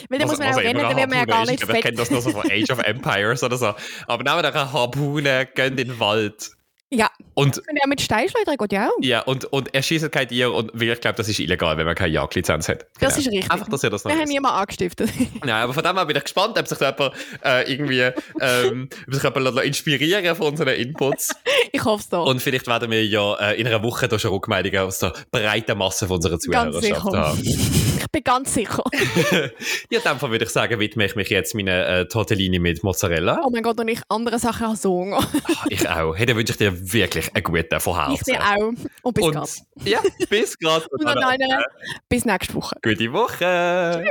Weil 0.10 0.20
dann 0.20 0.28
muss 0.28 0.38
man 0.38 0.50
auch 0.50 0.58
immer 0.58 0.62
rennen, 0.62 0.82
dann 0.82 0.98
wird 0.98 1.10
man 1.10 1.20
ja 1.20 1.26
gar 1.26 1.44
ist. 1.44 1.50
nicht 1.50 1.62
Ich 1.62 1.66
glaube, 1.66 1.80
ich 1.80 1.84
kenne 1.84 1.98
fett. 1.98 2.06
das 2.06 2.12
nur 2.12 2.22
so 2.22 2.32
von 2.32 2.52
Age 2.52 2.70
of 2.70 2.80
Empires 2.80 3.44
oder 3.44 3.58
so. 3.58 3.74
Aber 4.08 4.24
nehmt 4.24 4.46
euch 4.46 4.54
eine 4.54 4.74
Harpune, 4.74 5.48
geht 5.48 5.68
in 5.68 5.78
den 5.78 6.00
Wald. 6.00 6.52
Ja, 6.92 7.10
Und 7.36 7.64
können 7.66 7.78
ja 7.80 7.88
mit 7.88 8.02
Steinschleudern 8.02 8.58
geht 8.58 8.72
ja 8.74 8.88
auch. 8.88 8.94
Ja, 9.02 9.22
und, 9.22 9.46
und 9.46 9.74
er 9.76 9.84
schießt 9.84 10.12
kein 10.12 10.28
Tier 10.28 10.52
und 10.52 10.72
weil 10.74 10.90
ich 10.90 11.00
glaube, 11.02 11.18
das 11.18 11.30
ist 11.30 11.38
illegal, 11.40 11.78
wenn 11.78 11.86
man 11.86 11.94
keine 11.94 12.14
Jagdlizenz 12.14 12.68
hat. 12.68 12.88
Das 13.00 13.16
Genau. 13.16 13.28
ist 13.28 13.32
richtig. 13.32 13.52
Einfach, 13.52 13.70
dass 13.70 13.84
ihr 13.84 13.90
das 13.92 14.04
noch 14.04 14.12
Wir 14.12 14.20
haben 14.20 14.28
niemanden 14.28 14.58
angestiftet. 14.58 15.12
Nein, 15.42 15.50
aber 15.52 15.74
von 15.76 15.84
dem 15.84 15.96
her 15.96 16.06
bin 16.06 16.16
ich 16.18 16.24
gespannt, 16.24 16.58
ob 16.58 16.68
sich 16.68 16.78
da 16.80 16.90
jemand 16.90 17.14
äh, 17.46 17.72
irgendwie 17.72 18.10
ähm, 18.42 18.90
ob 19.08 19.14
sich 19.14 19.24
jemand 19.24 19.60
inspirieren 19.64 20.36
von 20.36 20.48
unseren 20.48 20.70
Inputs. 20.70 21.30
ich 21.72 21.84
hoffe 21.86 22.02
es 22.02 22.10
doch. 22.10 22.26
Und 22.26 22.42
vielleicht 22.42 22.66
werden 22.66 22.90
wir 22.90 23.06
ja 23.06 23.36
äh, 23.36 23.62
in 23.62 23.68
einer 23.68 23.84
Woche 23.84 24.08
da 24.08 24.18
schon 24.18 24.32
Rückmeldungen 24.32 24.80
aus 24.80 24.98
der 25.00 25.14
breiten 25.32 25.78
Masse 25.78 26.08
von 26.08 26.16
unserer 26.16 26.40
Zuhörerschaft 26.40 27.04
haben. 27.04 27.44
Ich 28.10 28.12
bin 28.12 28.24
ganz 28.24 28.54
sicher. 28.56 28.84
Ja, 29.92 30.00
in 30.00 30.04
dem 30.04 30.20
Fall 30.20 30.32
würde 30.32 30.46
ich 30.46 30.50
sagen, 30.52 30.80
widme 30.80 31.06
ich 31.06 31.16
mich 31.16 31.30
jetzt 31.30 31.54
meinen 31.54 31.68
äh, 31.68 32.06
Tortellini 32.08 32.58
mit 32.60 32.84
Mozzarella. 32.84 33.42
Oh 33.46 33.50
mein 33.52 33.62
Gott, 33.62 33.80
und 33.80 33.88
ich 33.88 34.02
andere 34.10 34.40
Sachen 34.40 34.66
als 34.68 34.82
so 34.82 34.92
Hunger. 34.94 35.20
Ah, 35.20 35.66
Ich 35.70 35.88
auch. 35.88 36.16
Hey, 36.16 36.26
dann 36.26 36.36
wünsche 36.38 36.52
ich 36.54 36.58
dir 36.58 36.74
wirklich 36.94 37.34
einen 37.36 37.44
guten 37.44 37.80
von 37.80 38.14
Ich 38.14 38.22
dir 38.24 38.40
auch. 38.42 38.74
Und 39.04 39.14
bis 39.14 39.24
Und 39.26 39.34
grad. 39.34 39.50
ja, 39.86 40.00
bis 40.30 40.58
gerade. 40.58 40.88
Und 40.92 41.06
dann 41.06 41.20
eine, 41.24 41.64
bis 42.08 42.26
nächste 42.26 42.56
Woche. 42.56 42.76
Gute 42.82 43.14
Woche. 43.14 44.06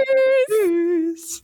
Tschüss. 0.48 1.42